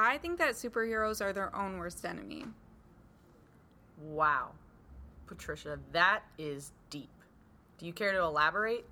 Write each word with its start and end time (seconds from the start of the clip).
I 0.00 0.16
think 0.18 0.38
that 0.38 0.54
superheroes 0.54 1.20
are 1.20 1.32
their 1.32 1.54
own 1.56 1.76
worst 1.76 2.04
enemy. 2.04 2.44
Wow. 4.00 4.52
Patricia, 5.26 5.80
that 5.90 6.22
is 6.38 6.70
deep. 6.88 7.10
Do 7.78 7.86
you 7.86 7.92
care 7.92 8.12
to 8.12 8.22
elaborate? 8.22 8.86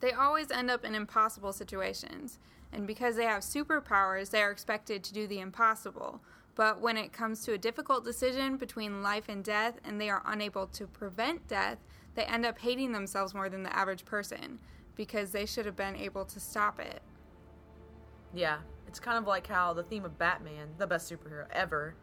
They 0.00 0.12
always 0.12 0.50
end 0.50 0.70
up 0.70 0.84
in 0.84 0.94
impossible 0.94 1.54
situations, 1.54 2.38
and 2.74 2.86
because 2.86 3.16
they 3.16 3.24
have 3.24 3.42
superpowers, 3.42 4.30
they 4.30 4.42
are 4.42 4.50
expected 4.50 5.02
to 5.04 5.14
do 5.14 5.26
the 5.26 5.40
impossible. 5.40 6.20
But 6.54 6.78
when 6.78 6.98
it 6.98 7.10
comes 7.10 7.42
to 7.44 7.54
a 7.54 7.58
difficult 7.58 8.04
decision 8.04 8.58
between 8.58 9.02
life 9.02 9.30
and 9.30 9.42
death 9.42 9.80
and 9.82 9.98
they 9.98 10.10
are 10.10 10.22
unable 10.26 10.66
to 10.68 10.86
prevent 10.86 11.48
death, 11.48 11.78
they 12.16 12.24
end 12.24 12.44
up 12.44 12.58
hating 12.58 12.92
themselves 12.92 13.32
more 13.32 13.48
than 13.48 13.62
the 13.62 13.74
average 13.74 14.04
person 14.04 14.58
because 14.94 15.30
they 15.30 15.46
should 15.46 15.64
have 15.64 15.74
been 15.74 15.96
able 15.96 16.26
to 16.26 16.38
stop 16.38 16.78
it. 16.78 17.00
Yeah, 18.34 18.58
it's 18.86 19.00
kind 19.00 19.18
of 19.18 19.26
like 19.26 19.46
how 19.46 19.72
the 19.72 19.82
theme 19.82 20.04
of 20.04 20.18
Batman, 20.18 20.68
the 20.78 20.86
best 20.86 21.10
superhero 21.10 21.46
ever, 21.50 21.94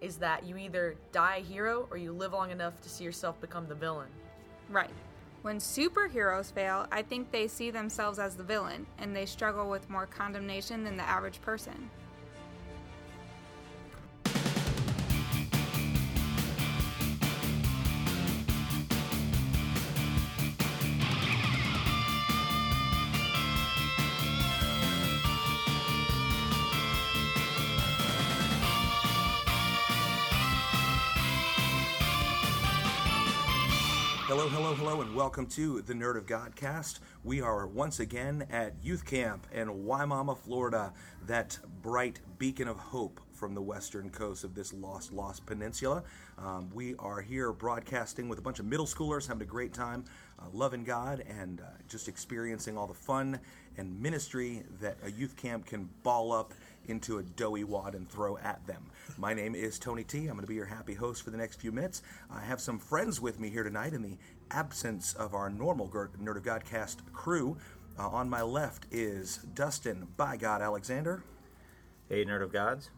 is 0.00 0.16
that 0.16 0.44
you 0.44 0.56
either 0.56 0.96
die 1.12 1.36
a 1.36 1.40
hero 1.40 1.88
or 1.90 1.96
you 1.96 2.12
live 2.12 2.32
long 2.32 2.50
enough 2.50 2.80
to 2.82 2.88
see 2.88 3.04
yourself 3.04 3.40
become 3.40 3.66
the 3.66 3.74
villain. 3.74 4.08
Right. 4.68 4.90
When 5.42 5.58
superheroes 5.58 6.52
fail, 6.52 6.86
I 6.90 7.02
think 7.02 7.30
they 7.30 7.48
see 7.48 7.70
themselves 7.70 8.18
as 8.18 8.34
the 8.34 8.42
villain 8.42 8.86
and 8.98 9.14
they 9.14 9.26
struggle 9.26 9.68
with 9.68 9.90
more 9.90 10.06
condemnation 10.06 10.84
than 10.84 10.96
the 10.96 11.08
average 11.08 11.40
person. 11.42 11.90
Hello, 34.76 35.02
and 35.02 35.14
welcome 35.14 35.46
to 35.46 35.82
the 35.82 35.94
Nerd 35.94 36.16
of 36.16 36.26
Godcast. 36.26 36.98
We 37.22 37.40
are 37.40 37.64
once 37.64 38.00
again 38.00 38.44
at 38.50 38.74
youth 38.82 39.04
camp 39.04 39.46
in 39.52 39.68
Wimauma, 39.68 40.36
Florida, 40.36 40.92
that 41.28 41.56
bright 41.80 42.18
beacon 42.38 42.66
of 42.66 42.76
hope 42.76 43.20
from 43.32 43.54
the 43.54 43.62
western 43.62 44.10
coast 44.10 44.42
of 44.42 44.56
this 44.56 44.72
lost, 44.72 45.12
lost 45.12 45.46
peninsula. 45.46 46.02
Um, 46.38 46.70
we 46.74 46.96
are 46.96 47.20
here 47.20 47.52
broadcasting 47.52 48.28
with 48.28 48.40
a 48.40 48.42
bunch 48.42 48.58
of 48.58 48.66
middle 48.66 48.84
schoolers, 48.84 49.28
having 49.28 49.42
a 49.42 49.46
great 49.46 49.72
time, 49.72 50.04
uh, 50.40 50.46
loving 50.52 50.82
God, 50.82 51.24
and 51.28 51.60
uh, 51.60 51.66
just 51.86 52.08
experiencing 52.08 52.76
all 52.76 52.88
the 52.88 52.94
fun 52.94 53.38
and 53.76 54.02
ministry 54.02 54.64
that 54.80 54.96
a 55.04 55.10
youth 55.12 55.36
camp 55.36 55.66
can 55.66 55.88
ball 56.02 56.32
up 56.32 56.52
into 56.86 57.18
a 57.18 57.22
doughy 57.22 57.64
wad 57.64 57.94
and 57.94 58.08
throw 58.08 58.36
at 58.38 58.66
them. 58.66 58.84
My 59.18 59.34
name 59.34 59.54
is 59.54 59.78
Tony 59.78 60.04
T. 60.04 60.20
I'm 60.26 60.34
going 60.34 60.40
to 60.40 60.46
be 60.46 60.54
your 60.54 60.66
happy 60.66 60.94
host 60.94 61.22
for 61.22 61.30
the 61.30 61.36
next 61.36 61.60
few 61.60 61.72
minutes. 61.72 62.02
I 62.30 62.40
have 62.40 62.60
some 62.60 62.78
friends 62.78 63.20
with 63.20 63.38
me 63.40 63.50
here 63.50 63.62
tonight 63.62 63.92
in 63.92 64.02
the 64.02 64.16
absence 64.50 65.14
of 65.14 65.34
our 65.34 65.50
normal 65.50 65.88
Nerd 65.88 66.36
of 66.36 66.42
Godcast 66.42 66.96
crew. 67.12 67.56
Uh, 67.98 68.08
on 68.08 68.28
my 68.28 68.42
left 68.42 68.86
is 68.90 69.38
Dustin, 69.54 70.08
by 70.16 70.36
God, 70.36 70.60
Alexander. 70.62 71.22
Hey, 72.08 72.24
Nerd 72.24 72.42
of 72.42 72.52
Gods. 72.52 72.90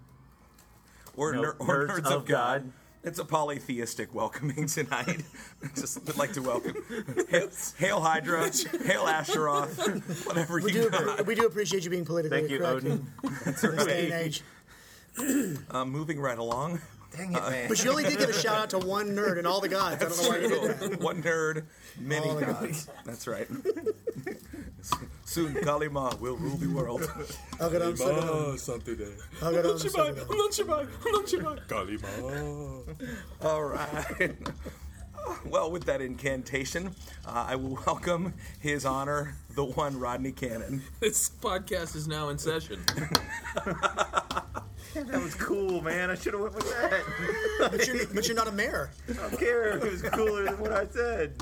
Or, 1.16 1.32
No, 1.34 1.42
ner- 1.42 1.56
or 1.58 1.66
Nerds 1.66 1.88
Nerds, 1.88 1.98
of 1.98 2.12
of 2.12 2.24
God. 2.26 2.62
God. 2.62 2.72
It's 3.06 3.20
a 3.20 3.24
polytheistic 3.24 4.12
welcoming 4.12 4.66
tonight. 4.66 5.22
Just 5.76 6.04
would 6.06 6.18
like 6.18 6.32
to 6.32 6.42
welcome 6.42 6.74
Hail, 7.30 7.48
Hail 7.78 8.00
Hydra, 8.00 8.42
Hail 8.84 9.04
Asheroth, 9.06 10.26
whatever 10.26 10.56
We 10.60 10.72
you 10.72 10.82
do, 10.82 10.90
got. 10.90 11.02
appre- 11.18 11.26
we 11.26 11.34
do 11.36 11.46
appreciate 11.46 11.84
you 11.84 11.90
being 11.90 12.04
politically 12.04 12.40
Thank 12.40 12.50
you, 12.50 12.58
correct 12.58 12.84
Odin. 12.84 13.06
in 13.22 13.30
this 13.44 13.60
day 13.86 14.04
and 14.06 14.12
age. 14.12 14.42
Uh, 15.70 15.84
moving 15.84 16.18
right 16.18 16.36
along. 16.36 16.80
Dang 17.16 17.32
it, 17.32 17.42
man. 17.42 17.68
But 17.68 17.82
you 17.84 17.90
only 17.90 18.04
did 18.04 18.18
give 18.18 18.28
a 18.28 18.32
shout 18.32 18.56
out 18.58 18.70
to 18.70 18.78
one 18.78 19.08
nerd 19.10 19.38
and 19.38 19.46
all 19.46 19.60
the 19.60 19.68
gods. 19.68 20.02
I 20.02 20.08
don't 20.08 20.16
know 20.16 20.28
why 20.28 20.38
you 20.38 20.48
did 20.48 20.90
that. 20.92 21.00
One 21.00 21.22
nerd, 21.22 21.64
many 21.98 22.28
All 22.28 22.34
the 22.36 22.46
gods. 22.46 22.88
That's 23.04 23.26
right. 23.26 23.48
Soon 25.24 25.54
Kalima 25.54 26.18
will 26.20 26.36
rule 26.36 26.56
the 26.56 26.68
world. 26.68 27.02
Agaram 27.58 27.96
Sagaram. 27.96 28.58
something 28.58 28.96
there. 28.96 29.08
Agaram 29.40 29.76
Sagaram. 29.76 30.16
not 30.36 30.50
Shibai, 30.52 30.88
I'm 31.04 31.12
not 31.12 31.26
Shibai. 31.26 31.66
Kalima. 31.66 33.08
All 33.42 33.64
right. 33.64 34.36
Well, 35.44 35.70
with 35.70 35.84
that 35.84 36.00
incantation, 36.00 36.94
uh, 37.26 37.46
I 37.48 37.56
will 37.56 37.78
welcome 37.86 38.34
His 38.60 38.86
Honor, 38.86 39.34
the 39.54 39.64
one 39.64 39.98
Rodney 39.98 40.32
Cannon. 40.32 40.82
This 41.00 41.28
podcast 41.28 41.96
is 41.96 42.06
now 42.06 42.28
in 42.28 42.38
session. 42.38 42.84
that 45.86 46.08
was 46.08 46.08
cool, 46.08 46.08
man. 46.08 46.10
I 46.10 46.14
should 46.14 46.32
have 46.34 46.42
went 46.42 46.54
with 46.54 46.70
that. 46.70 47.02
But 47.70 47.86
you're, 47.86 48.06
but 48.14 48.26
you're 48.26 48.36
not 48.36 48.48
a 48.48 48.52
mayor. 48.52 48.90
I 49.08 49.12
don't 49.14 49.38
care. 49.38 49.78
It 49.78 49.90
was 49.90 50.02
cooler 50.02 50.44
than 50.44 50.58
what 50.58 50.72
I 50.72 50.86
said. 50.86 51.34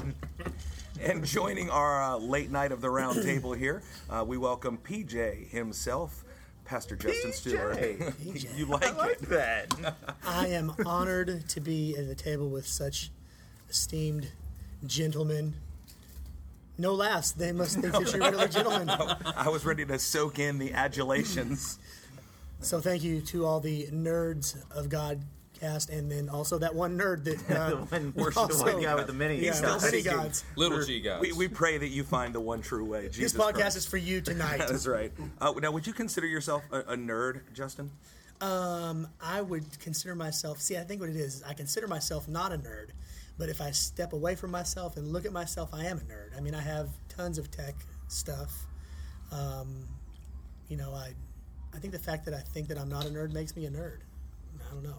And 1.00 1.24
joining 1.24 1.70
our 1.70 2.02
uh, 2.02 2.16
late 2.16 2.50
night 2.50 2.70
of 2.72 2.80
the 2.80 2.88
round 2.88 3.22
table 3.22 3.52
here, 3.52 3.82
uh, 4.08 4.24
we 4.26 4.38
welcome 4.38 4.78
PJ 4.78 5.48
himself, 5.48 6.24
Pastor 6.64 6.94
Justin 6.96 7.32
Stewart. 7.32 7.76
PJ. 7.76 8.56
you 8.56 8.66
like, 8.66 8.86
I 8.86 8.96
like 8.96 9.22
it? 9.22 9.28
that. 9.30 9.94
I 10.24 10.48
am 10.48 10.72
honored 10.86 11.48
to 11.48 11.60
be 11.60 11.96
at 11.96 12.06
the 12.06 12.14
table 12.14 12.48
with 12.48 12.66
such 12.66 13.10
esteemed 13.68 14.28
gentlemen. 14.86 15.54
No 16.78 16.94
laughs. 16.94 17.32
They 17.32 17.52
must 17.52 17.80
think 17.80 17.92
that 17.92 18.12
you're 18.12 18.30
really 18.30 18.48
gentlemen. 18.50 18.88
I 18.88 19.48
was 19.48 19.64
ready 19.64 19.84
to 19.84 19.98
soak 19.98 20.38
in 20.38 20.58
the 20.58 20.72
adulations. 20.72 21.78
So 22.64 22.80
thank 22.80 23.02
you 23.02 23.20
to 23.22 23.44
all 23.46 23.60
the 23.60 23.86
nerds 23.92 24.56
of 24.70 24.88
God 24.88 25.22
cast, 25.58 25.90
and 25.90 26.10
then 26.10 26.28
also 26.28 26.58
that 26.58 26.74
one 26.74 26.98
nerd 26.98 27.24
that 27.24 27.50
uh, 27.56 27.70
the 27.70 27.76
one, 27.76 28.12
the 28.16 28.32
also- 28.40 28.64
one 28.64 28.82
guy 28.82 28.94
with 28.94 29.06
the 29.06 29.12
mini. 29.12 29.36
yeah, 29.36 29.52
still 29.52 29.80
many 29.80 30.02
gods. 30.02 30.44
Little 30.56 30.82
G 30.82 31.00
guys. 31.00 31.20
We, 31.20 31.32
we 31.32 31.48
pray 31.48 31.78
that 31.78 31.88
you 31.88 32.04
find 32.04 32.34
the 32.34 32.40
one 32.40 32.62
true 32.62 32.84
way. 32.84 33.08
This 33.08 33.34
podcast 33.34 33.54
Christ. 33.54 33.76
is 33.76 33.86
for 33.86 33.96
you 33.96 34.20
tonight. 34.20 34.58
That's 34.68 34.86
right. 34.86 35.12
Uh, 35.40 35.52
now, 35.60 35.70
would 35.70 35.86
you 35.86 35.92
consider 35.92 36.26
yourself 36.26 36.62
a, 36.72 36.80
a 36.80 36.96
nerd, 36.96 37.40
Justin? 37.52 37.90
Um, 38.40 39.08
I 39.22 39.40
would 39.40 39.78
consider 39.78 40.14
myself. 40.14 40.60
See, 40.60 40.76
I 40.76 40.82
think 40.82 41.00
what 41.00 41.08
it 41.08 41.16
is, 41.16 41.36
is 41.36 41.42
I 41.44 41.54
consider 41.54 41.86
myself 41.86 42.28
not 42.28 42.52
a 42.52 42.58
nerd, 42.58 42.88
but 43.38 43.48
if 43.48 43.60
I 43.60 43.70
step 43.70 44.12
away 44.12 44.34
from 44.34 44.50
myself 44.50 44.96
and 44.96 45.12
look 45.12 45.24
at 45.24 45.32
myself, 45.32 45.70
I 45.72 45.84
am 45.84 45.98
a 45.98 46.00
nerd. 46.00 46.36
I 46.36 46.40
mean, 46.40 46.54
I 46.54 46.60
have 46.60 46.88
tons 47.08 47.38
of 47.38 47.50
tech 47.50 47.74
stuff. 48.08 48.52
Um, 49.30 49.86
you 50.68 50.76
know, 50.76 50.92
I, 50.92 51.12
I 51.74 51.78
think 51.78 51.92
the 51.92 51.98
fact 51.98 52.24
that 52.26 52.34
I 52.34 52.40
think 52.40 52.68
that 52.68 52.78
I'm 52.78 52.88
not 52.88 53.06
a 53.06 53.08
nerd 53.08 53.32
makes 53.32 53.56
me 53.56 53.66
a 53.66 53.70
nerd. 53.70 53.98
I 54.70 54.74
don't 54.74 54.84
know. 54.84 54.98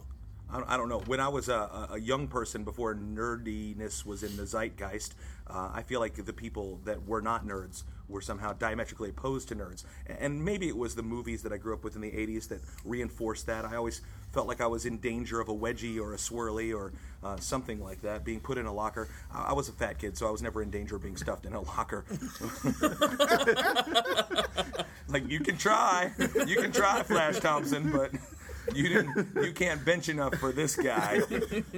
I 0.50 0.76
I 0.76 0.78
don't 0.78 0.90
know. 0.90 1.00
When 1.00 1.20
I 1.20 1.28
was 1.30 1.50
a, 1.50 1.54
a- 1.54 1.88
a 1.94 2.00
young 2.00 2.28
person, 2.28 2.64
before 2.64 2.96
nerdiness 2.96 4.06
was 4.06 4.24
in 4.24 4.36
the 4.38 4.46
zeitgeist, 4.46 5.16
uh, 5.48 5.70
I 5.74 5.82
feel 5.84 6.00
like 6.00 6.24
the 6.24 6.34
people 6.34 6.80
that 6.86 7.08
were 7.08 7.22
not 7.22 7.46
nerds 7.46 7.84
were 8.08 8.22
somehow 8.22 8.54
diametrically 8.54 9.10
opposed 9.10 9.48
to 9.50 9.56
nerds. 9.56 9.84
And 10.08 10.46
maybe 10.46 10.68
it 10.68 10.78
was 10.78 10.94
the 10.94 11.02
movies 11.02 11.42
that 11.42 11.52
I 11.52 11.58
grew 11.58 11.74
up 11.74 11.84
with 11.84 11.96
in 11.96 12.02
the 12.02 12.12
80s 12.12 12.48
that 12.50 12.62
reinforced 12.84 13.48
that. 13.48 13.66
I 13.66 13.78
always 13.78 14.02
felt 14.32 14.48
like 14.48 14.62
I 14.62 14.68
was 14.68 14.86
in 14.86 15.00
danger 15.00 15.40
of 15.40 15.50
a 15.50 15.54
wedgie 15.56 16.00
or 16.00 16.14
a 16.14 16.18
swirly 16.18 16.76
or 16.76 16.94
uh, 17.24 17.38
something 17.38 17.82
like 17.82 18.02
that, 18.02 18.24
being 18.24 18.40
put 18.40 18.60
in 18.60 18.68
a 18.68 18.74
locker. 18.74 19.08
I 19.34 19.46
I 19.46 19.54
was 19.54 19.70
a 19.70 19.72
fat 19.72 19.98
kid, 19.98 20.18
so 20.18 20.28
I 20.28 20.32
was 20.32 20.44
never 20.44 20.62
in 20.62 20.70
danger 20.70 20.98
of 20.98 21.02
being 21.02 21.18
stuffed 21.18 21.48
in 21.48 21.54
a 21.54 21.62
locker. 21.62 22.06
like, 25.08 25.30
you 25.30 25.40
can 25.40 25.58
try. 25.58 26.12
You 26.48 26.58
can 26.58 26.72
try, 26.72 27.04
Flash 27.04 27.40
Thompson, 27.40 27.92
but 27.92 28.12
you 28.74 28.90
didn't 28.90 29.28
you 29.36 29.52
can't 29.54 29.84
bench 29.86 30.10
enough 30.10 30.36
for 30.36 30.52
this 30.52 30.76
guy. 30.76 31.22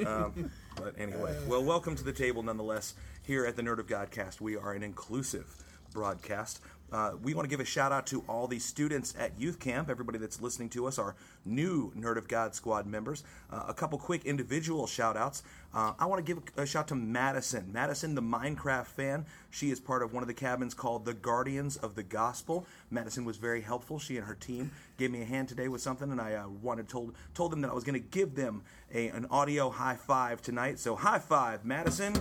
Um, 0.05 0.51
but 0.75 0.93
anyway 0.97 1.35
well 1.47 1.63
welcome 1.63 1.95
to 1.95 2.03
the 2.03 2.13
table 2.13 2.43
nonetheless. 2.43 2.93
Here 3.23 3.45
at 3.45 3.55
the 3.55 3.61
nerd 3.61 3.79
of 3.79 3.87
godcast 3.87 4.39
we 4.39 4.55
are 4.55 4.73
an 4.73 4.83
inclusive 4.83 5.45
broadcast 5.93 6.61
uh, 6.91 7.11
we 7.21 7.33
want 7.33 7.45
to 7.45 7.49
give 7.49 7.59
a 7.59 7.65
shout 7.65 7.91
out 7.91 8.07
to 8.07 8.23
all 8.27 8.47
the 8.47 8.59
students 8.59 9.13
at 9.17 9.39
youth 9.39 9.59
camp. 9.59 9.89
Everybody 9.89 10.17
that's 10.17 10.41
listening 10.41 10.69
to 10.69 10.87
us 10.87 10.97
our 10.97 11.15
new 11.45 11.91
nerd 11.97 12.17
of 12.17 12.27
god 12.27 12.55
squad 12.55 12.85
members. 12.85 13.23
Uh, 13.51 13.65
a 13.67 13.73
couple 13.73 13.97
quick 13.97 14.25
individual 14.25 14.87
shout 14.87 15.15
outs 15.15 15.43
uh, 15.73 15.93
i 15.99 16.05
want 16.05 16.25
to 16.25 16.33
give 16.33 16.41
a 16.57 16.65
shout 16.65 16.87
to 16.87 16.95
madison. 16.95 17.71
Madison 17.71 18.15
the 18.15 18.21
minecraft 18.21 18.87
fan. 18.87 19.25
She 19.49 19.69
is 19.69 19.79
part 19.79 20.01
of 20.01 20.13
one 20.13 20.23
of 20.23 20.27
the 20.27 20.33
cabins 20.33 20.73
called 20.73 21.05
the 21.05 21.13
guardians 21.13 21.77
of 21.77 21.95
the 21.95 22.03
gospel. 22.03 22.65
Madison 22.89 23.25
was 23.25 23.37
very 23.37 23.61
helpful. 23.61 23.99
She 23.99 24.17
and 24.17 24.25
her 24.25 24.35
team 24.35 24.71
gave 24.97 25.11
me 25.11 25.21
a 25.21 25.25
hand 25.25 25.49
today 25.49 25.67
with 25.67 25.81
something, 25.81 26.11
and 26.11 26.21
I 26.21 26.35
uh, 26.35 26.47
wanted 26.47 26.87
told 26.89 27.13
told 27.33 27.51
them 27.51 27.61
that 27.61 27.69
I 27.71 27.73
was 27.73 27.83
going 27.83 28.01
to 28.01 28.07
give 28.07 28.35
them 28.35 28.63
a, 28.93 29.09
an 29.09 29.27
audio 29.29 29.69
high 29.69 29.95
five 29.95 30.41
tonight. 30.41 30.79
So 30.79 30.95
high 30.95 31.19
five, 31.19 31.65
Madison. 31.65 32.15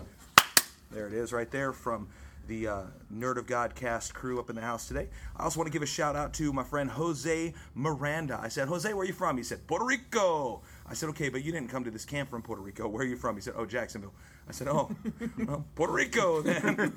There 0.90 1.06
it 1.06 1.14
is, 1.14 1.32
right 1.32 1.50
there 1.50 1.72
from 1.72 2.08
the 2.46 2.68
uh, 2.68 2.82
Nerd 3.12 3.36
of 3.36 3.46
God 3.46 3.74
cast 3.74 4.14
crew 4.14 4.38
up 4.38 4.50
in 4.50 4.56
the 4.56 4.62
house 4.62 4.88
today. 4.88 5.08
I 5.36 5.44
also 5.44 5.58
want 5.58 5.66
to 5.66 5.72
give 5.72 5.82
a 5.82 5.86
shout 5.86 6.16
out 6.16 6.32
to 6.34 6.52
my 6.52 6.62
friend 6.62 6.90
Jose 6.90 7.54
Miranda. 7.74 8.38
I 8.42 8.48
said, 8.48 8.68
Jose, 8.68 8.92
where 8.92 9.02
are 9.02 9.06
you 9.06 9.12
from? 9.12 9.36
He 9.36 9.42
said, 9.42 9.66
Puerto 9.66 9.84
Rico. 9.84 10.62
I 10.88 10.94
said, 10.94 11.08
okay, 11.10 11.28
but 11.28 11.42
you 11.42 11.52
didn't 11.52 11.68
come 11.68 11.84
to 11.84 11.90
this 11.90 12.04
camp 12.04 12.30
from 12.30 12.42
Puerto 12.42 12.62
Rico. 12.62 12.86
Where 12.86 13.02
are 13.02 13.06
you 13.06 13.16
from? 13.16 13.34
He 13.34 13.42
said, 13.42 13.54
oh, 13.56 13.66
Jacksonville. 13.66 14.14
I 14.48 14.52
said, 14.52 14.68
oh, 14.68 14.90
well, 15.46 15.64
Puerto 15.74 15.92
Rico 15.92 16.42
then. 16.42 16.92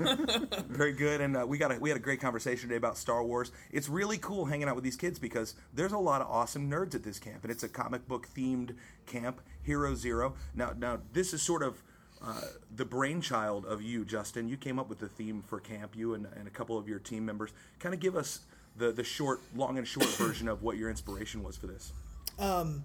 Very 0.69 0.94
good. 0.94 1.22
And 1.22 1.36
uh, 1.36 1.46
we 1.48 1.57
got 1.57 1.72
a, 1.72 1.80
we 1.80 1.90
had 1.90 1.98
a 1.98 2.01
great 2.01 2.22
conversation 2.22 2.69
today 2.69 2.78
about 2.78 2.98
Star 2.98 3.24
Wars. 3.24 3.51
It's 3.72 3.90
really 3.90 4.18
cool 4.19 4.46
hanging 4.46 4.68
out 4.68 4.75
with 4.75 4.84
these 4.84 4.98
kids 4.98 5.18
because 5.18 5.56
there's 5.74 5.94
a 5.94 5.98
lot 5.98 6.22
of 6.22 6.28
awesome 6.28 6.69
nerds 6.69 6.94
at 6.94 7.04
this 7.04 7.18
camp, 7.18 7.44
and 7.44 7.51
it's 7.51 7.63
a 7.63 7.69
comic 7.69 8.07
book 8.07 8.28
themed 8.36 8.75
camp, 9.07 9.42
Hero 9.63 9.96
Zero. 9.96 10.36
Now, 10.54 10.74
now 10.78 11.00
this 11.13 11.34
is 11.34 11.42
sort 11.42 11.63
of 11.63 11.81
uh, 12.21 12.42
the 12.75 12.86
brainchild 12.86 13.66
of 13.66 13.81
you, 13.81 14.06
Justin. 14.06 14.48
You 14.48 14.57
came 14.57 14.80
up 14.80 14.89
with 14.89 15.00
the 15.00 15.07
theme 15.07 15.44
for 15.48 15.60
camp. 15.60 15.95
You 15.95 16.13
and, 16.13 16.27
and 16.38 16.48
a 16.48 16.51
couple 16.51 16.77
of 16.77 16.88
your 16.88 17.00
team 17.00 17.25
members. 17.25 17.51
Kind 17.80 17.94
of 17.94 18.01
give 18.01 18.16
us 18.16 18.42
the 18.75 18.92
the 18.92 19.04
short, 19.04 19.42
long 19.56 19.77
and 19.77 19.88
short 19.88 20.07
version 20.18 20.48
of 20.48 20.62
what 20.63 20.77
your 20.77 20.89
inspiration 20.89 21.44
was 21.44 21.57
for 21.57 21.68
this. 21.68 21.94
Um, 22.38 22.83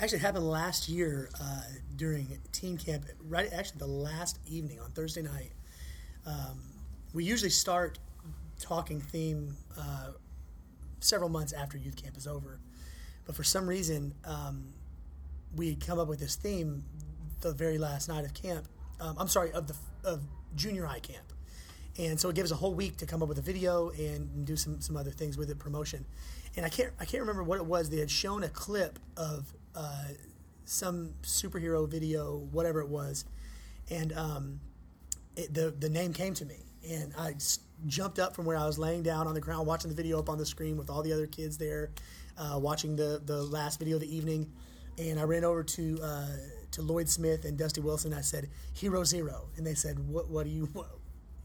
Actually, 0.00 0.18
it 0.18 0.22
happened 0.22 0.48
last 0.48 0.88
year 0.88 1.30
uh, 1.40 1.62
during 1.96 2.26
teen 2.50 2.76
camp. 2.76 3.04
Right, 3.28 3.48
actually, 3.52 3.78
the 3.78 3.86
last 3.86 4.38
evening 4.48 4.80
on 4.80 4.90
Thursday 4.90 5.22
night. 5.22 5.52
Um, 6.26 6.60
we 7.12 7.24
usually 7.24 7.50
start 7.50 7.98
talking 8.58 9.00
theme 9.00 9.56
uh, 9.78 10.08
several 11.00 11.28
months 11.28 11.52
after 11.52 11.76
youth 11.78 11.94
camp 11.94 12.16
is 12.16 12.26
over, 12.26 12.58
but 13.26 13.36
for 13.36 13.44
some 13.44 13.68
reason, 13.68 14.14
um, 14.24 14.72
we 15.54 15.68
had 15.68 15.84
come 15.84 15.98
up 15.98 16.08
with 16.08 16.18
this 16.18 16.36
theme 16.36 16.82
the 17.42 17.52
very 17.52 17.78
last 17.78 18.08
night 18.08 18.24
of 18.24 18.32
camp. 18.34 18.66
Um, 19.00 19.16
I'm 19.18 19.28
sorry, 19.28 19.52
of 19.52 19.66
the 19.66 19.74
of 20.04 20.22
junior 20.56 20.86
high 20.86 21.00
camp. 21.00 21.32
And 21.98 22.18
so 22.18 22.30
it 22.30 22.36
gave 22.36 22.44
us 22.44 22.50
a 22.50 22.56
whole 22.56 22.74
week 22.74 22.96
to 22.98 23.06
come 23.06 23.22
up 23.22 23.28
with 23.28 23.38
a 23.38 23.42
video 23.42 23.90
and 23.90 24.46
do 24.46 24.56
some, 24.56 24.80
some 24.80 24.96
other 24.96 25.10
things 25.10 25.36
with 25.36 25.50
it, 25.50 25.58
promotion. 25.58 26.06
And 26.56 26.64
I 26.64 26.70
can't 26.70 26.92
I 26.98 27.04
can't 27.04 27.20
remember 27.20 27.42
what 27.42 27.58
it 27.58 27.66
was. 27.66 27.90
They 27.90 27.98
had 27.98 28.10
shown 28.10 28.44
a 28.44 28.48
clip 28.48 28.98
of 29.16 29.52
uh, 29.74 30.08
some 30.64 31.14
superhero 31.22 31.88
video, 31.88 32.38
whatever 32.50 32.80
it 32.80 32.88
was, 32.88 33.24
and 33.90 34.12
um, 34.12 34.60
it, 35.36 35.52
the 35.52 35.70
the 35.70 35.88
name 35.88 36.12
came 36.12 36.34
to 36.34 36.44
me, 36.44 36.64
and 36.88 37.12
I 37.18 37.34
jumped 37.86 38.18
up 38.18 38.34
from 38.34 38.44
where 38.44 38.56
I 38.56 38.66
was 38.66 38.78
laying 38.78 39.02
down 39.02 39.26
on 39.26 39.34
the 39.34 39.40
ground, 39.40 39.66
watching 39.66 39.88
the 39.90 39.96
video 39.96 40.18
up 40.18 40.28
on 40.28 40.36
the 40.36 40.46
screen 40.46 40.76
with 40.76 40.90
all 40.90 41.02
the 41.02 41.12
other 41.12 41.26
kids 41.26 41.56
there, 41.56 41.90
uh, 42.36 42.58
watching 42.58 42.96
the 42.96 43.22
the 43.24 43.42
last 43.42 43.78
video 43.78 43.96
of 43.96 44.02
the 44.02 44.14
evening, 44.14 44.50
and 44.98 45.18
I 45.18 45.24
ran 45.24 45.44
over 45.44 45.62
to. 45.62 45.98
Uh, 46.02 46.26
to 46.72 46.82
Lloyd 46.82 47.08
Smith 47.08 47.44
and 47.44 47.56
Dusty 47.56 47.80
Wilson, 47.80 48.12
I 48.12 48.20
said 48.20 48.48
Hero 48.72 49.04
Zero, 49.04 49.48
and 49.56 49.66
they 49.66 49.74
said, 49.74 49.98
"What? 50.08 50.28
What 50.28 50.44
do 50.44 50.50
you? 50.50 50.66
What, 50.72 50.88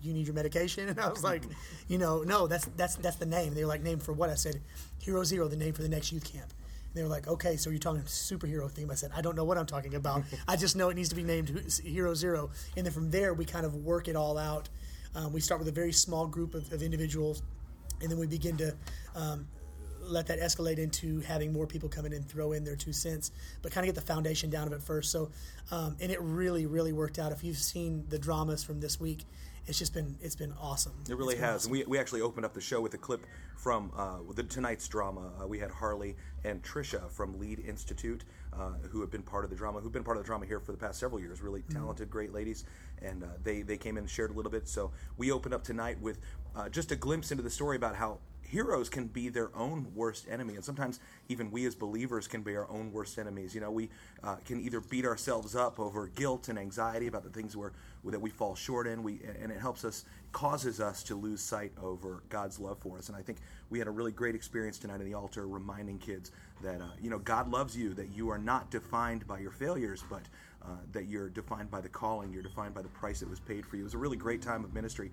you 0.02 0.14
need 0.14 0.28
your 0.28 0.36
medication?" 0.36 0.90
And 0.90 1.00
I 1.00 1.10
was 1.10 1.24
like, 1.24 1.44
"You 1.88 1.98
know, 1.98 2.24
no, 2.24 2.48
that's 2.48 2.66
that's 2.78 2.96
that's 2.96 3.18
the 3.18 3.26
name." 3.26 3.54
They 3.54 3.64
were 3.64 3.70
like, 3.70 3.84
"Name 3.84 4.00
for 4.00 4.14
what?" 4.14 4.30
I 4.30 4.36
said, 4.36 4.62
"Hero 5.00 5.24
Zero, 5.24 5.48
the 5.48 5.56
name 5.56 5.74
for 5.74 5.82
the 5.84 5.90
next 5.90 6.12
youth 6.12 6.24
camp." 6.24 6.54
And 6.88 6.96
they 6.96 7.04
were 7.04 7.10
like, 7.10 7.28
"Okay, 7.28 7.58
so 7.58 7.70
you're 7.70 7.80
talking 7.80 8.02
superhero 8.04 8.70
theme?" 8.70 8.90
I 8.92 8.96
said, 8.96 9.12
"I 9.16 9.22
don't 9.22 9.36
know 9.36 9.46
what 9.46 9.58
I'm 9.58 9.66
talking 9.66 9.96
about. 9.96 10.24
I 10.48 10.56
just 10.56 10.76
know 10.76 10.90
it 10.90 10.96
needs 10.96 11.10
to 11.10 11.16
be 11.16 11.24
named 11.24 11.50
Hero 11.84 12.14
Zero." 12.14 12.50
And 12.76 12.86
then 12.86 12.94
from 12.94 13.12
there, 13.12 13.34
we 13.34 13.46
kind 13.46 13.66
of 13.66 13.76
work 13.76 14.08
it 14.08 14.16
all 14.16 14.38
out. 14.38 14.70
Um, 15.16 15.34
we 15.34 15.42
start 15.42 15.60
with 15.60 15.68
a 15.68 15.72
very 15.72 15.92
small 15.94 16.28
group 16.28 16.54
of, 16.54 16.72
of 16.72 16.82
individuals, 16.84 17.42
and 18.02 18.12
then 18.12 18.20
we 18.20 18.28
begin 18.28 18.56
to 18.58 18.76
um, 19.16 19.48
let 20.08 20.28
that 20.28 20.40
escalate 20.40 20.78
into 20.78 21.20
having 21.22 21.54
more 21.54 21.68
people 21.68 21.90
come 21.90 22.06
in 22.06 22.14
and 22.14 22.28
throw 22.28 22.52
in 22.54 22.64
their 22.64 22.76
two 22.76 22.94
cents, 22.94 23.32
but 23.62 23.72
kind 23.72 23.88
of 23.88 23.94
get 23.94 24.00
the 24.00 24.06
foundation 24.06 24.50
down 24.50 24.68
of 24.68 24.74
it 24.74 24.82
first. 24.82 25.12
So, 25.12 25.30
um, 25.72 25.96
and 26.00 26.12
it 26.12 26.22
really, 26.22 26.66
really 26.66 26.94
worked 26.94 27.20
out. 27.20 27.32
If 27.32 27.44
you've 27.44 27.58
seen 27.58 28.06
the 28.10 28.20
dramas 28.20 28.64
from 28.64 28.80
this 28.80 29.00
week, 29.00 29.26
it's 29.68 29.78
just 29.78 29.94
been 29.94 30.18
it's 30.22 30.36
been 30.36 30.54
awesome. 30.62 30.94
It 31.10 31.18
really 31.18 31.36
has. 31.36 31.64
awesome. 31.64 31.72
We, 31.72 31.84
we 31.84 32.00
actually 32.00 32.22
opened 32.22 32.46
up 32.46 32.54
the 32.54 32.62
show 32.62 32.80
with 32.80 32.94
a 32.94 32.98
clip 32.98 33.26
from 33.58 33.92
uh, 33.98 34.20
the 34.34 34.44
tonight's 34.44 34.88
drama. 34.88 35.32
Uh, 35.42 35.48
we 35.48 35.60
had 35.60 35.72
Harley 35.72 36.16
and 36.46 36.64
Trisha 36.64 37.12
from 37.12 37.38
Lead 37.38 37.60
Institute, 37.60 38.24
uh, 38.54 38.70
who 38.90 39.02
have 39.02 39.12
been 39.12 39.24
part 39.24 39.44
of 39.44 39.50
the 39.50 39.58
drama, 39.58 39.82
who've 39.82 39.92
been 39.92 40.06
part 40.06 40.16
of 40.16 40.24
the 40.24 40.28
drama 40.28 40.46
here 40.46 40.62
for 40.62 40.72
the 40.72 40.78
past 40.78 41.00
several 41.00 41.20
years. 41.20 41.42
Really 41.42 41.64
talented, 41.64 42.10
great 42.10 42.32
ladies, 42.32 42.64
and 43.02 43.24
uh, 43.24 43.28
they 43.44 43.62
they 43.62 43.78
came 43.78 43.98
in 43.98 44.04
and 44.04 44.10
shared 44.10 44.32
a 44.32 44.34
little 44.34 44.52
bit. 44.52 44.70
So 44.70 44.92
we 45.18 45.32
opened 45.32 45.54
up 45.54 45.64
tonight 45.64 46.00
with 46.02 46.20
uh, 46.56 46.70
just 46.70 46.92
a 46.94 46.96
glimpse 46.96 47.32
into 47.32 47.44
the 47.44 47.50
story 47.50 47.76
about 47.76 47.96
how 47.96 48.20
heroes 48.50 48.90
can 48.90 49.08
be 49.08 49.30
their 49.30 49.56
own 49.56 49.88
worst 49.94 50.26
enemy 50.30 50.56
and 50.56 50.64
sometimes 50.64 51.00
even 51.30 51.52
we 51.52 51.66
as 51.66 51.76
believers 51.76 52.28
can 52.28 52.42
be 52.42 52.56
our 52.56 52.70
own 52.70 52.92
worst 52.92 53.20
enemies. 53.20 53.54
You 53.54 53.62
know 53.62 53.72
we 53.72 53.90
uh, 54.24 54.38
can 54.46 54.62
either 54.62 54.80
beat 54.80 55.06
ourselves 55.06 55.56
up 55.56 55.80
over 55.80 56.08
guilt 56.08 56.48
and 56.48 56.58
anxiety 56.58 57.08
about 57.08 57.24
the 57.24 57.30
things 57.30 57.56
we're, 57.58 57.72
that 58.06 58.20
we 58.20 58.30
fall 58.30 58.56
short 58.56 58.88
in. 58.88 59.04
We 59.04 59.20
and 59.42 59.52
it 59.52 59.60
helps 59.60 59.84
us 59.84 60.06
causes 60.32 60.80
us 60.80 61.04
to 61.04 61.16
lose 61.16 61.42
sight 61.42 61.72
over 61.82 62.24
god's 62.30 62.60
love 62.60 62.78
for 62.80 62.98
us. 62.98 63.10
And 63.10 63.18
i 63.18 63.22
think 63.22 63.40
we 63.70 63.80
had 63.80 63.88
a 63.88 63.92
really 63.92 64.12
great 64.12 64.36
experience 64.36 64.78
tonight 64.78 65.02
in 65.02 65.06
the 65.06 65.14
altar 65.14 65.48
reminding 65.48 66.00
kids 66.00 66.32
that 66.62 66.82
uh, 66.82 66.86
you 67.02 67.10
know 67.10 67.20
god 67.20 67.50
loves 67.50 67.76
you 67.76 67.94
that 67.96 68.10
you 68.16 68.30
are 68.30 68.38
not 68.38 68.70
defined 68.72 69.28
by 69.28 69.40
your 69.40 69.52
failures 69.52 70.04
but 70.10 70.22
uh, 70.64 70.70
that 70.92 71.08
you're 71.08 71.30
defined 71.30 71.70
by 71.70 71.82
the 71.82 71.90
calling 71.90 72.32
you're 72.32 72.44
defined 72.44 72.74
by 72.74 72.82
the 72.82 72.90
price 72.90 73.20
that 73.20 73.30
was 73.30 73.40
paid 73.40 73.66
for 73.66 73.76
you. 73.76 73.84
It 73.84 73.86
was 73.86 73.94
a 73.94 73.98
really 73.98 74.18
great 74.18 74.42
time 74.42 74.64
of 74.64 74.74
ministry 74.74 75.12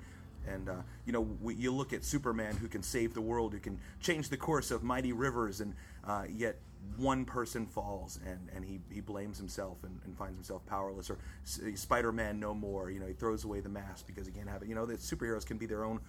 and 0.49 0.69
uh, 0.69 0.75
you 1.07 1.13
know, 1.13 1.23
we, 1.43 1.55
you 1.55 1.73
look 1.73 1.93
at 1.93 2.05
Superman 2.05 2.57
who 2.57 2.69
can 2.69 2.83
save 2.83 3.15
the 3.15 3.21
world, 3.21 3.53
who 3.53 3.61
can 3.61 3.79
change 4.01 4.29
the 4.29 4.37
course 4.37 4.71
of 4.71 4.83
mighty 4.83 5.13
rivers, 5.13 5.61
and 5.61 5.75
uh, 6.07 6.25
yet 6.31 6.57
one 6.97 7.25
person 7.25 7.67
falls 7.67 8.21
and, 8.27 8.49
and 8.55 8.65
he, 8.65 8.79
he 8.91 9.01
blames 9.01 9.39
himself 9.39 9.79
and, 9.85 9.99
and 10.05 10.17
finds 10.17 10.37
himself 10.37 10.65
powerless. 10.67 11.11
Or 11.11 11.19
S- 11.45 11.61
Spider-Man 11.77 12.39
no 12.39 12.55
more. 12.55 12.91
You 12.91 13.01
know, 13.01 13.07
he 13.07 13.15
throws 13.15 13.45
away 13.45 13.61
the 13.61 13.69
mask 13.69 14.07
because 14.07 14.27
he 14.27 14.33
can't 14.33 14.49
have 14.49 14.63
it. 14.63 14.69
You 14.69 14.75
know, 14.75 14.87
that 14.87 15.01
superheroes 15.01 15.47
can 15.47 15.57
be 15.57 15.67
their 15.67 15.85
own 15.85 16.01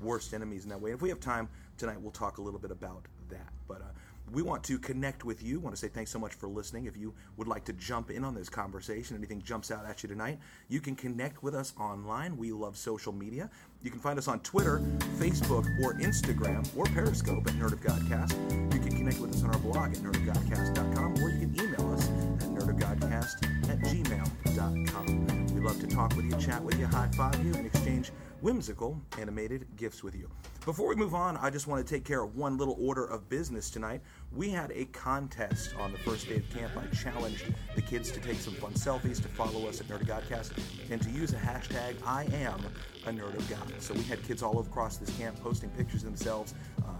worst 0.00 0.34
enemies 0.34 0.64
in 0.64 0.70
that 0.70 0.80
way. 0.80 0.90
And 0.90 0.98
if 0.98 1.02
we 1.02 1.08
have 1.08 1.20
time 1.20 1.48
tonight, 1.78 2.00
we'll 2.00 2.10
talk 2.10 2.38
a 2.38 2.42
little 2.42 2.60
bit 2.60 2.70
about 2.70 3.04
that. 3.30 3.52
But 3.68 3.80
uh, 3.80 3.84
we 4.32 4.42
want 4.42 4.64
to 4.64 4.78
connect 4.78 5.24
with 5.24 5.42
you. 5.42 5.60
want 5.60 5.74
to 5.74 5.80
say 5.80 5.88
thanks 5.88 6.10
so 6.10 6.18
much 6.18 6.34
for 6.34 6.48
listening. 6.48 6.86
If 6.86 6.96
you 6.96 7.14
would 7.36 7.48
like 7.48 7.64
to 7.66 7.72
jump 7.74 8.10
in 8.10 8.24
on 8.24 8.34
this 8.34 8.48
conversation, 8.48 9.16
anything 9.16 9.42
jumps 9.42 9.70
out 9.70 9.86
at 9.86 10.02
you 10.02 10.08
tonight, 10.08 10.38
you 10.68 10.80
can 10.80 10.96
connect 10.96 11.42
with 11.42 11.54
us 11.54 11.74
online. 11.78 12.36
We 12.36 12.52
love 12.52 12.76
social 12.76 13.12
media. 13.12 13.50
You 13.82 13.90
can 13.90 14.00
find 14.00 14.18
us 14.18 14.28
on 14.28 14.40
Twitter, 14.40 14.78
Facebook, 15.18 15.66
or 15.82 15.94
Instagram, 15.94 16.66
or 16.76 16.84
Periscope 16.86 17.46
at 17.46 17.54
Nerd 17.54 17.72
of 17.72 17.80
Godcast. 17.80 18.72
You 18.72 18.80
can 18.80 18.96
connect 18.96 19.18
with 19.18 19.34
us 19.34 19.44
on 19.44 19.50
our 19.50 19.58
blog 19.58 19.92
at 19.92 19.98
nerdofgodcast.com, 19.98 21.14
or 21.22 21.28
you 21.28 21.40
can 21.40 21.54
email 21.60 21.92
us 21.92 22.08
at 22.08 22.48
nerdofgodcast 22.48 23.68
at 23.68 23.78
gmail.com. 23.80 25.46
We 25.54 25.60
love 25.60 25.80
to 25.80 25.86
talk 25.86 26.16
with 26.16 26.24
you, 26.24 26.36
chat 26.38 26.62
with 26.62 26.78
you, 26.78 26.86
high 26.86 27.10
five 27.14 27.44
you, 27.44 27.54
and 27.54 27.66
exchange 27.66 28.10
whimsical 28.44 29.00
animated 29.18 29.66
gifts 29.74 30.04
with 30.04 30.14
you. 30.14 30.30
Before 30.66 30.86
we 30.86 30.96
move 30.96 31.14
on, 31.14 31.38
I 31.38 31.48
just 31.48 31.66
want 31.66 31.84
to 31.84 31.94
take 31.94 32.04
care 32.04 32.22
of 32.22 32.36
one 32.36 32.58
little 32.58 32.76
order 32.78 33.06
of 33.06 33.26
business 33.30 33.70
tonight. 33.70 34.02
We 34.36 34.50
had 34.50 34.70
a 34.72 34.84
contest 34.86 35.74
on 35.78 35.92
the 35.92 35.98
first 35.98 36.28
day 36.28 36.36
of 36.36 36.50
camp. 36.50 36.72
I 36.76 36.94
challenged 36.94 37.42
the 37.74 37.80
kids 37.80 38.10
to 38.10 38.20
take 38.20 38.36
some 38.36 38.52
fun 38.52 38.74
selfies, 38.74 39.22
to 39.22 39.28
follow 39.28 39.66
us 39.66 39.80
at 39.80 39.88
Nerd 39.88 40.02
of 40.02 40.08
Godcast, 40.08 40.52
and 40.90 41.00
to 41.00 41.08
use 41.08 41.32
a 41.32 41.36
hashtag 41.36 41.94
I 42.04 42.24
am 42.34 42.60
a 43.06 43.10
nerd 43.10 43.34
of 43.34 43.48
God. 43.48 43.80
So 43.80 43.94
we 43.94 44.02
had 44.02 44.22
kids 44.22 44.42
all 44.42 44.60
across 44.60 44.98
this 44.98 45.16
camp 45.16 45.42
posting 45.42 45.70
pictures 45.70 46.02
themselves, 46.02 46.52
uh, 46.86 46.90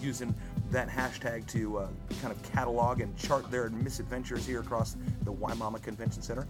using 0.00 0.34
that 0.70 0.88
hashtag 0.88 1.46
to 1.48 1.76
uh, 1.76 1.88
kind 2.22 2.32
of 2.32 2.42
catalog 2.54 3.02
and 3.02 3.14
chart 3.18 3.50
their 3.50 3.68
misadventures 3.68 4.46
here 4.46 4.60
across 4.60 4.96
the 5.24 5.32
Wimauma 5.32 5.82
Convention 5.82 6.22
Center. 6.22 6.46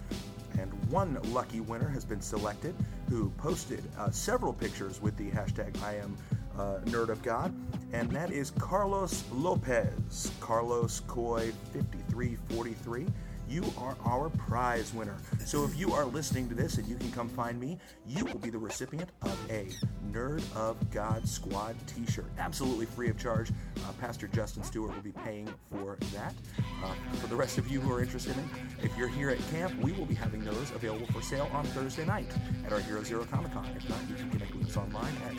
And 0.59 0.73
one 0.91 1.19
lucky 1.33 1.61
winner 1.61 1.89
has 1.89 2.05
been 2.05 2.21
selected 2.21 2.75
who 3.09 3.31
posted 3.39 3.85
uh, 3.99 4.11
several 4.11 4.53
pictures 4.53 5.01
with 5.01 5.17
the 5.17 5.31
hashtag 5.31 5.81
I 5.83 5.97
am 5.97 6.17
uh, 6.59 6.79
nerd 6.87 7.11
of 7.11 7.23
God, 7.23 7.55
and 7.93 8.11
that 8.11 8.31
is 8.31 8.51
Carlos 8.53 9.25
Lopez. 9.33 10.33
Carlos 10.41 11.01
Coy 11.01 11.53
5343. 11.73 13.07
You 13.49 13.65
are 13.79 13.97
our 14.05 14.29
prize 14.31 14.93
winner. 14.93 15.17
So 15.45 15.65
if 15.65 15.79
you 15.79 15.93
are 15.93 16.05
listening 16.05 16.49
to 16.49 16.55
this 16.55 16.79
and 16.79 16.89
you 16.89 16.97
can 16.97 17.13
come 17.13 17.29
find 17.29 17.61
me, 17.61 17.79
you 18.07 18.25
will 18.25 18.39
be 18.39 18.51
the 18.51 18.59
recipient 18.59 19.11
of 19.23 19.39
a 19.51 19.69
Nerd 20.11 20.43
of 20.57 20.91
God 20.91 21.29
Squad 21.29 21.77
t 21.87 22.05
shirt. 22.11 22.27
Absolutely 22.39 22.87
free 22.87 23.09
of 23.09 23.17
charge. 23.19 23.51
Uh, 23.51 23.93
Pastor 24.01 24.27
Justin 24.29 24.65
Stewart 24.65 24.95
will 24.95 25.03
be 25.03 25.13
paying 25.13 25.53
for 25.71 25.97
that. 26.13 26.35
Uh, 26.83 26.93
for 27.21 27.27
the 27.29 27.37
rest 27.37 27.59
of 27.59 27.69
you 27.69 27.81
who 27.81 27.93
are 27.93 28.03
interested 28.03 28.37
in, 28.37 28.49
if 28.83 28.97
you're 28.97 29.07
here 29.09 29.31
at 29.31 29.39
camp, 29.51 29.79
we 29.81 29.93
will 29.93 30.07
be 30.07 30.15
having 30.15 30.45
those 30.45 30.73
available 30.73 31.07
for 31.07 31.23
sale 31.23 31.49
on 31.53 31.65
Thursday 31.67 32.05
night 32.05 32.31
at 32.65 32.73
our 32.73 32.81
Hero 32.81 33.05
Zero 33.05 33.25
Comic 33.25 33.53
Con. 33.53 33.67
If 33.77 33.89
not, 33.89 34.01
you 34.09 34.17
can 34.17 34.29
connect 34.31 34.53
with 34.55 34.69
us 34.69 34.77
online 34.77 35.15
at 35.29 35.37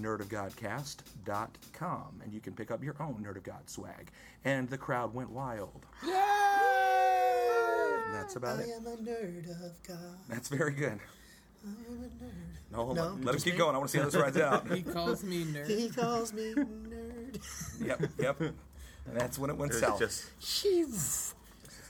nerdofgodcast.com 0.00 2.20
and 2.22 2.32
you 2.32 2.40
can 2.40 2.54
pick 2.54 2.70
up 2.70 2.82
your 2.82 2.96
own 3.00 3.22
Nerd 3.22 3.36
of 3.36 3.42
God 3.42 3.68
swag. 3.68 4.10
And 4.44 4.68
the 4.70 4.78
crowd 4.78 5.12
went 5.14 5.30
wild. 5.30 5.84
And 8.12 8.20
that's 8.22 8.36
about 8.36 8.58
I 8.58 8.62
it. 8.62 8.70
am 8.76 8.86
a 8.86 8.96
nerd 8.96 9.48
of 9.64 9.82
God. 9.86 10.18
That's 10.28 10.48
very 10.48 10.72
good. 10.72 10.98
I 11.64 11.68
am 11.68 12.02
a 12.02 12.24
nerd. 12.24 12.32
No, 12.70 12.76
hold 12.84 12.96
No, 12.96 13.04
on. 13.04 13.22
Let 13.22 13.34
us 13.34 13.44
keep 13.44 13.54
me? 13.54 13.58
going. 13.58 13.74
I 13.74 13.78
want 13.78 13.90
to 13.90 13.92
see 13.92 13.98
how 13.98 14.04
this 14.04 14.14
rides 14.16 14.36
out. 14.38 14.66
He 14.74 14.82
calls 14.82 15.22
me 15.24 15.44
nerd. 15.44 15.66
He 15.68 15.88
calls 15.88 16.32
me 16.32 16.52
nerd. 16.54 17.38
yep, 17.86 18.02
yep. 18.18 18.40
And 18.40 18.54
that's 19.14 19.38
when 19.38 19.50
it 19.50 19.56
went 19.56 19.72
It 19.72 19.76
was 19.76 19.82
south. 19.82 19.98
just 19.98 20.24
Phew. 20.40 20.86
as 20.88 21.34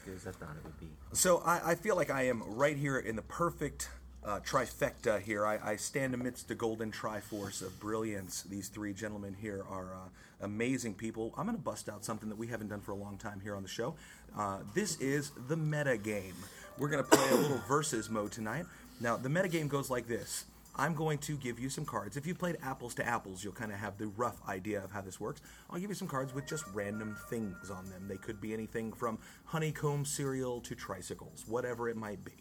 good 0.04 0.14
as 0.16 0.26
I 0.26 0.30
thought 0.30 0.56
it 0.56 0.64
would 0.64 0.78
be. 0.80 0.88
So 1.12 1.38
I, 1.44 1.70
I 1.72 1.74
feel 1.74 1.96
like 1.96 2.10
I 2.10 2.22
am 2.28 2.42
right 2.46 2.76
here 2.76 2.98
in 2.98 3.16
the 3.16 3.22
perfect 3.22 3.88
uh, 4.24 4.40
trifecta 4.40 5.20
here. 5.20 5.46
I, 5.46 5.58
I 5.72 5.76
stand 5.76 6.14
amidst 6.14 6.48
the 6.48 6.54
golden 6.54 6.92
triforce 6.92 7.62
of 7.62 7.78
brilliance. 7.80 8.42
These 8.42 8.68
three 8.68 8.92
gentlemen 8.92 9.34
here 9.40 9.64
are 9.68 9.94
uh, 9.94 10.08
amazing 10.40 10.94
people. 10.94 11.34
I'm 11.36 11.46
going 11.46 11.56
to 11.56 11.62
bust 11.62 11.88
out 11.88 12.04
something 12.04 12.28
that 12.28 12.38
we 12.38 12.46
haven't 12.46 12.68
done 12.68 12.80
for 12.80 12.92
a 12.92 12.96
long 12.96 13.18
time 13.18 13.40
here 13.40 13.56
on 13.56 13.62
the 13.62 13.68
show. 13.68 13.94
Uh, 14.36 14.58
this 14.74 15.00
is 15.00 15.32
the 15.48 15.56
meta 15.56 15.96
game. 15.96 16.34
We're 16.78 16.88
going 16.88 17.04
to 17.04 17.10
play 17.10 17.28
a 17.30 17.34
little 17.34 17.60
versus 17.68 18.08
mode 18.08 18.32
tonight. 18.32 18.64
Now, 19.00 19.16
the 19.16 19.28
meta 19.28 19.48
game 19.48 19.68
goes 19.68 19.90
like 19.90 20.06
this. 20.06 20.44
I'm 20.74 20.94
going 20.94 21.18
to 21.18 21.36
give 21.36 21.58
you 21.58 21.68
some 21.68 21.84
cards. 21.84 22.16
If 22.16 22.26
you 22.26 22.34
played 22.34 22.56
apples 22.62 22.94
to 22.94 23.06
apples, 23.06 23.44
you'll 23.44 23.52
kind 23.52 23.72
of 23.72 23.78
have 23.78 23.98
the 23.98 24.06
rough 24.06 24.40
idea 24.48 24.82
of 24.82 24.90
how 24.90 25.02
this 25.02 25.20
works. 25.20 25.42
I'll 25.68 25.78
give 25.78 25.90
you 25.90 25.94
some 25.94 26.08
cards 26.08 26.32
with 26.32 26.46
just 26.46 26.64
random 26.72 27.14
things 27.28 27.70
on 27.70 27.90
them. 27.90 28.08
They 28.08 28.16
could 28.16 28.40
be 28.40 28.54
anything 28.54 28.92
from 28.92 29.18
honeycomb 29.44 30.06
cereal 30.06 30.62
to 30.62 30.74
tricycles, 30.74 31.44
whatever 31.46 31.90
it 31.90 31.96
might 31.96 32.24
be. 32.24 32.32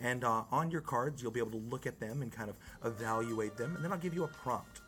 And 0.00 0.24
uh, 0.24 0.42
on 0.52 0.70
your 0.70 0.80
cards, 0.80 1.22
you'll 1.22 1.32
be 1.32 1.40
able 1.40 1.52
to 1.52 1.62
look 1.70 1.86
at 1.86 2.00
them 2.00 2.22
and 2.22 2.30
kind 2.32 2.50
of 2.50 2.56
evaluate 2.84 3.56
them. 3.56 3.74
And 3.74 3.84
then 3.84 3.92
I'll 3.92 3.98
give 3.98 4.14
you 4.14 4.24
a 4.24 4.28
prompt. 4.28 4.80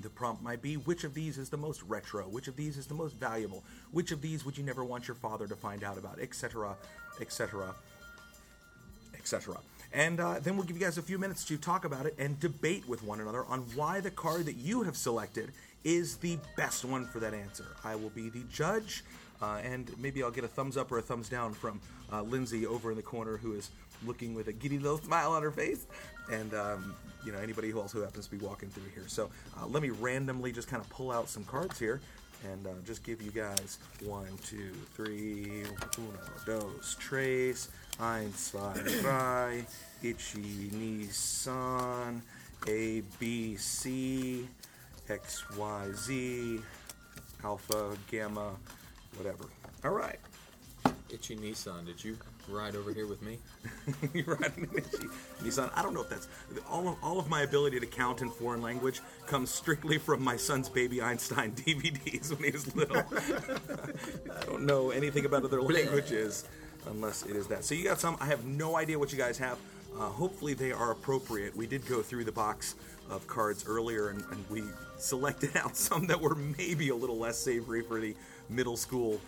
The 0.00 0.10
prompt 0.10 0.42
might 0.42 0.62
be 0.62 0.76
which 0.76 1.04
of 1.04 1.12
these 1.12 1.36
is 1.36 1.50
the 1.50 1.56
most 1.56 1.82
retro, 1.82 2.24
which 2.24 2.48
of 2.48 2.56
these 2.56 2.78
is 2.78 2.86
the 2.86 2.94
most 2.94 3.16
valuable, 3.16 3.64
which 3.92 4.12
of 4.12 4.22
these 4.22 4.44
would 4.44 4.56
you 4.56 4.64
never 4.64 4.82
want 4.84 5.06
your 5.08 5.14
father 5.14 5.46
to 5.46 5.56
find 5.56 5.84
out 5.84 5.98
about, 5.98 6.18
etc., 6.20 6.74
etc., 7.20 7.74
etc. 9.18 9.56
And 9.92 10.20
uh, 10.20 10.38
then 10.38 10.56
we'll 10.56 10.64
give 10.64 10.76
you 10.76 10.82
guys 10.82 10.96
a 10.96 11.02
few 11.02 11.18
minutes 11.18 11.44
to 11.46 11.58
talk 11.58 11.84
about 11.84 12.06
it 12.06 12.14
and 12.18 12.38
debate 12.40 12.88
with 12.88 13.02
one 13.02 13.20
another 13.20 13.44
on 13.44 13.60
why 13.74 14.00
the 14.00 14.10
card 14.10 14.46
that 14.46 14.56
you 14.56 14.82
have 14.82 14.96
selected 14.96 15.52
is 15.84 16.16
the 16.16 16.38
best 16.56 16.84
one 16.84 17.06
for 17.06 17.20
that 17.20 17.34
answer. 17.34 17.66
I 17.84 17.96
will 17.96 18.10
be 18.10 18.28
the 18.28 18.44
judge, 18.52 19.04
uh, 19.42 19.60
and 19.62 19.90
maybe 19.98 20.22
I'll 20.22 20.30
get 20.30 20.44
a 20.44 20.48
thumbs 20.48 20.76
up 20.76 20.92
or 20.92 20.98
a 20.98 21.02
thumbs 21.02 21.28
down 21.28 21.54
from 21.54 21.80
uh, 22.12 22.22
Lindsay 22.22 22.66
over 22.66 22.90
in 22.90 22.96
the 22.96 23.02
corner 23.02 23.36
who 23.36 23.52
is 23.54 23.70
looking 24.06 24.34
with 24.34 24.48
a 24.48 24.52
giddy 24.52 24.78
little 24.78 24.98
smile 25.02 25.32
on 25.32 25.42
her 25.42 25.50
face, 25.50 25.86
and 26.30 26.54
um, 26.54 26.94
you 27.24 27.32
know 27.32 27.38
anybody 27.38 27.70
who 27.70 27.80
also 27.80 28.02
happens 28.02 28.26
to 28.26 28.30
be 28.30 28.44
walking 28.44 28.68
through 28.68 28.88
here. 28.94 29.04
So 29.06 29.30
uh, 29.58 29.66
let 29.66 29.82
me 29.82 29.90
randomly 29.90 30.52
just 30.52 30.68
kind 30.68 30.82
of 30.82 30.88
pull 30.90 31.10
out 31.10 31.28
some 31.28 31.44
cards 31.44 31.78
here 31.78 32.00
and 32.50 32.66
uh, 32.66 32.70
just 32.86 33.04
give 33.04 33.20
you 33.20 33.30
guys 33.30 33.78
one, 34.04 34.28
two, 34.44 34.72
three, 34.94 35.64
uno, 35.98 36.18
dos, 36.46 36.96
tres, 36.98 37.68
eins, 38.00 38.34
zwei, 38.36 38.72
drei, 39.02 39.66
ichi, 40.02 40.70
ni, 40.72 41.06
san, 41.08 42.22
A, 42.66 43.02
B, 43.18 43.56
C, 43.56 44.48
X, 45.08 45.44
Y, 45.56 45.86
Z, 45.94 46.60
alpha, 47.44 47.96
gamma, 48.10 48.52
whatever. 49.16 49.44
All 49.84 49.92
right. 49.92 50.18
Itchy 51.12 51.36
Nissan, 51.36 51.86
did 51.86 52.02
you 52.02 52.16
ride 52.48 52.76
over 52.76 52.92
here 52.92 53.06
with 53.06 53.22
me? 53.22 53.38
You're 54.14 54.36
riding 54.36 54.68
itchy 54.76 55.06
Nissan. 55.42 55.70
I 55.74 55.82
don't 55.82 55.94
know 55.94 56.02
if 56.02 56.08
that's 56.08 56.28
all 56.68 56.88
of, 56.88 56.96
all 57.02 57.18
of 57.18 57.28
my 57.28 57.42
ability 57.42 57.80
to 57.80 57.86
count 57.86 58.22
in 58.22 58.30
foreign 58.30 58.62
language 58.62 59.00
comes 59.26 59.50
strictly 59.50 59.98
from 59.98 60.22
my 60.22 60.36
son's 60.36 60.68
Baby 60.68 61.02
Einstein 61.02 61.52
DVDs 61.56 62.30
when 62.30 62.44
he 62.44 62.50
was 62.50 62.74
little. 62.74 62.96
I 64.40 64.44
don't 64.44 64.62
know 64.62 64.90
anything 64.90 65.24
about 65.24 65.44
other 65.44 65.62
languages 65.62 66.44
unless 66.86 67.24
it 67.24 67.36
is 67.36 67.46
that. 67.48 67.64
So 67.64 67.74
you 67.74 67.84
got 67.84 68.00
some. 68.00 68.16
I 68.20 68.26
have 68.26 68.44
no 68.44 68.76
idea 68.76 68.98
what 68.98 69.12
you 69.12 69.18
guys 69.18 69.38
have. 69.38 69.58
Uh, 69.94 70.04
hopefully 70.04 70.54
they 70.54 70.72
are 70.72 70.92
appropriate. 70.92 71.56
We 71.56 71.66
did 71.66 71.86
go 71.86 72.00
through 72.00 72.24
the 72.24 72.32
box 72.32 72.76
of 73.10 73.26
cards 73.26 73.64
earlier 73.66 74.10
and, 74.10 74.22
and 74.30 74.44
we 74.48 74.62
selected 74.96 75.56
out 75.56 75.76
some 75.76 76.06
that 76.06 76.20
were 76.20 76.34
maybe 76.34 76.90
a 76.90 76.94
little 76.94 77.18
less 77.18 77.38
savory 77.38 77.82
for 77.82 78.00
the 78.00 78.14
middle 78.48 78.76
school 78.76 79.20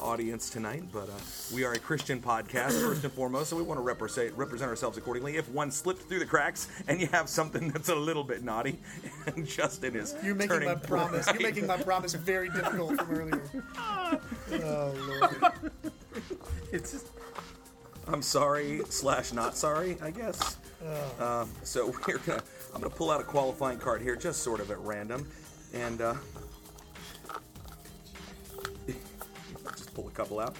audience 0.00 0.50
tonight, 0.50 0.84
but 0.92 1.08
uh, 1.08 1.12
we 1.52 1.64
are 1.64 1.72
a 1.72 1.78
Christian 1.78 2.20
podcast 2.20 2.80
first 2.80 3.04
and 3.04 3.12
foremost, 3.12 3.50
so 3.50 3.56
we 3.56 3.62
want 3.62 3.78
to 3.78 3.82
represent 3.82 4.36
represent 4.36 4.68
ourselves 4.68 4.98
accordingly. 4.98 5.36
If 5.36 5.48
one 5.48 5.70
slipped 5.70 6.02
through 6.02 6.20
the 6.20 6.26
cracks 6.26 6.68
and 6.88 7.00
you 7.00 7.06
have 7.08 7.28
something 7.28 7.70
that's 7.70 7.88
a 7.88 7.94
little 7.94 8.24
bit 8.24 8.42
naughty, 8.42 8.78
and 9.26 9.46
Justin 9.46 9.96
is 9.96 10.14
You're 10.22 10.34
making 10.34 10.64
my 10.64 10.74
promise. 10.74 11.26
You're 11.26 11.42
making 11.42 11.66
my 11.66 11.76
promise 11.76 12.14
very 12.14 12.48
difficult 12.50 12.96
from 13.00 13.10
earlier. 13.10 13.42
Oh 14.52 14.94
lord. 15.08 15.52
It's 16.72 16.92
just 16.92 17.08
I'm 18.06 18.22
sorry 18.22 18.82
slash 18.88 19.32
not 19.32 19.56
sorry, 19.56 19.96
I 20.02 20.10
guess. 20.10 20.58
Um, 21.18 21.48
so 21.62 21.86
we're 21.86 22.18
gonna 22.18 22.42
I'm 22.74 22.80
gonna 22.80 22.94
pull 22.94 23.10
out 23.10 23.20
a 23.20 23.24
qualifying 23.24 23.78
card 23.78 24.02
here, 24.02 24.14
just 24.16 24.42
sort 24.42 24.60
of 24.60 24.70
at 24.70 24.78
random, 24.78 25.26
and 25.72 26.00
uh, 26.02 26.14
pull 29.94 30.08
a 30.08 30.10
couple 30.10 30.40
out. 30.40 30.56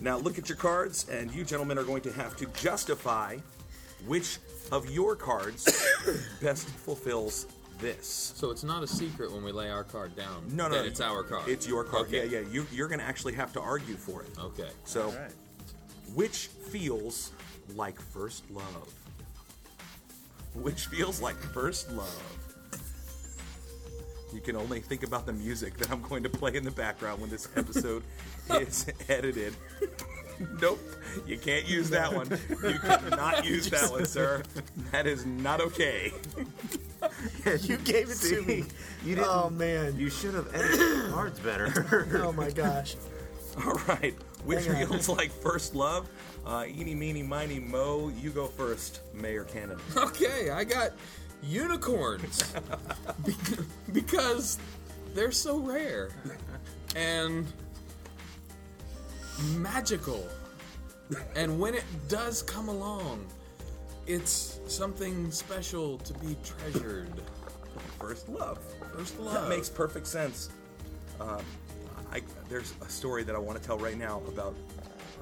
Now 0.00 0.16
look 0.16 0.38
at 0.38 0.48
your 0.48 0.56
cards, 0.56 1.08
and 1.08 1.32
you 1.32 1.44
gentlemen 1.44 1.78
are 1.78 1.84
going 1.84 2.02
to 2.02 2.12
have 2.12 2.36
to 2.36 2.46
justify 2.60 3.36
which 4.06 4.38
of 4.70 4.88
your 4.90 5.16
cards 5.16 5.64
best 6.42 6.68
fulfills 6.68 7.46
this. 7.78 8.32
So 8.36 8.50
it's 8.50 8.64
not 8.64 8.82
a 8.82 8.86
secret 8.86 9.32
when 9.32 9.42
we 9.44 9.52
lay 9.52 9.70
our 9.70 9.84
card 9.84 10.16
down. 10.16 10.44
No, 10.52 10.68
no, 10.68 10.76
that 10.76 10.86
it's 10.86 11.00
our 11.00 11.22
card. 11.22 11.48
It's 11.48 11.66
your 11.66 11.84
card. 11.84 12.06
Okay. 12.06 12.26
Yeah, 12.28 12.40
yeah. 12.40 12.48
You, 12.50 12.66
you're 12.72 12.88
going 12.88 13.00
to 13.00 13.06
actually 13.06 13.34
have 13.34 13.52
to 13.54 13.60
argue 13.60 13.94
for 13.94 14.22
it. 14.22 14.28
Okay. 14.38 14.68
So, 14.84 15.04
all 15.06 15.12
right. 15.12 15.30
which 16.14 16.48
feels 16.70 17.32
like 17.74 18.00
first 18.00 18.48
love? 18.50 18.92
Which 20.54 20.86
feels 20.86 21.20
like 21.20 21.36
first 21.36 21.90
love? 21.92 22.38
You 24.32 24.40
can 24.40 24.56
only 24.56 24.80
think 24.80 25.04
about 25.04 25.24
the 25.24 25.32
music 25.32 25.78
that 25.78 25.90
I'm 25.90 26.02
going 26.02 26.22
to 26.22 26.28
play 26.28 26.54
in 26.54 26.64
the 26.64 26.70
background 26.70 27.20
when 27.20 27.30
this 27.30 27.48
episode 27.56 28.02
is 28.50 28.86
edited. 29.08 29.54
nope, 30.60 30.80
you 31.26 31.38
can't 31.38 31.66
use 31.68 31.90
that 31.90 32.12
one. 32.14 32.28
You 32.62 32.78
cannot 32.78 33.44
use 33.44 33.68
that 33.70 33.90
one, 33.90 34.06
sir. 34.06 34.42
That 34.92 35.06
is 35.06 35.26
not 35.26 35.60
okay. 35.60 36.12
You 37.62 37.76
gave 37.78 38.10
it 38.10 38.18
to 38.22 38.42
me. 38.42 38.64
You 39.04 39.14
didn't. 39.14 39.28
Oh 39.30 39.48
man. 39.50 39.96
You 39.98 40.10
should 40.10 40.34
have 40.34 40.52
edited 40.54 40.78
the 41.06 41.10
cards 41.12 41.38
better. 41.40 42.08
Oh 42.22 42.32
my 42.32 42.50
gosh. 42.50 42.96
All 43.64 43.80
right, 43.88 44.14
which 44.44 44.66
Hang 44.66 44.82
on. 44.82 44.88
feels 44.90 45.08
like 45.08 45.30
first 45.30 45.74
love? 45.74 46.08
Uh, 46.44 46.64
eeny, 46.66 46.94
meeny, 46.94 47.22
miny, 47.22 47.60
mo. 47.60 48.10
You 48.20 48.30
go 48.30 48.46
first, 48.46 49.00
Mayor 49.14 49.44
Cannon. 49.44 49.78
Okay, 49.96 50.50
I 50.50 50.64
got 50.64 50.92
unicorns 51.42 52.42
Bec- 53.24 53.58
because 53.92 54.58
they're 55.14 55.30
so 55.32 55.58
rare 55.58 56.10
and 56.96 57.46
magical. 59.56 60.26
And 61.34 61.58
when 61.58 61.74
it 61.74 61.84
does 62.08 62.42
come 62.42 62.68
along, 62.68 63.26
it's 64.06 64.60
something 64.66 65.30
special 65.30 65.98
to 65.98 66.12
be 66.14 66.36
treasured. 66.44 67.12
First 67.98 68.28
love. 68.28 68.58
First 68.94 69.18
love. 69.18 69.34
That 69.34 69.48
makes 69.48 69.68
perfect 69.68 70.06
sense. 70.06 70.50
Um, 71.20 71.42
I, 72.12 72.22
there's 72.48 72.72
a 72.80 72.88
story 72.88 73.22
that 73.24 73.34
I 73.34 73.38
want 73.38 73.60
to 73.60 73.66
tell 73.66 73.78
right 73.78 73.98
now 73.98 74.22
about 74.28 74.54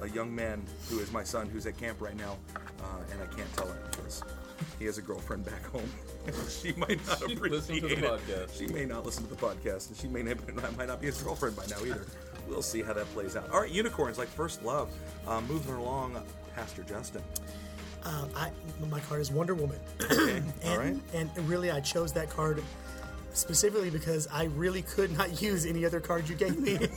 a 0.01 0.09
young 0.09 0.33
man 0.33 0.63
who 0.89 0.99
is 0.99 1.11
my 1.11 1.23
son 1.23 1.47
who's 1.47 1.65
at 1.65 1.77
camp 1.77 2.01
right 2.01 2.15
now, 2.15 2.37
uh, 2.81 2.83
and 3.11 3.21
I 3.21 3.25
can't 3.35 3.51
tell 3.55 3.67
it 3.69 3.77
because 3.91 4.23
he 4.79 4.85
has 4.85 4.97
a 4.97 5.01
girlfriend 5.01 5.45
back 5.45 5.65
home. 5.65 5.89
she 6.49 6.73
might 6.73 7.05
not 7.07 7.19
She 7.19 7.33
appreciate 7.33 7.51
listens 7.51 7.81
to 7.81 7.87
the 7.87 7.93
it. 7.93 8.03
podcast. 8.03 8.57
She 8.57 8.67
may 8.67 8.85
not 8.85 9.05
listen 9.05 9.23
to 9.23 9.29
the 9.29 9.35
podcast, 9.35 9.89
and 9.89 9.97
she 9.97 10.07
may 10.07 10.21
not, 10.23 10.77
might 10.77 10.87
not 10.87 11.01
be 11.01 11.07
his 11.07 11.21
girlfriend 11.21 11.55
by 11.55 11.65
now 11.65 11.83
either. 11.83 12.05
We'll 12.47 12.61
see 12.61 12.81
how 12.81 12.93
that 12.93 13.05
plays 13.13 13.35
out. 13.35 13.49
All 13.51 13.61
right, 13.61 13.71
unicorns 13.71 14.17
like 14.17 14.27
first 14.29 14.63
love. 14.63 14.89
Uh, 15.27 15.41
moving 15.41 15.75
along, 15.75 16.21
Pastor 16.55 16.83
Justin. 16.83 17.21
Um, 18.03 18.29
I, 18.35 18.51
my 18.89 18.99
card 19.01 19.21
is 19.21 19.31
Wonder 19.31 19.53
Woman. 19.55 19.79
Okay, 20.11 20.37
And, 20.37 20.53
all 20.65 20.77
right. 20.77 20.95
and 21.13 21.29
really, 21.49 21.71
I 21.71 21.81
chose 21.81 22.13
that 22.13 22.29
card 22.29 22.63
specifically 23.33 23.89
because 23.89 24.27
I 24.31 24.45
really 24.45 24.81
could 24.81 25.15
not 25.17 25.41
use 25.41 25.65
any 25.65 25.85
other 25.85 25.99
card 25.99 26.27
you 26.29 26.35
gave 26.35 26.57
me. 26.57 26.73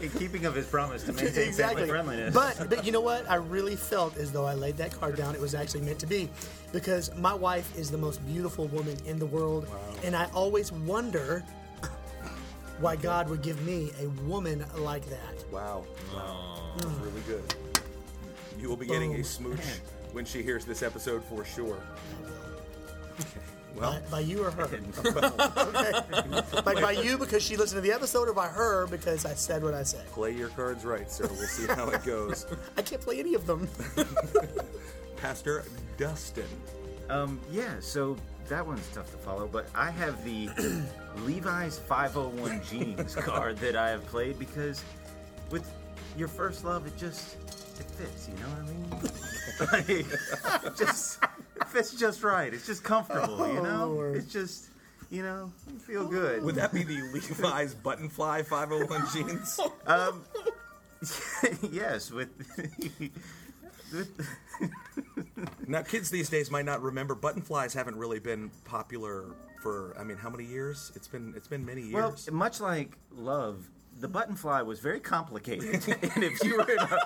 In 0.00 0.10
keeping 0.10 0.44
of 0.44 0.54
his 0.54 0.66
promise 0.66 1.04
to 1.04 1.12
maintain 1.12 1.48
exactly. 1.48 1.86
family 1.86 1.88
friendliness. 1.88 2.34
But 2.34 2.68
but 2.68 2.84
you 2.84 2.92
know 2.92 3.00
what? 3.00 3.28
I 3.30 3.36
really 3.36 3.76
felt 3.76 4.16
as 4.18 4.30
though 4.30 4.44
I 4.44 4.52
laid 4.54 4.76
that 4.76 4.92
card 4.98 5.16
down. 5.16 5.34
It 5.34 5.40
was 5.40 5.54
actually 5.54 5.80
meant 5.82 5.98
to 6.00 6.06
be, 6.06 6.28
because 6.72 7.14
my 7.16 7.32
wife 7.32 7.74
is 7.78 7.90
the 7.90 7.96
most 7.96 8.24
beautiful 8.26 8.66
woman 8.68 8.96
in 9.06 9.18
the 9.18 9.24
world, 9.26 9.66
and 10.04 10.14
I 10.14 10.26
always 10.34 10.70
wonder 10.72 11.42
why 12.78 12.96
God 12.96 13.28
would 13.30 13.42
give 13.42 13.60
me 13.64 13.90
a 14.00 14.08
woman 14.28 14.64
like 14.76 15.04
that. 15.06 15.44
Wow. 15.50 15.84
Wow. 16.14 16.72
That's 16.76 16.94
really 16.96 17.22
good. 17.26 17.54
You 18.58 18.68
will 18.68 18.76
be 18.76 18.86
getting 18.86 19.12
a 19.12 19.16
Boom. 19.16 19.24
smooch 19.24 19.60
when 20.12 20.24
she 20.24 20.42
hears 20.42 20.64
this 20.64 20.82
episode 20.82 21.22
for 21.24 21.44
sure. 21.44 21.78
Okay. 23.20 23.40
By, 23.76 23.80
Well, 23.80 24.02
by 24.10 24.20
you 24.20 24.42
or 24.44 24.50
her? 24.50 24.64
okay. 25.04 26.62
Like 26.64 26.80
by 26.80 26.92
you 26.92 27.18
because 27.18 27.42
she 27.42 27.56
listened 27.58 27.82
to 27.82 27.86
the 27.86 27.94
episode, 27.94 28.26
or 28.28 28.32
by 28.32 28.46
her 28.48 28.86
because 28.86 29.26
I 29.26 29.34
said 29.34 29.62
what 29.62 29.74
I 29.74 29.82
said. 29.82 30.06
play 30.06 30.30
your 30.32 30.48
cards 30.48 30.84
right, 30.86 31.10
sir. 31.10 31.26
We'll 31.26 31.46
see 31.46 31.66
how 31.66 31.88
it 31.88 32.02
goes. 32.04 32.46
I 32.78 32.82
can't 32.82 33.02
play 33.02 33.18
any 33.18 33.34
of 33.34 33.44
them. 33.46 33.68
Pastor 35.18 35.64
Dustin. 35.98 36.46
Um, 37.10 37.38
yeah, 37.52 37.74
so 37.80 38.16
that 38.48 38.66
one's 38.66 38.88
tough 38.88 39.10
to 39.10 39.16
follow, 39.18 39.48
but 39.48 39.66
I 39.74 39.90
have 39.90 40.22
the 40.24 40.48
Levi's 41.24 41.78
501 41.78 42.62
jeans 42.64 43.14
card 43.16 43.58
that 43.58 43.76
I 43.76 43.90
have 43.90 44.06
played 44.06 44.38
because 44.38 44.82
with 45.50 45.70
your 46.16 46.28
first 46.28 46.64
love, 46.64 46.86
it 46.86 46.96
just 46.96 47.36
it 47.78 47.90
fits. 47.90 48.28
You 48.28 48.34
know 48.42 48.50
what 48.50 48.58
I 48.58 48.72
mean? 48.72 49.10
Like, 49.72 50.76
just 50.76 51.22
it 51.22 51.68
fits 51.68 51.92
just 51.92 52.22
right. 52.22 52.52
It's 52.52 52.66
just 52.66 52.84
comfortable, 52.84 53.50
you 53.50 53.60
oh, 53.60 53.62
know. 53.62 53.86
Lord. 53.92 54.16
It's 54.16 54.30
just 54.30 54.68
you 55.08 55.22
know 55.22 55.50
you 55.72 55.78
feel 55.78 56.06
good. 56.06 56.42
Would 56.42 56.56
that 56.56 56.74
be 56.74 56.82
the 56.82 57.00
Levi's 57.12 57.74
Buttonfly 57.74 58.44
501 58.44 59.04
jeans? 59.12 59.60
Um, 59.86 60.24
yes, 61.70 62.10
with. 62.10 62.28
With 63.96 64.28
Now, 65.66 65.82
kids 65.82 66.10
these 66.10 66.28
days 66.28 66.50
might 66.50 66.64
not 66.64 66.82
remember 66.82 67.14
buttonflies 67.14 67.74
haven't 67.74 67.96
really 67.96 68.20
been 68.20 68.50
popular 68.64 69.34
for. 69.62 69.96
I 69.98 70.04
mean, 70.04 70.16
how 70.16 70.30
many 70.30 70.44
years? 70.44 70.92
It's 70.94 71.08
been 71.08 71.34
it's 71.36 71.48
been 71.48 71.64
many 71.64 71.82
years. 71.82 71.94
well, 71.94 72.16
much 72.30 72.60
like 72.60 72.96
love, 73.10 73.68
the 73.98 74.08
button 74.08 74.36
fly 74.36 74.62
was 74.62 74.78
very 74.78 75.00
complicated, 75.00 75.74
and 76.14 76.24
if 76.24 76.42
you 76.44 76.56
were 76.56 76.64
to, 76.64 76.98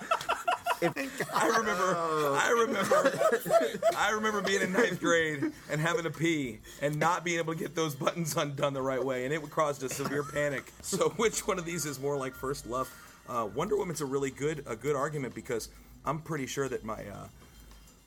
if, 0.83 1.31
I 1.35 1.47
remember, 1.47 1.97
I 1.97 2.51
remember, 2.51 3.91
I 3.97 4.11
remember 4.11 4.43
being 4.43 4.61
in 4.63 4.73
ninth 4.73 5.01
grade 5.01 5.53
and 5.71 5.81
having 5.81 6.03
to 6.03 6.11
pee 6.11 6.61
and 6.83 6.99
not 6.99 7.25
being 7.25 7.39
able 7.39 7.55
to 7.55 7.59
get 7.59 7.75
those 7.75 7.95
buttons 7.95 8.37
undone 8.37 8.75
the 8.75 8.83
right 8.83 9.03
way, 9.03 9.25
and 9.25 9.33
it 9.33 9.43
caused 9.51 9.83
a 9.83 9.89
severe 9.89 10.23
panic. 10.23 10.71
So, 10.83 11.11
which 11.11 11.47
one 11.47 11.59
of 11.59 11.65
these 11.65 11.87
is 11.87 11.99
more 11.99 12.17
like 12.17 12.35
first 12.35 12.67
love? 12.67 12.93
Uh, 13.29 13.49
Wonder 13.55 13.77
Woman's 13.77 14.01
a 14.01 14.07
really 14.07 14.31
good 14.31 14.65
a 14.67 14.77
good 14.77 14.97
argument 14.97 15.35
because 15.35 15.69
I'm 16.05 16.21
pretty 16.21 16.47
sure 16.47 16.69
that 16.69 16.85
my 16.85 16.95
uh, 17.07 17.29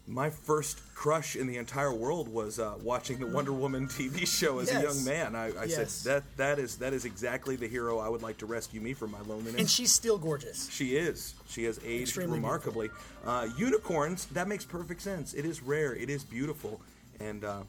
my 0.07 0.29
first 0.29 0.81
crush 0.95 1.35
in 1.35 1.47
the 1.47 1.57
entire 1.57 1.93
world 1.93 2.27
was 2.27 2.59
uh, 2.59 2.73
watching 2.83 3.19
the 3.19 3.27
Wonder 3.27 3.53
Woman 3.53 3.87
TV 3.87 4.27
show 4.39 4.59
as 4.59 4.69
a 4.71 4.81
young 4.81 5.03
man. 5.05 5.35
I, 5.35 5.47
I 5.57 5.63
Yes. 5.65 5.91
said 5.93 6.11
that 6.11 6.37
that 6.37 6.59
is 6.59 6.77
that 6.77 6.91
is 6.93 7.05
exactly 7.05 7.55
the 7.55 7.67
hero 7.67 7.99
I 7.99 8.09
would 8.09 8.21
like 8.21 8.37
to 8.39 8.45
rescue 8.45 8.81
me 8.81 8.93
from 8.93 9.11
my 9.11 9.21
loneliness. 9.21 9.59
And 9.59 9.69
she's 9.69 9.93
still 9.93 10.17
gorgeous. 10.17 10.69
She 10.69 10.95
is. 10.97 11.35
She 11.47 11.63
has 11.65 11.79
aged 11.85 12.09
Extremely 12.09 12.35
remarkably. 12.35 12.89
Uh, 13.25 13.47
unicorns, 13.57 14.25
that 14.27 14.47
makes 14.47 14.65
perfect 14.65 15.01
sense. 15.01 15.33
It 15.33 15.45
is 15.45 15.61
rare. 15.61 15.95
It 15.95 16.09
is 16.09 16.23
beautiful. 16.23 16.81
And 17.19 17.45
uh, 17.45 17.61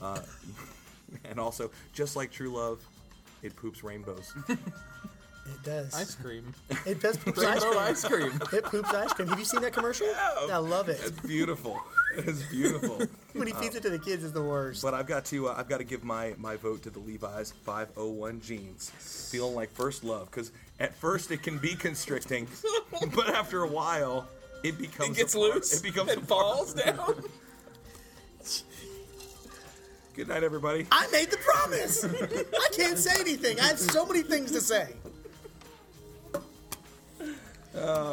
uh, 0.00 0.20
and 1.24 1.40
also, 1.40 1.70
just 1.92 2.14
like 2.14 2.30
true 2.30 2.52
love, 2.54 2.80
it 3.42 3.56
poops 3.56 3.82
rainbows. 3.82 4.32
It 5.54 5.62
does. 5.64 5.94
Ice 5.94 6.14
cream. 6.14 6.54
It 6.86 7.00
does 7.00 7.16
poop 7.16 7.36
ice 7.44 7.62
cream. 7.64 7.78
ice 7.78 8.04
cream. 8.04 8.32
It 8.52 8.64
poops 8.64 8.92
ice 8.94 9.12
cream. 9.12 9.28
Have 9.28 9.38
you 9.38 9.44
seen 9.44 9.60
that 9.62 9.72
commercial? 9.72 10.06
I 10.16 10.56
love 10.58 10.88
it. 10.88 11.00
It's 11.04 11.20
beautiful. 11.20 11.80
It 12.16 12.26
is 12.26 12.42
beautiful. 12.44 13.00
When 13.34 13.46
he 13.46 13.52
feeds 13.54 13.74
it 13.76 13.82
to 13.84 13.90
the 13.90 13.98
kids, 13.98 14.24
is 14.24 14.32
the 14.32 14.42
worst. 14.42 14.82
But 14.82 14.94
I've 14.94 15.06
got 15.06 15.24
to 15.26 15.48
uh, 15.48 15.54
I've 15.56 15.68
got 15.68 15.78
to 15.78 15.84
give 15.84 16.02
my, 16.04 16.34
my 16.38 16.56
vote 16.56 16.82
to 16.82 16.90
the 16.90 16.98
Levi's 16.98 17.52
501 17.64 18.40
jeans. 18.40 18.90
Feeling 19.30 19.54
like 19.54 19.70
first 19.72 20.02
love 20.04 20.30
because 20.30 20.50
at 20.80 20.94
first 20.94 21.30
it 21.30 21.42
can 21.42 21.58
be 21.58 21.74
constricting, 21.74 22.48
but 23.14 23.28
after 23.30 23.62
a 23.62 23.68
while 23.68 24.28
it 24.64 24.76
becomes 24.78 25.10
It 25.10 25.16
gets 25.16 25.34
a 25.34 25.38
part- 25.38 25.54
loose. 25.54 25.78
It 25.78 25.82
becomes 25.82 26.10
a 26.10 26.12
and 26.18 26.28
part- 26.28 26.28
falls 26.28 26.74
down. 26.74 27.22
Good 30.14 30.28
night, 30.28 30.42
everybody. 30.42 30.86
I 30.90 31.06
made 31.12 31.30
the 31.30 31.36
promise. 31.38 32.04
I 32.04 32.68
can't 32.74 32.98
say 32.98 33.18
anything. 33.20 33.60
I 33.60 33.68
have 33.68 33.78
so 33.78 34.04
many 34.04 34.22
things 34.22 34.50
to 34.52 34.60
say. 34.60 34.88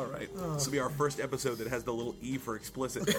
All 0.07 0.13
right. 0.13 0.29
This 0.53 0.65
will 0.65 0.71
be 0.71 0.79
our 0.79 0.89
first 0.89 1.19
episode 1.19 1.57
that 1.57 1.67
has 1.67 1.83
the 1.83 1.93
little 1.93 2.15
E 2.21 2.37
for 2.37 2.55
explicit. 2.55 3.13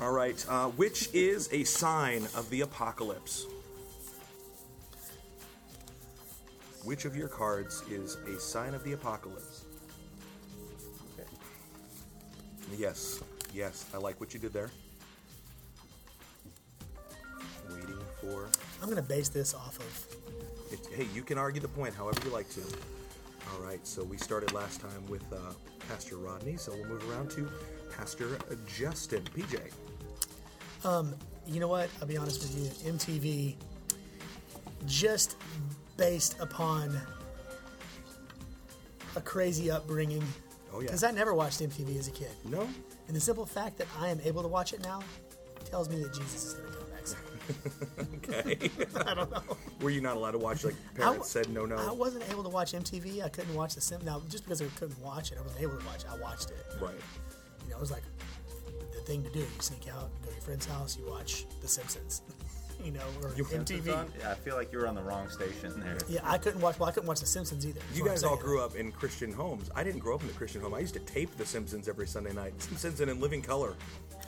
All 0.00 0.12
right. 0.12 0.44
Uh, 0.48 0.66
which 0.68 1.08
is 1.14 1.48
a 1.52 1.64
sign 1.64 2.24
of 2.34 2.50
the 2.50 2.60
apocalypse? 2.60 3.46
Which 6.84 7.06
of 7.06 7.16
your 7.16 7.28
cards 7.28 7.82
is 7.90 8.16
a 8.26 8.38
sign 8.38 8.74
of 8.74 8.84
the 8.84 8.92
apocalypse? 8.92 9.64
Yes. 12.76 13.22
Yes. 13.54 13.86
I 13.94 13.96
like 13.96 14.20
what 14.20 14.34
you 14.34 14.40
did 14.40 14.52
there. 14.52 14.70
Waiting 17.70 17.96
for. 18.20 18.48
I'm 18.82 18.90
going 18.90 19.02
to 19.02 19.08
base 19.08 19.30
this 19.30 19.54
off 19.54 19.78
of. 19.78 20.72
It, 20.72 20.80
hey, 20.94 21.06
you 21.14 21.22
can 21.22 21.38
argue 21.38 21.60
the 21.60 21.68
point 21.68 21.94
however 21.94 22.20
you 22.24 22.30
like 22.30 22.50
to. 22.50 22.60
All 23.54 23.62
right, 23.62 23.84
so 23.86 24.02
we 24.02 24.16
started 24.16 24.52
last 24.52 24.80
time 24.80 25.06
with 25.08 25.24
uh, 25.32 25.36
Pastor 25.88 26.16
Rodney, 26.16 26.56
so 26.56 26.72
we'll 26.72 26.86
move 26.86 27.10
around 27.10 27.30
to 27.32 27.48
Pastor 27.96 28.38
Justin. 28.66 29.22
PJ. 29.34 29.72
You 31.46 31.60
know 31.60 31.68
what? 31.68 31.88
I'll 32.00 32.08
be 32.08 32.16
honest 32.16 32.40
with 32.42 32.84
you. 32.84 32.92
MTV, 32.92 33.54
just 34.86 35.36
based 35.96 36.36
upon 36.40 37.00
a 39.14 39.20
crazy 39.20 39.70
upbringing. 39.70 40.24
Oh, 40.72 40.80
yeah. 40.80 40.86
Because 40.86 41.04
I 41.04 41.12
never 41.12 41.34
watched 41.34 41.60
MTV 41.60 41.98
as 41.98 42.08
a 42.08 42.10
kid. 42.10 42.30
No? 42.44 42.68
And 43.06 43.16
the 43.16 43.20
simple 43.20 43.46
fact 43.46 43.78
that 43.78 43.86
I 44.00 44.08
am 44.08 44.20
able 44.24 44.42
to 44.42 44.48
watch 44.48 44.72
it 44.72 44.82
now 44.82 45.02
tells 45.64 45.88
me 45.88 46.02
that 46.02 46.12
Jesus 46.12 46.46
is 46.46 46.54
going 46.54 46.72
Okay. 48.16 48.70
I 49.06 49.14
don't 49.14 49.30
know. 49.30 49.42
Were 49.80 49.90
you 49.90 50.00
not 50.00 50.16
allowed 50.16 50.32
to 50.32 50.38
watch, 50.38 50.64
like, 50.64 50.74
parents 50.94 51.32
w- 51.32 51.44
said 51.44 51.48
no, 51.52 51.64
no? 51.66 51.76
I 51.76 51.92
wasn't 51.92 52.28
able 52.30 52.42
to 52.42 52.48
watch 52.48 52.72
MTV. 52.72 53.22
I 53.24 53.28
couldn't 53.28 53.54
watch 53.54 53.74
The 53.74 53.80
Sim. 53.80 54.00
Now, 54.04 54.22
just 54.28 54.44
because 54.44 54.60
I 54.62 54.66
couldn't 54.78 54.98
watch 55.00 55.32
it, 55.32 55.38
I 55.38 55.42
wasn't 55.42 55.62
able 55.62 55.76
to 55.78 55.86
watch 55.86 56.00
it. 56.04 56.06
I 56.10 56.16
watched 56.18 56.50
it. 56.50 56.64
Right. 56.80 56.94
You 57.64 57.70
know, 57.70 57.76
it 57.76 57.80
was 57.80 57.90
like 57.90 58.02
the 58.92 59.00
thing 59.00 59.22
to 59.24 59.30
do. 59.30 59.40
You 59.40 59.46
sneak 59.60 59.88
out, 59.88 60.10
go 60.22 60.28
to 60.28 60.32
your 60.32 60.40
friend's 60.42 60.66
house, 60.66 60.96
you 60.98 61.08
watch 61.10 61.46
The 61.60 61.68
Simpsons. 61.68 62.22
you 62.86 62.92
know, 62.92 63.00
or 63.20 63.30
MTV. 63.30 64.24
I 64.24 64.34
feel 64.34 64.54
like 64.54 64.72
you 64.72 64.78
were 64.78 64.86
on 64.86 64.94
the 64.94 65.02
wrong 65.02 65.28
station 65.28 65.80
there. 65.80 65.98
Yeah, 66.08 66.20
I 66.22 66.38
couldn't 66.38 66.60
watch. 66.60 66.78
Well, 66.78 66.88
I 66.88 66.92
couldn't 66.92 67.08
watch 67.08 67.20
The 67.20 67.26
Simpsons 67.26 67.66
either. 67.66 67.80
You 67.92 68.04
guys 68.04 68.22
all 68.22 68.36
grew 68.36 68.60
up 68.60 68.76
in 68.76 68.92
Christian 68.92 69.32
homes. 69.32 69.70
I 69.74 69.82
didn't 69.82 69.98
grow 69.98 70.14
up 70.14 70.22
in 70.22 70.30
a 70.30 70.32
Christian 70.32 70.60
home. 70.60 70.72
I 70.72 70.78
used 70.78 70.94
to 70.94 71.00
tape 71.00 71.36
The 71.36 71.44
Simpsons 71.44 71.88
every 71.88 72.06
Sunday 72.06 72.32
night. 72.32 72.54
Simpsons 72.62 73.00
and 73.00 73.10
in 73.10 73.20
living 73.20 73.42
color. 73.42 73.74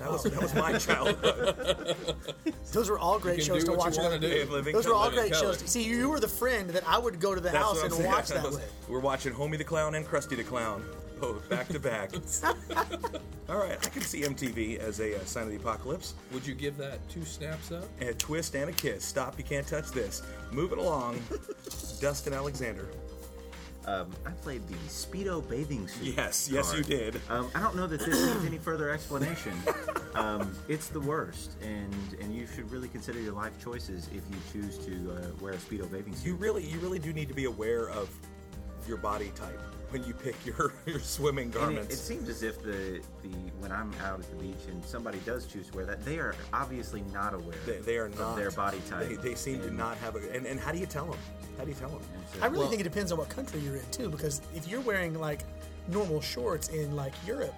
That 0.00 0.10
was 0.10 0.22
that 0.24 0.42
was 0.42 0.54
my 0.54 0.72
oh. 0.74 0.78
childhood. 0.78 1.96
Those 2.72 2.90
were 2.90 2.98
all 2.98 3.18
great 3.18 3.42
shows 3.42 3.64
to 3.64 3.72
watch. 3.72 3.96
you 3.96 4.02
wanna 4.02 4.16
on 4.16 4.20
the- 4.20 4.28
do. 4.28 4.50
Living 4.50 4.74
Those 4.74 4.86
were 4.86 4.94
all 4.94 5.10
great 5.10 5.34
shows. 5.34 5.58
See, 5.60 5.84
you 5.84 6.08
were 6.08 6.20
the 6.20 6.28
friend 6.28 6.70
that 6.70 6.86
I 6.88 6.98
would 6.98 7.20
go 7.20 7.34
to 7.34 7.40
the 7.40 7.50
That's 7.50 7.64
house 7.64 7.82
and 7.82 7.92
saying. 7.92 8.06
watch 8.10 8.28
that 8.28 8.44
with. 8.44 8.72
We're 8.88 9.00
watching 9.00 9.32
Homie 9.32 9.58
the 9.58 9.64
Clown 9.64 9.94
and 9.94 10.06
Krusty 10.06 10.36
the 10.36 10.44
Clown, 10.44 10.84
both 11.20 11.48
back 11.48 11.68
to 11.68 11.78
back. 11.78 12.12
All 13.48 13.56
right, 13.56 13.78
I 13.84 13.88
can 13.88 14.02
see 14.02 14.22
MTV 14.22 14.78
as 14.78 15.00
a 15.00 15.16
uh, 15.16 15.24
sign 15.24 15.44
of 15.44 15.50
the 15.50 15.56
apocalypse. 15.56 16.14
Would 16.32 16.46
you 16.46 16.54
give 16.54 16.76
that 16.76 17.06
two 17.08 17.24
snaps 17.24 17.72
up? 17.72 17.84
A 18.00 18.12
twist 18.14 18.54
and 18.54 18.68
a 18.68 18.72
kiss. 18.72 19.04
Stop, 19.04 19.38
you 19.38 19.44
can't 19.44 19.66
touch 19.66 19.90
this. 19.90 20.22
Moving 20.52 20.78
along, 20.78 21.22
Dustin 22.00 22.34
Alexander. 22.34 22.88
Um, 23.86 24.10
I 24.26 24.32
played 24.32 24.68
the 24.68 24.74
Speedo 24.86 25.48
bathing 25.48 25.88
suit. 25.88 26.14
Yes, 26.14 26.50
yes, 26.52 26.74
you 26.76 26.82
did. 26.82 27.18
Um, 27.30 27.50
I 27.54 27.60
don't 27.60 27.74
know 27.74 27.86
that 27.86 28.00
this 28.00 28.22
needs 28.22 28.44
any 28.44 28.58
further 28.58 28.90
explanation. 28.90 29.52
Um, 30.14 30.52
it's 30.66 30.88
the 30.88 30.98
worst, 30.98 31.52
and 31.62 31.94
and 32.20 32.34
you 32.34 32.44
should 32.46 32.68
really 32.72 32.88
consider 32.88 33.20
your 33.20 33.34
life 33.34 33.52
choices 33.62 34.08
if 34.08 34.22
you 34.28 34.36
choose 34.52 34.76
to 34.78 35.12
uh, 35.12 35.26
wear 35.40 35.52
a 35.52 35.56
Speedo 35.56 35.88
bathing 35.88 36.12
suit. 36.12 36.26
You 36.26 36.34
really, 36.34 36.66
you 36.66 36.80
really 36.80 36.98
do 36.98 37.12
need 37.12 37.28
to 37.28 37.34
be 37.34 37.44
aware 37.44 37.88
of 37.90 38.08
your 38.88 38.96
body 38.96 39.30
type 39.36 39.60
when 39.90 40.04
you 40.04 40.12
pick 40.14 40.34
your, 40.44 40.72
your 40.86 40.98
swimming 41.00 41.46
And 41.46 41.54
it, 41.54 41.58
garments. 41.58 41.94
it 41.94 41.98
seems 41.98 42.28
as 42.28 42.42
if 42.42 42.62
the, 42.62 43.00
the 43.22 43.28
when 43.60 43.72
I'm 43.72 43.92
out 44.04 44.20
at 44.20 44.30
the 44.30 44.36
beach 44.36 44.66
and 44.68 44.84
somebody 44.84 45.18
does 45.24 45.46
choose 45.46 45.68
to 45.68 45.76
wear 45.76 45.86
that, 45.86 46.04
they 46.04 46.18
are 46.18 46.34
obviously 46.52 47.02
not 47.12 47.34
aware 47.34 47.54
they, 47.66 47.78
they 47.78 47.96
are 47.96 48.06
of 48.06 48.18
not 48.18 48.36
their 48.36 48.50
body 48.50 48.80
type. 48.88 49.08
They, 49.08 49.16
they 49.16 49.34
seem 49.34 49.60
to 49.62 49.70
not 49.70 49.96
have 49.98 50.16
a. 50.16 50.18
And, 50.34 50.46
and 50.46 50.60
how 50.60 50.72
do 50.72 50.78
you 50.78 50.86
tell 50.86 51.06
them? 51.06 51.18
How 51.56 51.64
do 51.64 51.70
you 51.70 51.76
tell 51.76 51.88
them? 51.88 52.00
so- 52.34 52.40
I 52.42 52.46
really 52.46 52.58
Well- 52.60 52.68
think 52.68 52.80
it 52.80 52.84
depends 52.84 53.12
on 53.12 53.18
what 53.18 53.28
country 53.30 53.60
you're 53.60 53.76
in 53.76 53.90
too, 53.90 54.08
because 54.10 54.42
if 54.54 54.68
you're 54.68 54.80
wearing 54.82 55.14
like 55.18 55.40
normal 55.88 56.20
shorts 56.20 56.68
in 56.68 56.94
like 56.94 57.14
Europe, 57.26 57.54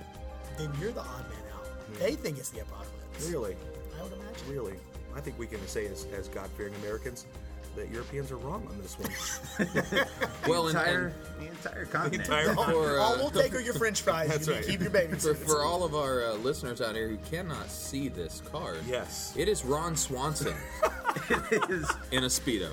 then 0.56 0.70
you're 0.80 0.92
the 0.92 1.00
odd 1.00 1.28
man 1.28 1.38
out. 1.54 1.66
Hmm. 1.66 1.98
They 1.98 2.14
think 2.14 2.38
it's 2.38 2.50
the 2.50 2.60
apocalypse. 2.60 3.28
Really, 3.28 3.56
I 3.98 4.02
would 4.04 4.12
imagine. 4.12 4.48
really. 4.48 4.74
I 5.16 5.20
think 5.20 5.36
we 5.38 5.48
can 5.48 5.66
say 5.66 5.86
as, 5.88 6.06
as 6.16 6.28
God-fearing 6.28 6.72
Americans 6.76 7.26
that 7.74 7.90
Europeans 7.90 8.30
are 8.30 8.36
wrong 8.36 8.64
on 8.70 8.80
this 8.80 8.96
one. 8.96 10.06
Well, 10.48 10.68
and, 10.68 10.76
entire, 10.78 11.12
and 11.38 11.48
the 11.48 11.49
entire 11.64 11.84
continent. 11.86 12.22
entire- 12.28 12.54
for, 12.54 12.98
All 13.00 13.14
uh, 13.14 13.16
we'll 13.18 13.30
take 13.30 13.54
are 13.54 13.60
your 13.60 13.74
French 13.74 14.02
fries. 14.02 14.28
That's 14.28 14.46
you 14.46 14.54
right. 14.54 14.66
Keep 14.66 14.80
your 14.80 14.90
baby. 14.90 15.14
for, 15.16 15.34
for 15.34 15.62
all 15.62 15.84
of 15.84 15.94
our 15.94 16.24
uh, 16.26 16.34
listeners 16.34 16.80
out 16.80 16.94
here 16.94 17.08
who 17.08 17.18
cannot 17.30 17.68
see 17.70 18.08
this 18.08 18.42
card, 18.50 18.78
Yes. 18.88 19.34
it 19.36 19.48
is 19.48 19.64
Ron 19.64 19.96
Swanson 19.96 20.54
It 21.30 21.70
is 21.70 21.90
in 22.12 22.24
a 22.24 22.28
speedo. 22.28 22.70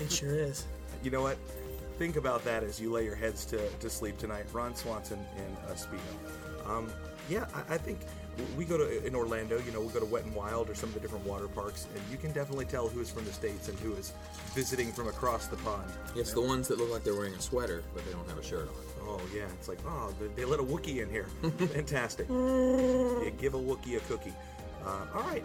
It 0.00 0.10
sure 0.12 0.34
is. 0.34 0.64
You 1.02 1.10
know 1.10 1.22
what? 1.22 1.38
Think 1.98 2.16
about 2.16 2.44
that 2.44 2.62
as 2.64 2.80
you 2.80 2.90
lay 2.92 3.04
your 3.04 3.14
heads 3.14 3.44
to, 3.46 3.68
to 3.70 3.88
sleep 3.90 4.18
tonight. 4.18 4.46
Ron 4.52 4.74
Swanson 4.74 5.18
in 5.36 5.70
a 5.70 5.74
Speedo. 5.74 6.68
Um, 6.68 6.90
yeah, 7.28 7.46
I, 7.54 7.74
I 7.74 7.78
think 7.78 8.00
we 8.56 8.64
go 8.64 8.76
to 8.78 9.06
in 9.06 9.14
Orlando. 9.14 9.58
You 9.64 9.72
know, 9.72 9.80
we 9.80 9.88
go 9.92 10.00
to 10.00 10.06
Wet 10.06 10.24
and 10.24 10.34
Wild 10.34 10.68
or 10.70 10.74
some 10.74 10.88
of 10.90 10.94
the 10.94 11.00
different 11.00 11.24
water 11.26 11.48
parks, 11.48 11.86
and 11.94 12.02
you 12.10 12.16
can 12.18 12.32
definitely 12.32 12.64
tell 12.66 12.88
who 12.88 13.00
is 13.00 13.10
from 13.10 13.24
the 13.24 13.32
states 13.32 13.68
and 13.68 13.78
who 13.80 13.94
is 13.94 14.12
visiting 14.54 14.92
from 14.92 15.08
across 15.08 15.46
the 15.46 15.56
pond. 15.58 15.90
Yes, 16.14 16.32
the 16.32 16.40
ones 16.40 16.68
that 16.68 16.78
look 16.78 16.90
like 16.90 17.04
they're 17.04 17.14
wearing 17.14 17.34
a 17.34 17.40
sweater, 17.40 17.82
but 17.94 18.04
they 18.06 18.12
don't 18.12 18.28
have 18.28 18.38
a 18.38 18.42
shirt 18.44 18.68
on. 18.68 18.74
Oh 19.06 19.20
yeah, 19.34 19.44
it's 19.58 19.68
like 19.68 19.78
oh 19.86 20.12
they, 20.18 20.28
they 20.28 20.44
let 20.44 20.60
a 20.60 20.62
Wookiee 20.62 21.02
in 21.02 21.10
here. 21.10 21.26
Fantastic. 21.42 22.26
yeah, 22.30 23.30
give 23.38 23.54
a 23.54 23.58
Wookiee 23.58 23.96
a 23.96 24.00
cookie. 24.08 24.32
Uh, 24.84 25.06
all 25.14 25.22
right, 25.22 25.44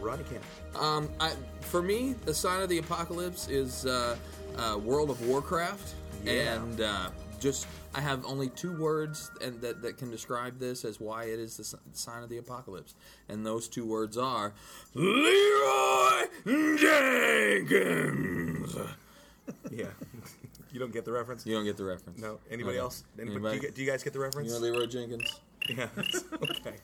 Ronnie 0.00 0.24
Camp. 0.24 0.44
Um, 0.82 1.08
I, 1.20 1.32
for 1.60 1.82
me, 1.82 2.14
the 2.24 2.34
sign 2.34 2.62
of 2.62 2.68
the 2.68 2.78
apocalypse 2.78 3.48
is 3.48 3.86
uh, 3.86 4.16
uh, 4.56 4.78
World 4.82 5.10
of 5.10 5.26
Warcraft 5.26 5.94
Yeah. 6.24 6.54
and 6.54 6.80
uh, 6.80 7.10
just 7.40 7.66
I 7.94 8.00
have 8.00 8.24
only 8.26 8.48
two 8.50 8.76
words 8.78 9.30
and 9.40 9.60
that 9.62 9.82
that 9.82 9.96
can 9.98 10.10
describe 10.10 10.58
this 10.60 10.84
as 10.84 11.00
why 11.00 11.24
it 11.24 11.38
is 11.38 11.56
the 11.56 11.78
sign 11.92 12.22
of 12.22 12.28
the 12.28 12.38
apocalypse, 12.38 12.94
and 13.28 13.44
those 13.44 13.68
two 13.68 13.86
words 13.86 14.16
are 14.16 14.52
Leroy 14.94 16.26
Jenkins. 16.76 18.76
Yeah. 19.70 19.86
you 20.72 20.78
don't 20.78 20.92
get 20.92 21.04
the 21.04 21.12
reference? 21.12 21.46
You 21.46 21.54
don't 21.54 21.64
get 21.64 21.76
the 21.76 21.84
reference. 21.84 22.20
No. 22.20 22.38
Anybody 22.50 22.76
Okay. 22.76 22.82
else? 22.84 23.04
Anybody, 23.18 23.34
Anybody? 23.36 23.50
Do, 23.50 23.56
you, 23.56 23.62
get- 23.68 23.74
do 23.74 23.82
you 23.82 23.90
guys 23.90 24.02
get 24.02 24.12
the 24.12 24.18
reference? 24.18 24.48
You 24.48 24.54
know 24.54 24.60
Leroy 24.60 24.86
Jenkins. 24.86 25.40
yeah. 25.68 25.86
okay. 26.34 26.74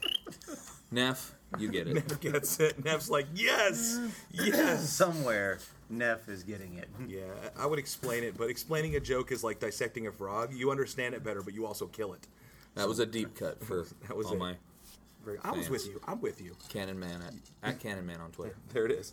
Neff, 0.91 1.35
you 1.59 1.71
get 1.71 1.89
it. 1.89 1.95
Neff 1.95 2.21
gets 2.21 2.61
it. 2.61 2.83
Neff's 2.85 3.11
like, 3.11 3.27
yes, 3.35 3.99
yes. 4.33 4.89
Somewhere, 4.89 5.59
Neff 5.91 6.29
is 6.29 6.43
getting 6.43 6.75
it. 6.75 6.89
Yeah, 7.09 7.21
I 7.59 7.67
would 7.67 7.79
explain 7.79 8.25
it, 8.25 8.37
but 8.37 8.49
explaining 8.51 8.97
a 8.97 9.01
joke 9.01 9.31
is 9.33 9.45
like 9.45 9.61
dissecting 9.61 10.07
a 10.07 10.13
frog. 10.13 10.53
You 10.55 10.71
understand 10.71 11.15
it 11.15 11.23
better, 11.23 11.43
but 11.43 11.55
you 11.55 11.67
also 11.67 11.87
kill 11.87 12.13
it. 12.15 12.27
That 12.75 12.89
was 12.89 12.99
a 12.99 13.07
deep 13.07 13.37
cut 13.37 13.63
for 13.65 13.85
That 14.09 14.17
was 14.17 14.27
all 14.29 14.35
it. 14.35 14.39
my 14.39 14.57
Very- 15.25 15.39
I 15.45 15.51
was 15.51 15.61
Fans. 15.67 15.71
with 15.71 15.87
you. 15.87 16.01
I'm 16.09 16.21
with 16.21 16.41
you. 16.41 16.57
Cannon 16.69 16.99
Man 16.99 17.21
at, 17.23 17.35
at 17.69 17.79
Cannon 17.81 18.07
Man 18.07 18.21
on 18.21 18.31
Twitter. 18.33 18.57
There 18.73 18.87
it 18.87 18.93
is. 18.93 19.13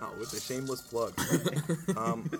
Wow, 0.00 0.12
with 0.18 0.32
a 0.32 0.40
shameless 0.40 0.80
plug. 0.82 1.12
um, 1.96 2.30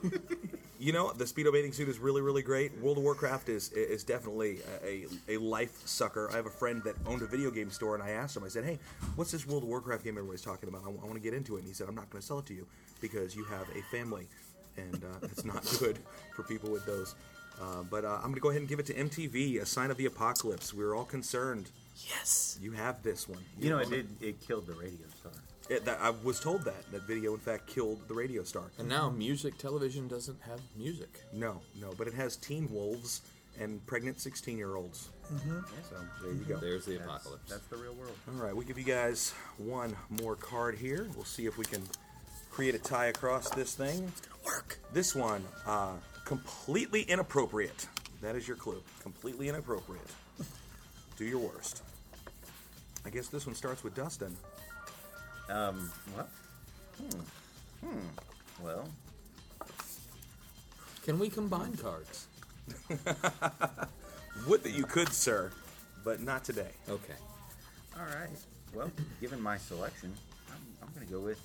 you 0.84 0.92
know, 0.92 1.14
the 1.14 1.24
speedo 1.24 1.50
bathing 1.50 1.72
suit 1.72 1.88
is 1.88 1.98
really, 1.98 2.20
really 2.20 2.42
great. 2.42 2.78
World 2.78 2.98
of 2.98 3.04
Warcraft 3.04 3.48
is 3.48 3.72
is 3.72 4.04
definitely 4.04 4.58
a, 4.84 5.06
a, 5.30 5.36
a 5.36 5.38
life 5.38 5.80
sucker. 5.86 6.28
I 6.30 6.36
have 6.36 6.44
a 6.44 6.50
friend 6.50 6.82
that 6.84 6.94
owned 7.06 7.22
a 7.22 7.26
video 7.26 7.50
game 7.50 7.70
store, 7.70 7.94
and 7.94 8.04
I 8.04 8.10
asked 8.10 8.36
him. 8.36 8.44
I 8.44 8.48
said, 8.48 8.64
"Hey, 8.64 8.78
what's 9.16 9.32
this 9.32 9.46
World 9.46 9.62
of 9.62 9.70
Warcraft 9.70 10.04
game 10.04 10.18
everybody's 10.18 10.42
talking 10.42 10.68
about? 10.68 10.82
I, 10.84 10.90
want 10.90 11.14
to 11.14 11.20
get 11.20 11.32
into 11.32 11.56
it." 11.56 11.60
And 11.60 11.68
he 11.68 11.72
said, 11.72 11.88
"I'm 11.88 11.94
not 11.94 12.10
going 12.10 12.20
to 12.20 12.26
sell 12.26 12.40
it 12.40 12.46
to 12.46 12.54
you 12.54 12.66
because 13.00 13.34
you 13.34 13.44
have 13.44 13.66
a 13.70 13.80
family, 13.90 14.28
and 14.76 15.02
uh, 15.02 15.20
it's 15.22 15.46
not 15.46 15.64
good 15.78 15.98
for 16.36 16.42
people 16.42 16.70
with 16.70 16.84
those." 16.84 17.14
Uh, 17.58 17.82
but 17.88 18.04
uh, 18.04 18.16
I'm 18.16 18.24
going 18.24 18.34
to 18.34 18.40
go 18.40 18.50
ahead 18.50 18.60
and 18.60 18.68
give 18.68 18.78
it 18.78 18.86
to 18.86 18.94
MTV, 18.94 19.62
a 19.62 19.66
sign 19.66 19.90
of 19.90 19.96
the 19.96 20.04
apocalypse. 20.04 20.74
We 20.74 20.84
were 20.84 20.94
all 20.94 21.04
concerned. 21.06 21.70
Yes. 22.10 22.58
You 22.60 22.72
have 22.72 23.02
this 23.02 23.26
one. 23.26 23.38
You 23.58 23.70
know, 23.70 23.78
it 23.78 23.86
own 23.86 23.90
did. 23.90 24.08
It 24.20 24.46
killed 24.46 24.66
the 24.66 24.74
radio 24.74 25.06
star. 25.18 25.32
It, 25.70 25.84
that, 25.86 25.98
I 26.00 26.10
was 26.10 26.40
told 26.40 26.62
that 26.64 26.90
that 26.92 27.02
video, 27.02 27.32
in 27.32 27.40
fact, 27.40 27.66
killed 27.66 28.06
the 28.06 28.14
radio 28.14 28.42
star. 28.44 28.64
And 28.78 28.88
now 28.88 29.08
music 29.10 29.56
television 29.56 30.08
doesn't 30.08 30.40
have 30.42 30.60
music. 30.76 31.22
No, 31.32 31.60
no, 31.80 31.92
but 31.96 32.06
it 32.06 32.14
has 32.14 32.36
teen 32.36 32.68
wolves 32.70 33.22
and 33.58 33.84
pregnant 33.86 34.20
sixteen-year-olds. 34.20 35.10
So 35.30 35.96
there 36.22 36.32
you 36.32 36.44
go. 36.46 36.58
There's 36.58 36.84
the 36.84 36.96
That's, 36.98 37.04
apocalypse. 37.06 37.50
that's 37.50 37.66
the 37.68 37.76
real 37.76 37.94
world. 37.94 38.12
All 38.28 38.44
right, 38.44 38.54
we'll 38.54 38.66
give 38.66 38.76
you 38.78 38.84
guys 38.84 39.32
one 39.56 39.96
more 40.22 40.36
card 40.36 40.76
here. 40.76 41.08
We'll 41.14 41.24
see 41.24 41.46
if 41.46 41.56
we 41.56 41.64
can 41.64 41.82
create 42.50 42.74
a 42.74 42.78
tie 42.78 43.06
across 43.06 43.48
this 43.50 43.74
thing. 43.74 44.04
It's 44.08 44.20
gonna 44.20 44.42
work. 44.44 44.78
This 44.92 45.14
one, 45.14 45.42
uh, 45.66 45.92
completely 46.26 47.02
inappropriate. 47.02 47.86
That 48.20 48.36
is 48.36 48.46
your 48.46 48.56
clue. 48.58 48.82
Completely 49.02 49.48
inappropriate. 49.48 50.04
Do 51.16 51.24
your 51.24 51.38
worst. 51.38 51.82
I 53.06 53.10
guess 53.10 53.28
this 53.28 53.46
one 53.46 53.54
starts 53.54 53.82
with 53.84 53.94
Dustin. 53.94 54.36
Um, 55.48 55.90
what? 56.14 56.28
Hmm. 56.98 57.86
Hmm. 57.86 58.64
Well, 58.64 58.88
Can 61.04 61.18
we 61.18 61.28
combine 61.28 61.76
cards? 61.76 62.26
Would 64.48 64.62
that 64.62 64.72
you 64.72 64.84
could, 64.84 65.12
sir, 65.12 65.50
but 66.02 66.20
not 66.22 66.44
today. 66.44 66.70
Okay. 66.88 67.14
all 67.96 68.04
right. 68.06 68.30
Well, 68.74 68.90
given 69.20 69.40
my 69.40 69.58
selection, 69.58 70.12
I'm, 70.50 70.56
I'm 70.82 70.94
going 70.94 71.06
to 71.06 71.12
go 71.12 71.20
with 71.20 71.40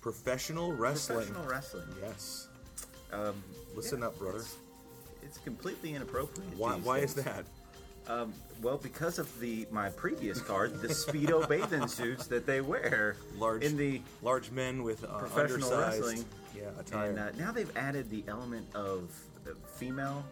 Professional 0.00 0.72
wrestling. 0.72 1.18
professional 1.26 1.48
wrestling. 1.48 1.86
Yes. 2.02 2.48
Um, 3.12 3.34
Listen 3.74 4.00
yeah, 4.00 4.06
up, 4.06 4.18
brother. 4.18 4.38
It's, 4.38 4.56
it's 5.22 5.38
completely 5.38 5.94
inappropriate. 5.94 6.56
Why, 6.58 6.76
these 6.76 6.84
why 6.84 6.98
is 6.98 7.14
that? 7.14 7.44
Um, 8.08 8.32
well, 8.62 8.76
because 8.76 9.18
of 9.18 9.40
the 9.40 9.66
my 9.70 9.88
previous 9.90 10.40
card, 10.40 10.80
the 10.80 10.88
speedo 10.88 11.48
bathing 11.48 11.86
suits 11.88 12.26
that 12.26 12.46
they 12.46 12.60
wear 12.60 13.16
Large 13.38 13.64
in 13.64 13.76
the 13.76 14.00
large 14.22 14.50
men 14.50 14.82
with 14.82 15.04
uh, 15.04 15.18
Professional 15.18 15.70
wrestling. 15.78 16.24
yeah, 16.56 16.64
attire. 16.78 17.10
and 17.10 17.18
uh, 17.18 17.30
now 17.38 17.50
they've 17.52 17.74
added 17.76 18.10
the 18.10 18.22
element 18.28 18.66
of 18.74 19.10
uh, 19.46 19.50
female 19.76 20.24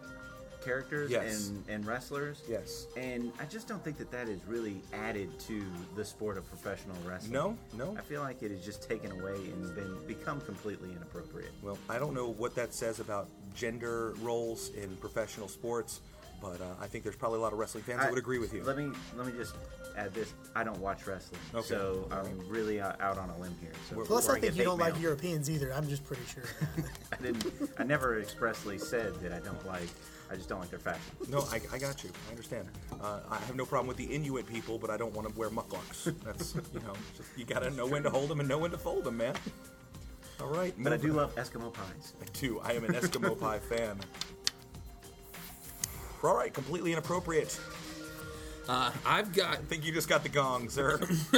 characters 0.63 1.11
Yes. 1.11 1.49
and, 1.49 1.63
and 1.67 1.85
wrestlers. 1.85 2.41
yes. 2.47 2.87
And 2.95 3.33
I 3.37 3.43
just 3.45 3.67
don't 3.67 3.83
think 3.83 3.97
that 3.97 4.09
that 4.11 4.29
is 4.29 4.39
really 4.47 4.77
added 4.93 5.37
to 5.41 5.61
the 5.97 6.05
sport 6.05 6.37
of 6.37 6.47
professional 6.47 6.95
wrestling. 7.05 7.33
No, 7.33 7.57
no. 7.77 7.97
I 7.97 8.01
feel 8.01 8.21
like 8.21 8.41
it 8.41 8.49
is 8.51 8.63
just 8.63 8.87
taken 8.87 9.11
away 9.11 9.33
and 9.33 9.75
been 9.75 9.97
become 10.07 10.39
completely 10.41 10.89
inappropriate. 10.95 11.51
Well, 11.61 11.77
I 11.89 11.99
don't 11.99 12.13
know 12.13 12.29
what 12.29 12.55
that 12.55 12.73
says 12.73 13.01
about 13.01 13.27
gender 13.53 14.13
roles 14.21 14.69
in 14.69 14.95
professional 14.97 15.49
sports, 15.49 15.99
but 16.41 16.59
uh, 16.61 16.65
I 16.81 16.87
think 16.87 17.03
there's 17.03 17.15
probably 17.15 17.39
a 17.39 17.41
lot 17.41 17.53
of 17.53 17.59
wrestling 17.59 17.83
fans 17.83 18.01
that 18.01 18.09
would 18.09 18.19
agree 18.19 18.39
with 18.39 18.53
you. 18.53 18.63
Let 18.63 18.77
me 18.77 18.89
let 19.15 19.25
me 19.27 19.33
just 19.37 19.55
add 19.97 20.13
this: 20.13 20.33
I 20.55 20.63
don't 20.63 20.79
watch 20.79 21.05
wrestling, 21.07 21.39
Okay. 21.53 21.67
so 21.67 22.07
I'm 22.11 22.39
really 22.49 22.81
out 22.81 22.99
out 23.01 23.17
on 23.17 23.29
a 23.29 23.37
limb 23.39 23.55
here. 23.61 23.71
So 23.89 24.01
Plus, 24.03 24.29
I 24.29 24.39
think 24.39 24.55
you 24.55 24.63
don't 24.63 24.79
hate 24.79 24.93
like 24.93 25.01
Europeans 25.01 25.49
either. 25.49 25.73
I'm 25.73 25.87
just 25.87 26.03
pretty 26.05 26.23
sure. 26.25 26.43
I 27.11 27.21
didn't. 27.21 27.45
I 27.77 27.83
never 27.83 28.19
expressly 28.19 28.77
said 28.77 29.15
that 29.21 29.31
I 29.33 29.39
don't 29.39 29.65
like. 29.65 29.89
I 30.31 30.35
just 30.35 30.49
don't 30.49 30.59
like 30.59 30.71
their 30.71 30.79
fashion. 30.79 31.01
No, 31.29 31.41
I, 31.51 31.61
I 31.71 31.77
got 31.77 32.03
you. 32.03 32.09
I 32.27 32.31
understand. 32.31 32.67
Uh, 32.99 33.19
I 33.29 33.37
have 33.39 33.55
no 33.55 33.65
problem 33.65 33.87
with 33.87 33.97
the 33.97 34.05
Inuit 34.05 34.47
people, 34.47 34.79
but 34.79 34.89
I 34.89 34.97
don't 34.97 35.13
want 35.13 35.27
to 35.29 35.37
wear 35.37 35.49
mukluks. 35.49 36.11
That's 36.23 36.55
you 36.73 36.79
know, 36.79 36.93
just, 37.15 37.29
you 37.37 37.45
gotta 37.45 37.69
know 37.71 37.85
when 37.85 38.01
to 38.03 38.09
hold 38.09 38.29
them 38.29 38.39
and 38.39 38.49
know 38.49 38.57
when 38.57 38.71
to 38.71 38.77
fold 38.77 39.03
them, 39.03 39.17
man. 39.17 39.35
All 40.41 40.47
right, 40.47 40.73
But 40.77 40.91
I 40.91 40.97
do 40.97 41.07
moving- 41.09 41.17
love 41.17 41.35
Eskimo 41.35 41.71
pies. 41.71 42.13
I 42.19 42.25
do. 42.33 42.59
I 42.61 42.71
am 42.73 42.83
an 42.85 42.93
Eskimo 42.93 43.39
pie 43.39 43.59
fan. 43.59 43.97
All 46.23 46.35
right, 46.35 46.53
completely 46.53 46.93
inappropriate. 46.93 47.59
Uh, 48.67 48.91
I've 49.05 49.33
got 49.33 49.53
I 49.53 49.55
think 49.57 49.85
you 49.85 49.91
just 49.91 50.07
got 50.07 50.23
the 50.23 50.29
gong, 50.29 50.69
sir. 50.69 50.99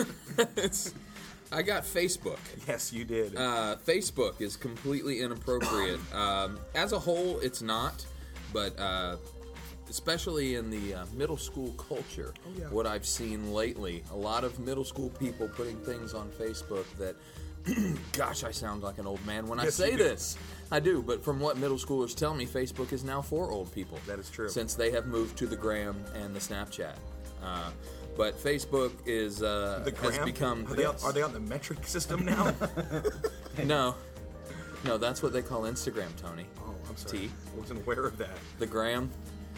I 1.51 1.61
got 1.61 1.83
Facebook. 1.83 2.39
yes, 2.67 2.93
you 2.93 3.03
did. 3.03 3.35
Uh, 3.35 3.77
Facebook 3.85 4.41
is 4.41 4.55
completely 4.55 5.21
inappropriate. 5.21 5.99
Um, 6.13 6.59
as 6.75 6.91
a 6.93 6.99
whole, 6.99 7.39
it's 7.39 7.61
not, 7.61 8.05
but 8.53 8.77
uh, 8.79 9.17
especially 9.89 10.55
in 10.55 10.69
the 10.69 10.93
uh, 10.93 11.05
middle 11.13 11.37
school 11.37 11.71
culture, 11.73 12.33
yeah. 12.57 12.65
what 12.65 12.85
I've 12.85 13.05
seen 13.05 13.53
lately, 13.53 14.03
a 14.11 14.15
lot 14.15 14.43
of 14.43 14.59
middle 14.59 14.83
school 14.83 15.09
people 15.09 15.47
putting 15.47 15.77
things 15.79 16.13
on 16.13 16.29
Facebook 16.29 16.85
that, 16.97 17.15
gosh, 18.13 18.43
I 18.43 18.51
sound 18.51 18.83
like 18.83 18.97
an 18.97 19.07
old 19.07 19.25
man 19.25 19.47
when 19.47 19.59
I 19.59 19.69
say 19.69 19.95
this. 19.95 20.37
I 20.71 20.79
do, 20.79 21.01
but 21.03 21.23
from 21.23 21.39
what 21.39 21.57
middle 21.57 21.77
schoolers 21.77 22.15
tell 22.15 22.33
me, 22.33 22.45
Facebook 22.45 22.91
is 22.91 23.03
now 23.03 23.21
for 23.21 23.51
old 23.51 23.71
people. 23.71 23.99
That 24.07 24.19
is 24.19 24.29
true. 24.29 24.49
Since 24.49 24.73
they 24.75 24.91
have 24.91 25.05
moved 25.05 25.37
to 25.37 25.45
the 25.47 25.55
Gram 25.55 25.95
and 26.15 26.35
the 26.35 26.39
Snapchat. 26.39 26.95
Uh, 27.43 27.69
but 28.17 28.37
Facebook 28.41 28.91
is 29.05 29.43
uh, 29.43 29.81
the 29.85 29.91
has 30.01 30.15
gram? 30.15 30.25
become 30.25 30.65
Are 30.67 30.73
they, 30.75 30.85
on, 30.85 30.95
are 31.03 31.11
they 31.13 31.21
on 31.21 31.33
the 31.33 31.39
metric 31.39 31.85
system 31.85 32.25
now? 32.25 32.53
no, 33.63 33.93
no, 34.85 34.97
that's 34.97 35.21
what 35.21 35.33
they 35.33 35.41
call 35.41 35.63
Instagram, 35.63 36.07
Tony. 36.19 36.45
oh, 36.61 36.73
I'm 36.89 36.97
sorry. 36.97 37.19
T. 37.19 37.31
I 37.55 37.59
wasn't 37.59 37.81
aware 37.81 38.05
of 38.05 38.17
that. 38.17 38.37
The 38.59 38.65
gram. 38.65 39.11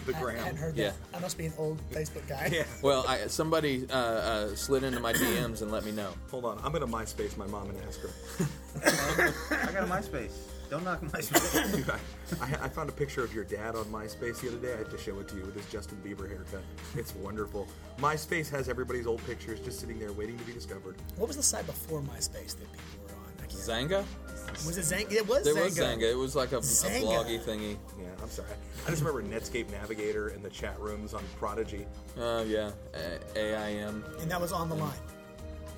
The 0.05 0.15
I 0.15 0.21
gram. 0.21 0.37
hadn't 0.37 0.57
heard 0.57 0.75
Yeah. 0.75 0.89
that. 1.11 1.17
I 1.17 1.19
must 1.19 1.37
be 1.37 1.45
an 1.45 1.53
old 1.57 1.79
Facebook 1.91 2.27
guy. 2.27 2.49
Yeah. 2.51 2.63
Well, 2.81 3.05
I, 3.07 3.27
somebody 3.27 3.85
uh, 3.89 3.93
uh, 3.95 4.55
slid 4.55 4.83
into 4.83 4.99
my 4.99 5.13
DMs 5.13 5.61
and 5.61 5.71
let 5.71 5.85
me 5.85 5.91
know. 5.91 6.09
Hold 6.31 6.45
on. 6.45 6.59
I'm 6.63 6.71
gonna 6.71 6.87
MySpace 6.87 7.37
my 7.37 7.45
mom 7.47 7.69
and 7.69 7.79
ask 7.87 7.99
her. 8.01 8.09
I 9.67 9.71
got 9.71 9.83
a 9.83 9.87
MySpace. 9.87 10.31
Don't 10.69 10.83
knock 10.83 11.01
MySpace. 11.01 11.75
Dude, 11.75 11.89
I, 11.89 11.97
I, 12.41 12.65
I 12.65 12.69
found 12.69 12.89
a 12.89 12.91
picture 12.91 13.23
of 13.23 13.33
your 13.33 13.45
dad 13.45 13.75
on 13.75 13.85
MySpace 13.85 14.41
the 14.41 14.49
other 14.49 14.57
day. 14.57 14.73
I 14.73 14.77
had 14.77 14.89
to 14.91 14.97
show 14.97 15.17
it 15.19 15.27
to 15.29 15.35
you 15.37 15.43
with 15.45 15.55
his 15.55 15.65
Justin 15.71 15.97
Bieber 16.05 16.27
haircut. 16.27 16.61
It's 16.95 17.15
wonderful. 17.15 17.67
MySpace 17.99 18.49
has 18.51 18.67
everybody's 18.67 19.07
old 19.07 19.25
pictures 19.25 19.59
just 19.61 19.79
sitting 19.79 19.97
there 19.99 20.11
waiting 20.11 20.37
to 20.37 20.43
be 20.43 20.51
discovered. 20.53 20.95
What 21.15 21.27
was 21.27 21.37
the 21.37 21.43
site 21.43 21.65
before 21.65 22.01
MySpace 22.01 22.57
that 22.57 22.71
people 22.71 23.03
were 23.07 23.13
on? 23.13 23.31
I 23.37 23.41
can't- 23.47 23.51
Xanga? 23.53 24.03
Was 24.65 24.77
it 24.77 24.81
Xanga? 24.85 25.11
It 25.11 25.27
was 25.27 25.43
There 25.43 25.55
Xanga. 25.55 25.63
was 25.63 25.77
Xanga. 25.77 26.11
It 26.11 26.15
was 26.17 26.35
like 26.35 26.51
a, 26.53 26.57
a 26.57 26.61
Xanga. 26.61 27.01
bloggy 27.03 27.39
thingy. 27.43 27.77
Yeah, 27.99 28.05
I'm 28.21 28.29
sorry. 28.29 28.47
I 28.85 28.89
just 28.89 29.03
remember 29.03 29.21
Netscape 29.23 29.69
Navigator 29.71 30.29
and 30.29 30.41
the 30.43 30.49
chat 30.49 30.79
rooms 30.79 31.13
on 31.13 31.23
Prodigy. 31.37 31.85
Oh, 32.17 32.43
yeah. 32.43 32.71
A- 32.93 33.37
AIM. 33.37 34.03
And 34.21 34.31
that 34.31 34.39
was 34.39 34.51
on 34.53 34.69
the 34.69 34.75
line. 34.75 34.93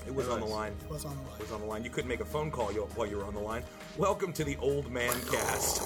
It 0.10 0.16
was 0.16 0.28
It 0.28 0.32
on 0.32 0.40
the 0.40 0.48
line. 0.48 0.74
It 0.84 0.90
was 0.90 1.06
on 1.06 1.16
the 1.16 1.22
line. 1.22 1.32
It 1.38 1.42
was 1.44 1.52
on 1.52 1.62
the 1.62 1.68
line. 1.68 1.84
You 1.84 1.92
couldn't 1.92 2.08
make 2.08 2.20
a 2.20 2.26
phone 2.26 2.50
call 2.50 2.70
while 2.72 3.08
you 3.08 3.18
were 3.18 3.26
on 3.26 3.36
the 3.36 3.40
line. 3.40 3.62
Welcome 3.96 4.34
to 4.34 4.44
the 4.44 4.58
Old 4.58 4.90
Man 4.90 5.14
Cast. 5.32 5.84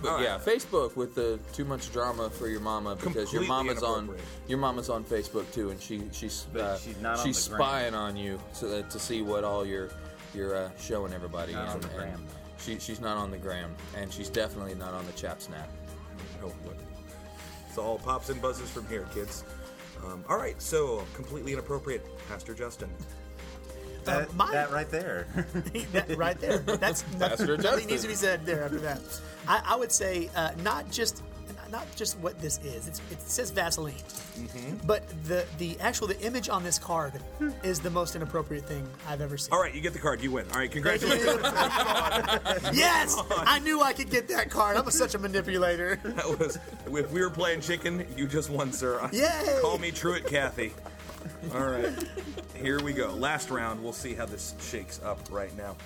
But 0.00 0.08
All 0.08 0.16
right. 0.16 0.22
yeah, 0.22 0.38
Facebook 0.38 0.96
with 0.96 1.14
the 1.14 1.38
too 1.52 1.66
much 1.66 1.92
drama 1.92 2.30
for 2.30 2.48
your 2.48 2.60
mama 2.60 2.96
because 2.96 3.30
your 3.30 3.42
mama's 3.42 3.82
on 3.82 4.16
your 4.46 4.56
mama's 4.56 4.88
on 4.88 5.04
Facebook 5.04 5.52
too, 5.52 5.68
and 5.68 5.78
she 5.82 6.00
she's 6.10 6.46
uh, 6.56 6.78
she's 6.78 6.98
not 7.02 7.18
on 7.18 7.26
she's 7.26 7.44
the 7.44 7.50
gram. 7.56 7.60
spying 7.60 7.94
on 7.94 8.16
you 8.16 8.40
so 8.52 8.70
that, 8.70 8.88
to 8.88 8.98
see 8.98 9.20
what 9.20 9.44
all 9.44 9.66
you're 9.66 9.90
you're 10.34 10.56
uh, 10.56 10.70
showing 10.78 11.12
everybody. 11.12 11.52
Not 11.52 11.68
on 11.68 11.80
the 11.80 11.88
gram. 11.88 12.24
She 12.58 12.78
she's 12.78 13.02
not 13.02 13.18
on 13.18 13.30
the 13.30 13.38
gram, 13.38 13.76
and 13.94 14.10
she's 14.10 14.30
definitely 14.30 14.74
not 14.76 14.94
on 14.94 15.04
the 15.04 15.12
Chap 15.12 15.42
Snap. 15.42 15.68
Oh, 16.42 16.46
what? 16.46 16.76
It's 17.68 17.76
all 17.76 17.98
pops 17.98 18.30
and 18.30 18.40
buzzes 18.40 18.70
from 18.70 18.86
here, 18.88 19.06
kids. 19.12 19.44
Um, 20.04 20.24
all 20.28 20.36
right, 20.36 20.60
so 20.60 21.04
completely 21.14 21.52
inappropriate, 21.52 22.04
Pastor 22.28 22.54
Justin. 22.54 22.90
That, 24.04 24.32
my- 24.34 24.50
that 24.52 24.70
right 24.72 24.88
there. 24.90 25.26
that 25.92 26.16
right 26.16 26.38
there. 26.40 26.58
That's 26.58 27.02
Pastor 27.02 27.18
nothing, 27.18 27.46
Justin. 27.46 27.62
nothing 27.62 27.86
needs 27.88 28.02
to 28.02 28.08
be 28.08 28.14
said 28.14 28.46
there 28.46 28.64
after 28.64 28.78
that. 28.80 29.00
I, 29.46 29.62
I 29.66 29.76
would 29.76 29.92
say 29.92 30.30
uh, 30.34 30.52
not 30.62 30.90
just 30.90 31.22
not 31.70 31.86
just 31.96 32.18
what 32.18 32.38
this 32.40 32.58
is. 32.64 32.88
It's, 32.88 33.00
it 33.10 33.20
says 33.20 33.50
Vaseline, 33.50 33.94
Mm-hmm. 34.38 34.86
but 34.86 35.02
the 35.24 35.44
the 35.58 35.76
actual 35.80 36.06
the 36.06 36.20
image 36.20 36.48
on 36.48 36.62
this 36.62 36.78
card 36.78 37.12
is 37.64 37.80
the 37.80 37.90
most 37.90 38.14
inappropriate 38.14 38.64
thing 38.66 38.86
I've 39.08 39.20
ever 39.20 39.36
seen. 39.36 39.52
All 39.52 39.60
right, 39.60 39.74
you 39.74 39.80
get 39.80 39.92
the 39.92 39.98
card. 39.98 40.22
You 40.22 40.30
win. 40.32 40.46
All 40.52 40.58
right, 40.58 40.70
congratulations. 40.70 41.40
yes, 42.72 43.20
I 43.30 43.58
knew 43.60 43.82
I 43.82 43.92
could 43.92 44.10
get 44.10 44.28
that 44.28 44.50
card. 44.50 44.76
I'm 44.76 44.90
such 44.90 45.14
a 45.14 45.18
manipulator. 45.18 45.96
that 46.04 46.38
was 46.38 46.58
if 46.86 47.10
we 47.10 47.20
were 47.20 47.30
playing 47.30 47.60
chicken, 47.60 48.06
you 48.16 48.26
just 48.26 48.50
won, 48.50 48.72
sir. 48.72 49.08
Yay! 49.12 49.58
Call 49.60 49.78
me 49.78 49.90
Truett 49.90 50.26
Cathy. 50.26 50.72
All 51.54 51.66
right, 51.66 51.92
here 52.54 52.80
we 52.82 52.92
go. 52.92 53.10
Last 53.12 53.50
round. 53.50 53.82
We'll 53.82 53.92
see 53.92 54.14
how 54.14 54.26
this 54.26 54.54
shakes 54.60 55.00
up 55.04 55.18
right 55.30 55.56
now. 55.56 55.76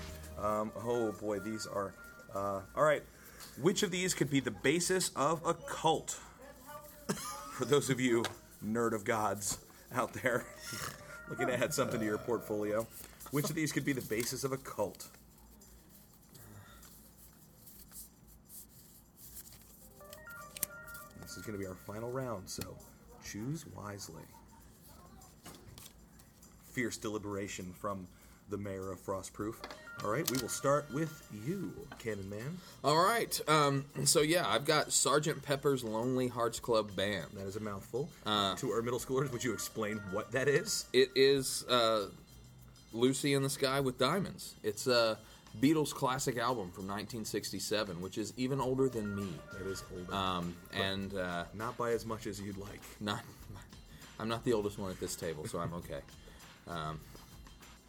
Um, 0.41 0.73
oh 0.85 1.13
boy, 1.13 1.39
these 1.39 1.67
are. 1.67 1.95
Uh, 2.35 2.61
all 2.77 2.85
right, 2.85 3.03
which 3.61 3.83
of 3.83 3.91
these 3.91 4.15
could 4.15 4.31
be 4.31 4.41
the 4.41 4.51
basis 4.51 5.11
of 5.15 5.45
a 5.45 5.55
cult? 5.55 6.19
For 7.53 7.65
those 7.65 7.91
of 7.91 8.01
you 8.01 8.25
nerd 8.65 8.93
of 8.93 9.05
gods 9.05 9.59
out 9.95 10.13
there 10.15 10.47
looking 11.29 11.49
to 11.49 11.59
add 11.59 11.75
something 11.75 12.01
to 12.01 12.07
your 12.07 12.19
portfolio, 12.19 12.87
which 13.31 13.51
of 13.51 13.57
these 13.57 13.73
could 13.73 13.85
be 13.85 13.93
the 13.93 14.03
basis 14.03 14.45
of 14.45 14.53
a 14.53 14.57
cult? 14.57 15.09
This 21.21 21.37
is 21.37 21.43
going 21.47 21.59
to 21.59 21.59
be 21.59 21.67
our 21.67 21.75
final 21.75 22.11
round, 22.11 22.49
so 22.49 22.77
choose 23.25 23.65
wisely. 23.75 24.23
Fierce 26.73 26.97
deliberation 26.97 27.73
from 27.81 28.07
the 28.51 28.59
mayor 28.59 28.91
of 28.91 28.99
Frostproof. 28.99 29.55
All 30.05 30.11
right, 30.11 30.29
we 30.33 30.39
will 30.39 30.49
start 30.49 30.93
with 30.93 31.29
you, 31.47 31.73
Cannon 32.01 32.29
Man. 32.29 32.59
All 32.83 32.97
right. 33.05 33.41
Um, 33.47 33.85
so 34.05 34.21
yeah, 34.21 34.45
I've 34.49 34.65
got 34.65 34.93
Sergeant 34.93 35.43
Pepper's 35.45 35.85
Lonely 35.85 36.27
Hearts 36.27 36.59
Club 36.59 36.97
Band. 36.97 37.27
That 37.35 37.47
is 37.47 37.55
a 37.55 37.61
mouthful. 37.61 38.09
Uh. 38.27 38.57
to 38.57 38.71
our 38.73 38.83
middle 38.83 38.99
schoolers, 38.99 39.31
would 39.31 39.45
you 39.45 39.53
explain 39.53 39.99
what 40.11 40.33
that 40.33 40.49
is? 40.49 40.87
It 40.93 41.11
is 41.15 41.65
uh, 41.69 42.07
Lucy 42.93 43.35
in 43.35 43.45
the 43.45 43.51
Sky 43.51 43.79
with 43.79 43.97
Diamonds. 43.97 44.57
It's 44.65 44.89
a 44.89 45.19
Beatles 45.61 45.95
classic 45.95 46.37
album 46.37 46.73
from 46.73 46.89
1967, 46.89 48.01
which 48.01 48.19
is 48.19 48.33
even 48.37 48.61
older 48.61 48.89
than 48.89 49.15
me. 49.15 49.29
It 49.61 49.67
is 49.69 49.85
older. 49.97 50.13
Um, 50.13 50.57
and 50.75 51.15
uh, 51.15 51.45
Not 51.55 51.77
by 51.77 51.93
as 51.93 52.05
much 52.05 52.27
as 52.27 52.41
you'd 52.41 52.57
like. 52.57 52.81
not, 53.01 53.21
I'm 54.19 54.29
not 54.29 54.45
the 54.45 54.53
oldest 54.53 54.79
one 54.81 54.91
at 54.91 54.99
this 54.99 55.15
table, 55.15 55.47
so 55.47 55.61
I'm 55.61 55.75
okay. 55.75 56.01
Um, 56.67 56.99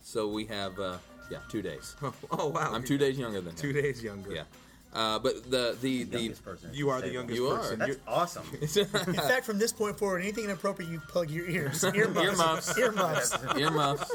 so 0.04 0.28
we 0.28 0.46
have, 0.46 0.78
uh, 0.80 0.98
yeah, 1.34 1.39
two 1.50 1.62
days. 1.62 1.96
Oh 2.32 2.48
wow! 2.48 2.72
I'm 2.74 2.84
two 2.84 2.98
days 2.98 3.17
younger 3.17 3.41
than 3.41 3.52
him. 3.52 3.58
Two 3.58 3.74
days 3.74 4.02
younger. 4.04 4.32
Yeah. 4.34 4.43
Uh, 4.93 5.17
but 5.19 5.50
the 5.50 5.76
the 5.82 6.04
the 6.04 6.19
Youngest 6.19 6.46
person 6.46 6.69
at 6.69 6.76
You 6.76 6.89
are 6.91 6.98
the 7.02 7.08
table. 7.08 7.13
youngest 7.15 7.38
You 7.39 7.48
are. 7.48 7.58
person. 7.58 7.80
That's 7.80 7.89
You're- 7.89 8.02
awesome. 8.08 8.46
In 8.62 9.13
fact, 9.32 9.43
from 9.46 9.58
this 9.58 9.74
point 9.74 9.98
forward, 9.98 10.19
anything 10.22 10.43
inappropriate, 10.46 10.91
you 10.91 11.00
plug 11.13 11.32
your 11.32 11.48
ears. 11.50 11.84
Earmuffs. 12.02 12.78
Earmuffs. 12.78 12.78
Earmuffs. 12.78 13.38
earmuffs. 13.58 14.12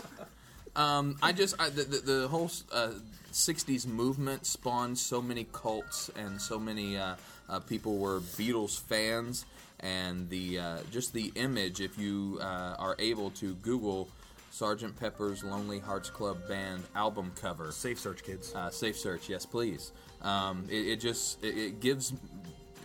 Um, 0.76 1.16
I 1.22 1.32
just 1.32 1.56
I, 1.60 1.70
the, 1.70 1.82
the, 1.82 1.98
the 2.20 2.28
whole 2.28 2.50
uh, 2.72 2.90
'60s 3.32 3.86
movement 3.86 4.46
spawned 4.46 4.96
so 4.98 5.20
many 5.20 5.46
cults 5.52 6.10
and 6.16 6.40
so 6.40 6.58
many 6.58 6.96
uh, 6.96 7.16
uh, 7.48 7.58
people 7.60 7.98
were 7.98 8.20
Beatles 8.20 8.80
fans, 8.80 9.44
and 9.80 10.30
the 10.30 10.58
uh, 10.60 10.78
just 10.92 11.12
the 11.12 11.32
image. 11.34 11.80
If 11.80 11.98
you 11.98 12.38
uh, 12.40 12.76
are 12.78 12.94
able 13.00 13.30
to 13.42 13.54
Google 13.54 14.08
Sergeant 14.50 14.98
Pepper's 14.98 15.44
Lonely 15.44 15.78
Hearts 15.78 16.10
Club 16.10 16.38
Band 16.48 16.82
album 16.94 17.32
cover, 17.40 17.70
Safe 17.70 17.98
search, 17.98 18.22
kids. 18.24 18.54
uh, 18.54 18.70
safe 18.70 18.96
search, 18.98 19.28
yes, 19.28 19.44
please. 19.46 19.92
Um, 20.22 20.64
it, 20.68 20.86
it 20.86 21.00
just 21.00 21.42
it, 21.44 21.56
it 21.56 21.80
gives 21.80 22.12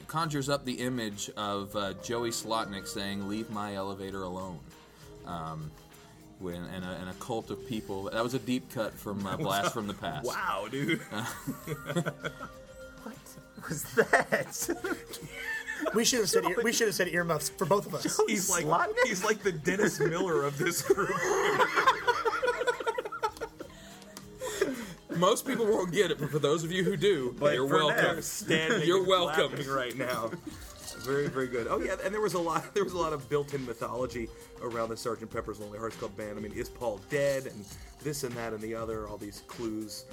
conjures 0.07 0.49
up 0.49 0.65
the 0.65 0.73
image 0.73 1.29
of 1.35 1.75
uh, 1.75 1.93
Joey 2.03 2.29
Slotnick 2.29 2.85
saying, 2.87 3.27
"Leave 3.27 3.49
my 3.49 3.75
elevator 3.75 4.23
alone." 4.23 4.59
Um, 5.25 5.71
when 6.39 6.55
and 6.75 6.83
a, 6.83 6.89
and 6.99 7.09
a 7.09 7.13
cult 7.13 7.49
of 7.49 7.65
people. 7.67 8.03
That 8.11 8.21
was 8.21 8.33
a 8.33 8.39
deep 8.39 8.69
cut 8.73 8.93
from 8.93 9.25
uh, 9.25 9.37
Blast 9.37 9.73
from 9.73 9.87
the 9.87 9.93
Past. 9.93 10.25
wow, 10.25 10.67
dude. 10.69 10.99
what 13.03 13.15
was 13.67 13.83
that? 13.95 14.69
We 15.93 16.05
should 16.05 16.19
have 16.19 16.29
said 16.29 16.43
ear, 16.49 16.57
we 16.63 16.71
should 16.73 16.87
have 16.87 16.95
said 16.95 17.07
earmuffs 17.09 17.49
for 17.49 17.65
both 17.65 17.85
of 17.85 17.95
us. 17.95 18.19
He's 18.27 18.49
like 18.49 18.65
Slotnick? 18.65 19.05
he's 19.05 19.23
like 19.23 19.43
the 19.43 19.51
Dennis 19.51 19.99
Miller 19.99 20.43
of 20.43 20.57
this 20.57 20.81
group. 20.81 21.09
Most 25.15 25.45
people 25.45 25.65
won't 25.65 25.91
get 25.91 26.09
it, 26.11 26.19
but 26.19 26.31
for 26.31 26.39
those 26.39 26.63
of 26.63 26.71
you 26.71 26.83
who 26.83 26.97
do, 26.97 27.35
But 27.39 27.53
you're 27.53 27.67
for 27.67 27.75
welcome. 27.85 28.15
now, 28.15 28.21
standing 28.21 28.87
You're 28.87 28.97
and 28.99 29.07
welcome. 29.07 29.49
clapping 29.49 29.69
right 29.69 29.95
now. 29.95 30.31
Very, 31.05 31.27
very 31.27 31.47
good. 31.47 31.67
Oh 31.69 31.79
yeah, 31.79 31.95
and 32.03 32.13
there 32.13 32.21
was 32.21 32.33
a 32.33 32.39
lot. 32.39 32.73
There 32.73 32.83
was 32.83 32.93
a 32.93 32.97
lot 32.97 33.13
of 33.13 33.29
built-in 33.29 33.63
mythology 33.65 34.27
around 34.61 34.89
the 34.89 34.97
Sergeant 34.97 35.29
Pepper's 35.31 35.59
Lonely 35.59 35.77
Hearts 35.77 35.97
Club 35.97 36.15
Band. 36.17 36.37
I 36.37 36.41
mean, 36.41 36.53
is 36.53 36.69
Paul 36.69 36.99
dead, 37.09 37.45
and 37.45 37.65
this 38.01 38.23
and 38.23 38.31
that 38.35 38.53
and 38.53 38.61
the 38.61 38.73
other. 38.73 39.07
All 39.07 39.17
these 39.17 39.43
clues. 39.47 40.05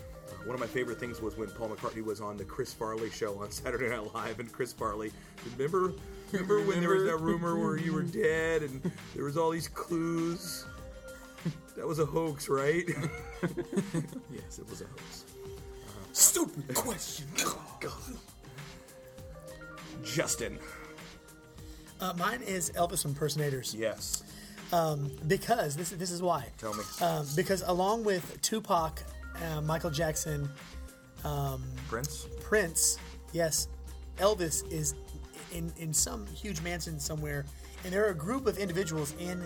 One 0.47 0.55
of 0.55 0.61
my 0.61 0.67
favorite 0.67 0.99
things 0.99 1.21
was 1.21 1.37
when 1.37 1.51
Paul 1.51 1.69
McCartney 1.69 2.03
was 2.05 2.21
on 2.21 2.37
the 2.37 2.45
Chris 2.45 2.73
Farley 2.73 3.11
show 3.11 3.39
on 3.41 3.51
Saturday 3.51 3.89
Night 3.89 4.15
Live, 4.15 4.41
and 4.41 4.51
Chris 4.51 4.73
Farley, 4.73 5.13
remember, 5.53 5.93
remember 6.33 6.63
when 6.65 6.81
there 6.81 6.91
was 6.95 7.05
that 7.05 7.19
rumor 7.19 7.59
where 7.59 7.77
you 7.77 7.93
were 7.93 8.03
dead, 8.03 8.63
and 8.63 8.91
there 9.15 9.25
was 9.25 9.37
all 9.37 9.51
these 9.51 9.69
clues. 9.69 10.65
That 11.77 11.87
was 11.87 11.99
a 11.99 12.05
hoax, 12.07 12.49
right? 12.49 12.85
yes, 14.33 14.59
it 14.59 14.69
was 14.69 14.81
a 14.83 14.87
hoax. 14.87 15.25
Stupid 16.13 16.75
question. 16.75 17.27
God. 17.81 17.93
Justin. 20.03 20.59
Uh, 22.01 22.15
mine 22.17 22.41
is 22.43 22.71
Elvis 22.71 23.05
impersonators 23.05 23.75
Yes. 23.75 24.23
because 25.27 25.77
this 25.77 25.93
is 25.93 25.99
this 25.99 26.11
is 26.11 26.23
why. 26.23 26.47
Tell 26.59 26.75
me. 26.75 26.83
Um, 27.01 27.27
because 27.37 27.63
along 27.67 28.05
with 28.05 28.41
Tupac, 28.43 29.03
uh, 29.43 29.61
Michael 29.61 29.91
Jackson, 29.91 30.49
Prince? 31.89 32.27
Prince, 32.41 32.99
yes, 33.33 33.69
Elvis 34.19 34.71
is 34.71 34.95
in 35.53 35.73
in 35.77 35.93
some 35.93 36.27
huge 36.29 36.61
mansion 36.63 36.99
somewhere, 37.01 37.45
and 37.85 37.93
there 37.93 38.05
are 38.07 38.11
a 38.11 38.15
group 38.15 38.47
of 38.47 38.59
individuals 38.59 39.15
in 39.19 39.43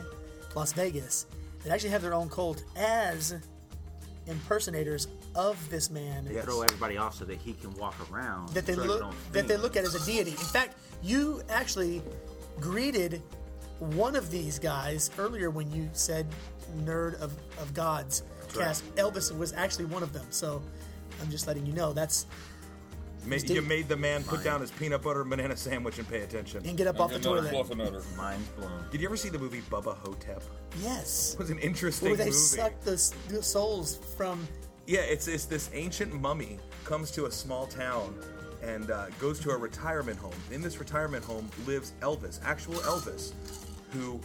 Las 0.55 0.73
Vegas 0.73 1.27
that 1.63 1.73
actually 1.73 1.91
have 1.91 2.03
their 2.03 2.15
own 2.15 2.29
cult 2.29 2.65
as 2.77 3.35
impersonators 4.27 5.09
of 5.35 5.59
this 5.71 5.91
man. 5.91 6.25
They 6.25 6.41
Throw 6.41 6.63
everybody 6.63 6.97
off 6.97 7.15
so 7.15 7.25
that 7.25 7.39
he 7.39 7.53
can 7.55 7.75
walk 7.75 7.97
around. 8.11 8.51
that 8.51 8.67
they 8.67 8.75
look 8.75 9.15
that 9.33 9.49
they 9.49 9.57
look 9.57 9.77
at 9.77 9.85
as 9.85 9.95
a 9.95 10.05
deity. 10.07 10.31
In 10.33 10.37
fact, 10.37 10.77
you 11.03 11.43
actually 11.49 12.03
greeted 12.61 13.23
one 13.79 14.15
of 14.17 14.31
these 14.31 14.59
guys 14.59 15.11
earlier 15.19 15.51
when 15.51 15.71
you 15.73 15.89
said 15.93 16.27
"nerd 16.85 17.15
of, 17.21 17.33
of 17.59 17.75
gods." 17.75 18.23
Right. 18.57 18.83
Elvis 18.97 19.37
was 19.37 19.53
actually 19.53 19.87
one 19.87 20.03
of 20.03 20.13
them. 20.13 20.27
So 20.31 20.63
I'm 21.21 21.31
just 21.31 21.47
letting 21.47 21.67
you 21.67 21.73
know 21.73 21.93
that's 21.93 22.27
Ma- 23.27 23.39
Steve- 23.39 23.57
you 23.57 23.63
made 23.63 23.89
the 23.89 23.97
man 23.97 24.23
put 24.23 24.45
down 24.45 24.61
his 24.61 24.71
peanut 24.71 25.01
butter 25.03 25.23
and 25.23 25.31
banana 25.31 25.57
sandwich 25.57 25.99
and 25.99 26.07
pay 26.09 26.21
attention. 26.21 26.63
and 26.67 26.77
get 26.77 26.87
up 26.87 27.01
off 27.01 27.11
the 27.13 27.19
toilet. 27.19 27.53
Mind's 28.17 28.49
blown. 28.51 28.71
Did 28.91 29.01
you 29.01 29.07
ever 29.09 29.17
see 29.17 29.31
the 29.31 29.39
movie 29.39 29.63
Bubba 29.71 29.97
Ho-Tep? 29.97 30.43
Yes, 30.83 31.33
It 31.33 31.39
was 31.39 31.49
an 31.51 31.59
interesting 31.61 32.11
where 32.11 32.19
they 32.19 32.25
movie. 32.27 32.37
suck 32.37 32.79
the, 32.83 33.13
the 33.29 33.43
souls 33.43 33.99
from. 34.17 34.47
Yeah, 34.87 35.01
it's, 35.01 35.27
it's 35.29 35.47
this 35.47 35.71
ancient 35.73 36.13
mummy 36.21 36.59
comes 36.85 37.11
to 37.13 37.25
a 37.25 37.31
small 37.31 37.67
town 37.67 38.15
and 38.63 38.91
uh, 38.91 39.07
goes 39.19 39.41
to 39.41 39.51
a 39.51 39.57
retirement 39.57 40.19
home. 40.19 40.35
In 40.51 40.61
this 40.61 40.79
retirement 40.79 41.25
home 41.25 41.49
lives 41.67 41.93
Elvis, 42.01 42.41
actual 42.45 42.75
Elvis, 42.75 43.33
who 43.93 44.21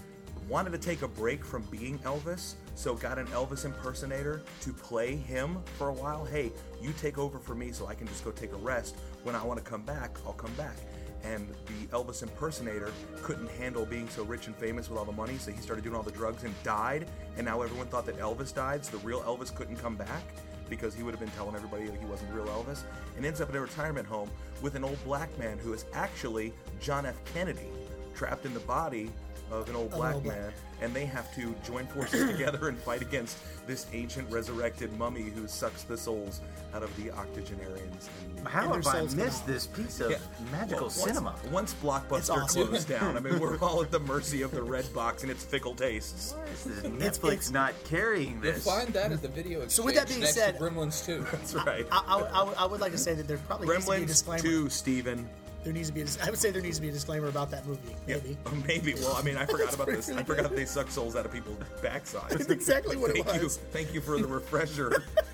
wanted 0.49 0.71
to 0.71 0.77
take 0.77 1.03
a 1.03 1.07
break 1.07 1.45
from 1.45 1.61
being 1.71 1.99
Elvis, 1.99 2.55
so 2.79 2.95
got 2.95 3.19
an 3.19 3.27
Elvis 3.27 3.65
impersonator 3.65 4.41
to 4.61 4.71
play 4.71 5.13
him 5.13 5.57
for 5.77 5.89
a 5.89 5.93
while. 5.93 6.23
Hey, 6.23 6.49
you 6.81 6.93
take 6.93 7.17
over 7.17 7.37
for 7.37 7.53
me 7.53 7.73
so 7.73 7.87
I 7.87 7.93
can 7.93 8.07
just 8.07 8.23
go 8.23 8.31
take 8.31 8.53
a 8.53 8.55
rest. 8.55 8.95
When 9.23 9.35
I 9.35 9.43
want 9.43 9.61
to 9.61 9.69
come 9.69 9.81
back, 9.81 10.17
I'll 10.25 10.31
come 10.31 10.53
back. 10.53 10.77
And 11.25 11.49
the 11.65 11.87
Elvis 11.87 12.23
impersonator 12.23 12.93
couldn't 13.21 13.49
handle 13.51 13.85
being 13.85 14.07
so 14.07 14.23
rich 14.23 14.47
and 14.47 14.55
famous 14.55 14.89
with 14.89 14.97
all 14.97 15.03
the 15.03 15.11
money, 15.11 15.37
so 15.37 15.51
he 15.51 15.59
started 15.59 15.83
doing 15.83 15.93
all 15.93 16.03
the 16.03 16.11
drugs 16.11 16.45
and 16.45 16.53
died. 16.63 17.05
And 17.35 17.45
now 17.45 17.61
everyone 17.61 17.87
thought 17.87 18.05
that 18.05 18.17
Elvis 18.17 18.55
died, 18.55 18.85
so 18.85 18.95
the 18.95 19.05
real 19.05 19.23
Elvis 19.23 19.53
couldn't 19.53 19.75
come 19.75 19.97
back 19.97 20.23
because 20.69 20.95
he 20.95 21.03
would 21.03 21.11
have 21.11 21.19
been 21.19 21.31
telling 21.31 21.55
everybody 21.55 21.85
that 21.85 21.99
he 21.99 22.05
wasn't 22.05 22.33
real 22.33 22.45
Elvis, 22.45 22.83
and 23.17 23.25
ends 23.25 23.41
up 23.41 23.49
in 23.49 23.57
a 23.57 23.59
retirement 23.59 24.07
home 24.07 24.29
with 24.61 24.75
an 24.75 24.85
old 24.85 25.03
black 25.03 25.37
man 25.37 25.57
who 25.57 25.73
is 25.73 25.83
actually 25.91 26.53
John 26.79 27.05
F. 27.05 27.19
Kennedy, 27.33 27.67
trapped 28.15 28.45
in 28.45 28.53
the 28.53 28.59
body 28.61 29.09
of 29.51 29.69
an 29.69 29.75
old 29.75 29.91
black 29.91 30.15
old 30.15 30.23
black 30.23 30.37
man, 30.37 30.45
man. 30.47 30.53
and 30.81 30.93
they 30.93 31.05
have 31.05 31.33
to 31.35 31.55
join 31.65 31.85
forces 31.87 32.29
together 32.31 32.67
and 32.69 32.77
fight 32.79 33.01
against 33.01 33.37
this 33.67 33.85
ancient 33.93 34.29
resurrected 34.31 34.91
mummy 34.97 35.23
who 35.23 35.47
sucks 35.47 35.83
the 35.83 35.97
souls 35.97 36.41
out 36.73 36.83
of 36.83 36.95
the 36.97 37.11
octogenarians. 37.11 38.09
And 38.37 38.47
How 38.47 38.73
And 38.73 38.83
have 38.85 38.87
I 38.95 38.99
souls 38.99 39.13
come 39.15 39.25
missed 39.25 39.47
this 39.47 39.67
piece 39.67 39.99
of 39.99 40.11
Yeah. 40.11 40.17
magical 40.51 40.81
Well, 40.87 40.89
cinema? 40.91 41.35
Once, 41.51 41.51
once 41.51 41.75
Blockbuster 41.83 42.43
awesome. 42.43 42.67
closed 42.67 42.87
down, 42.89 43.17
I 43.17 43.19
mean, 43.19 43.39
we're 43.39 43.57
all 43.61 43.81
at 43.81 43.91
the 43.91 43.99
mercy 43.99 44.41
of 44.43 44.51
the 44.51 44.61
red 44.61 44.91
box 44.93 45.23
and 45.23 45.31
its 45.31 45.43
fickle 45.43 45.73
tastes. 45.75 46.35
Is 46.53 46.67
It's- 46.77 46.91
Netflix 47.19 47.31
it's- 47.31 47.51
not 47.51 47.73
carrying 47.85 48.33
You'll 48.33 48.53
this? 48.53 48.65
find 48.65 48.89
that 48.93 49.11
at 49.11 49.21
the 49.21 49.27
video 49.39 49.61
exchange 49.61 49.71
So 49.71 49.83
with 49.83 49.95
that 49.95 50.07
being 50.07 50.23
said- 50.25 50.57
to 50.57 50.63
Gremlins 50.63 51.05
2. 51.05 51.25
That's 51.31 51.53
right. 51.55 51.85
I, 51.91 52.03
I, 52.07 52.19
I 52.19 52.43
would- 52.43 52.57
I 52.57 52.65
would 52.65 52.81
like 52.81 52.91
to 52.91 52.97
say 52.97 53.13
that 53.15 53.27
there 53.27 53.37
probably 53.39 53.67
needs 53.67 53.85
to 53.85 53.91
be 53.91 53.97
a 53.97 53.99
Gremlins 54.01 54.07
disclaimer. 54.07 54.41
2, 54.43 54.69
Steven. 54.69 55.29
There 55.63 55.73
needs 55.73 55.89
to 55.89 55.93
be. 55.93 56.01
A, 56.01 56.05
dis- 56.05 56.17
I 56.21 56.29
would 56.29 56.39
say 56.39 56.51
there 56.51 56.61
needs 56.61 56.77
to 56.77 56.81
be 56.81 56.89
a 56.89 56.91
disclaimer 56.91 57.27
about 57.27 57.51
that 57.51 57.65
movie. 57.67 57.95
Maybe. 58.07 58.37
Yeah, 58.45 58.51
maybe. 58.67 58.93
Well, 58.95 59.15
I 59.15 59.21
mean, 59.23 59.35
I 59.37 59.45
forgot 59.45 59.73
about 59.73 59.87
this. 59.87 60.09
I 60.09 60.23
forgot 60.23 60.55
they 60.55 60.65
suck 60.65 60.89
souls 60.89 61.15
out 61.15 61.25
of 61.25 61.33
people's 61.33 61.57
backsides. 61.81 62.29
That's 62.29 62.49
exactly 62.49 62.95
what 62.95 63.11
it 63.11 63.23
Thank 63.25 63.37
you. 63.37 63.43
was. 63.43 63.57
Thank 63.57 63.93
you 63.93 63.99
for 64.01 64.17
the 64.19 64.27
refresher. 64.27 65.03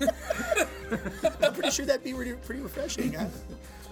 I'm 1.42 1.52
pretty 1.54 1.70
sure 1.70 1.86
that'd 1.86 2.04
be 2.04 2.12
really, 2.12 2.32
pretty 2.34 2.60
refreshing. 2.60 3.16
I, 3.16 3.28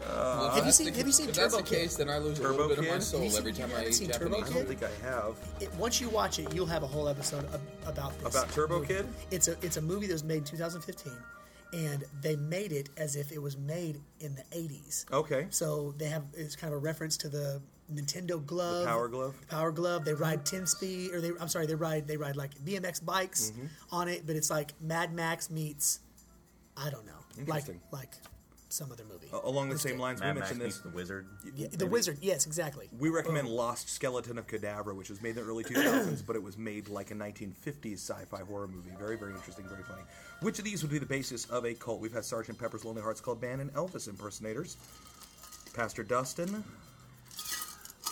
Well, 0.06 0.48
if 0.48 0.54
Have 0.56 0.66
you 0.66 0.72
seen- 0.72 0.86
the- 0.92 0.98
have 0.98 1.06
you 1.06 1.12
seen 1.12 1.28
If 1.28 1.34
that's 1.36 1.52
the 1.54 1.62
Turbo 1.62 1.70
Kid? 1.70 1.78
case, 1.82 1.96
then 1.96 2.08
I 2.10 2.18
lose 2.18 2.38
a 2.38 2.42
Turbo 2.42 2.66
little 2.66 2.68
bit 2.68 2.78
of 2.78 2.84
my 2.84 2.90
Kid? 2.94 3.02
soul 3.02 3.20
Have 3.22 3.32
you 3.32 3.38
every 3.38 3.52
seen- 3.54 3.62
time 3.62 3.70
I 3.70 3.78
haven't 3.78 3.88
eat 3.88 3.94
seen 3.94 4.10
Turbo 4.10 4.24
Japanese 4.40 4.50
I 4.50 4.54
don't 4.58 4.68
think 4.68 4.82
I 4.82 5.06
have. 5.06 5.36
it, 5.60 5.74
once 5.76 6.00
you 6.00 6.08
watch 6.10 6.38
it, 6.38 6.52
you'll 6.54 6.66
have 6.66 6.82
a 6.82 6.86
whole 6.86 7.08
episode 7.08 7.46
ab- 7.54 7.60
about 7.86 8.18
this. 8.18 8.34
About 8.34 8.50
Turbo 8.50 8.80
movie. 8.80 8.94
Kid? 8.94 9.06
It's 9.30 9.48
a 9.48 9.56
it's 9.62 9.76
a 9.76 9.82
movie 9.82 10.06
that 10.06 10.12
was 10.12 10.24
made 10.24 10.38
in 10.38 10.44
2015, 10.44 11.12
and 11.74 12.04
they 12.22 12.36
made 12.36 12.72
it 12.72 12.88
as 12.96 13.16
if 13.16 13.32
it 13.32 13.42
was 13.42 13.56
made 13.58 14.00
in 14.20 14.34
the 14.36 14.44
80s. 14.56 15.10
Okay. 15.12 15.46
So 15.50 15.92
they 15.98 16.06
have 16.06 16.22
it's 16.34 16.54
kind 16.56 16.72
of 16.72 16.78
a 16.78 16.80
reference 16.80 17.16
to 17.18 17.28
the 17.28 17.60
Nintendo 17.92 18.44
glove, 18.46 18.80
the 18.84 18.86
Power 18.86 19.08
Glove? 19.08 19.34
the 19.40 19.46
Power 19.48 19.72
Glove. 19.72 20.04
They 20.04 20.14
ride 20.14 20.46
10 20.46 20.66
speed, 20.66 21.12
or 21.12 21.20
they 21.20 21.32
I'm 21.40 21.48
sorry, 21.48 21.66
they 21.66 21.74
ride 21.74 22.06
they 22.06 22.16
ride 22.16 22.36
like 22.36 22.54
BMX 22.64 23.04
bikes 23.04 23.50
Mm-hmm. 23.50 23.66
on 23.92 24.08
it, 24.08 24.26
but 24.26 24.36
it's 24.36 24.50
like 24.50 24.72
Mad 24.80 25.12
Max 25.12 25.50
meets 25.50 26.00
I 26.76 26.90
don't 26.90 27.04
know, 27.06 27.44
like 27.46 27.64
like 27.92 28.16
some 28.74 28.90
other 28.92 29.04
movie. 29.04 29.28
Uh, 29.32 29.38
along 29.44 29.68
the 29.68 29.78
same 29.78 29.92
good. 29.92 30.00
lines, 30.02 30.20
we 30.20 30.26
Mad 30.26 30.34
Max 30.36 30.48
mentioned 30.50 30.62
meets 30.64 30.76
this. 30.78 30.82
the 30.90 30.96
wizard. 30.96 31.26
Yeah, 31.54 31.68
the 31.70 31.86
Wizard, 31.86 32.18
yes, 32.20 32.46
exactly. 32.46 32.88
We 32.98 33.08
recommend 33.08 33.48
Lost 33.48 33.88
Skeleton 33.88 34.36
of 34.38 34.46
Cadavra, 34.46 34.94
which 34.94 35.08
was 35.10 35.22
made 35.22 35.30
in 35.30 35.36
the 35.36 35.42
early 35.42 35.64
2000s, 35.64 36.24
but 36.26 36.36
it 36.36 36.42
was 36.42 36.58
made 36.58 36.88
like 36.88 37.10
a 37.10 37.14
1950s 37.14 37.94
sci-fi 37.98 38.40
horror 38.40 38.66
movie. 38.68 38.90
Very, 38.98 39.16
very 39.16 39.32
interesting, 39.32 39.66
very 39.68 39.82
funny. 39.84 40.02
Which 40.40 40.58
of 40.58 40.64
these 40.64 40.82
would 40.82 40.90
be 40.90 40.98
the 40.98 41.06
basis 41.06 41.44
of 41.46 41.64
a 41.64 41.74
cult? 41.74 42.00
We've 42.00 42.12
had 42.12 42.24
Sergeant 42.24 42.58
Pepper's 42.58 42.84
Lonely 42.84 43.02
Hearts 43.02 43.20
Club 43.20 43.40
Band 43.40 43.60
and 43.60 43.72
Elvis 43.74 44.08
impersonators. 44.08 44.76
Pastor 45.74 46.02
Dustin. 46.02 46.62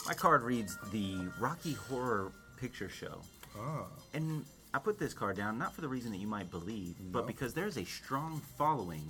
My 0.06 0.14
card 0.14 0.42
reads 0.42 0.78
the 0.90 1.16
Rocky 1.38 1.74
Horror 1.74 2.32
Picture 2.56 2.88
Show. 2.88 3.20
Ah. 3.56 3.84
And 4.14 4.44
I 4.74 4.78
put 4.78 4.98
this 4.98 5.12
card 5.14 5.36
down 5.36 5.58
not 5.58 5.74
for 5.74 5.80
the 5.80 5.88
reason 5.88 6.10
that 6.12 6.18
you 6.18 6.26
might 6.26 6.50
believe, 6.50 6.98
No. 7.00 7.10
but 7.12 7.26
because 7.26 7.54
there's 7.54 7.76
a 7.76 7.84
strong 7.84 8.40
following 8.58 9.04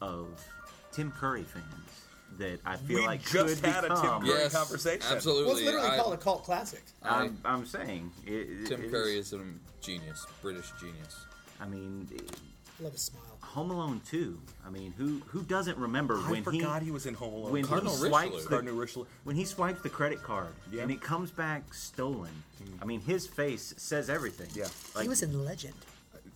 of 0.00 0.28
Tim 0.94 1.10
Curry 1.12 1.42
fans 1.42 1.64
that 2.38 2.58
I 2.64 2.76
feel 2.76 3.00
We 3.00 3.06
like 3.06 3.22
just 3.22 3.32
could 3.62 3.70
had 3.72 3.84
a 3.84 3.88
Tim 3.88 3.96
become. 3.96 4.22
Curry 4.22 4.30
Yes, 4.38 4.52
conversation. 4.54 5.02
absolutely. 5.10 5.44
Well, 5.44 5.56
it's 5.56 5.64
literally 5.66 5.88
I- 5.88 5.96
called 5.96 6.14
a 6.14 6.16
cult 6.16 6.44
classic. 6.44 6.82
I'm, 7.02 7.38
I'm 7.44 7.66
saying 7.66 8.10
it, 8.26 8.30
it- 8.32 8.66
Tim 8.66 8.82
it 8.84 8.90
Curry 8.90 9.18
is 9.18 9.32
a 9.32 9.40
genius, 9.80 10.24
British 10.42 10.70
genius. 10.80 11.26
I 11.60 11.66
mean, 11.66 12.08
love 12.80 12.92
his 12.92 13.02
smile. 13.02 13.22
Home 13.42 13.70
Alone 13.70 14.00
2. 14.08 14.36
I 14.66 14.70
mean, 14.70 14.92
who 14.98 15.20
who 15.26 15.42
doesn't 15.42 15.78
remember 15.78 16.16
I 16.16 16.30
when 16.30 16.42
forgot 16.42 16.80
he 16.82 16.86
he 16.86 16.90
was 16.90 17.06
in 17.06 17.14
Home 17.14 17.34
Alone. 17.34 17.52
when 17.52 17.64
Cardinal 17.64 17.96
he 17.96 18.02
Richelieu. 18.04 18.10
swipes 18.30 18.42
the, 18.44 18.48
Cardinal 18.50 18.74
Richelieu. 18.74 19.06
when 19.22 19.36
he 19.36 19.44
swipes 19.44 19.80
the 19.82 19.90
credit 19.90 20.22
card 20.22 20.48
Yeah. 20.72 20.82
and 20.82 20.90
it 20.90 21.00
comes 21.00 21.30
back 21.30 21.72
stolen. 21.72 22.32
Mm. 22.62 22.82
I 22.82 22.84
mean, 22.84 23.00
his 23.00 23.28
face 23.28 23.74
says 23.76 24.10
everything. 24.10 24.48
Yeah. 24.54 24.66
like, 24.96 25.02
he 25.04 25.08
was 25.08 25.22
in 25.22 25.44
Legend. 25.44 25.74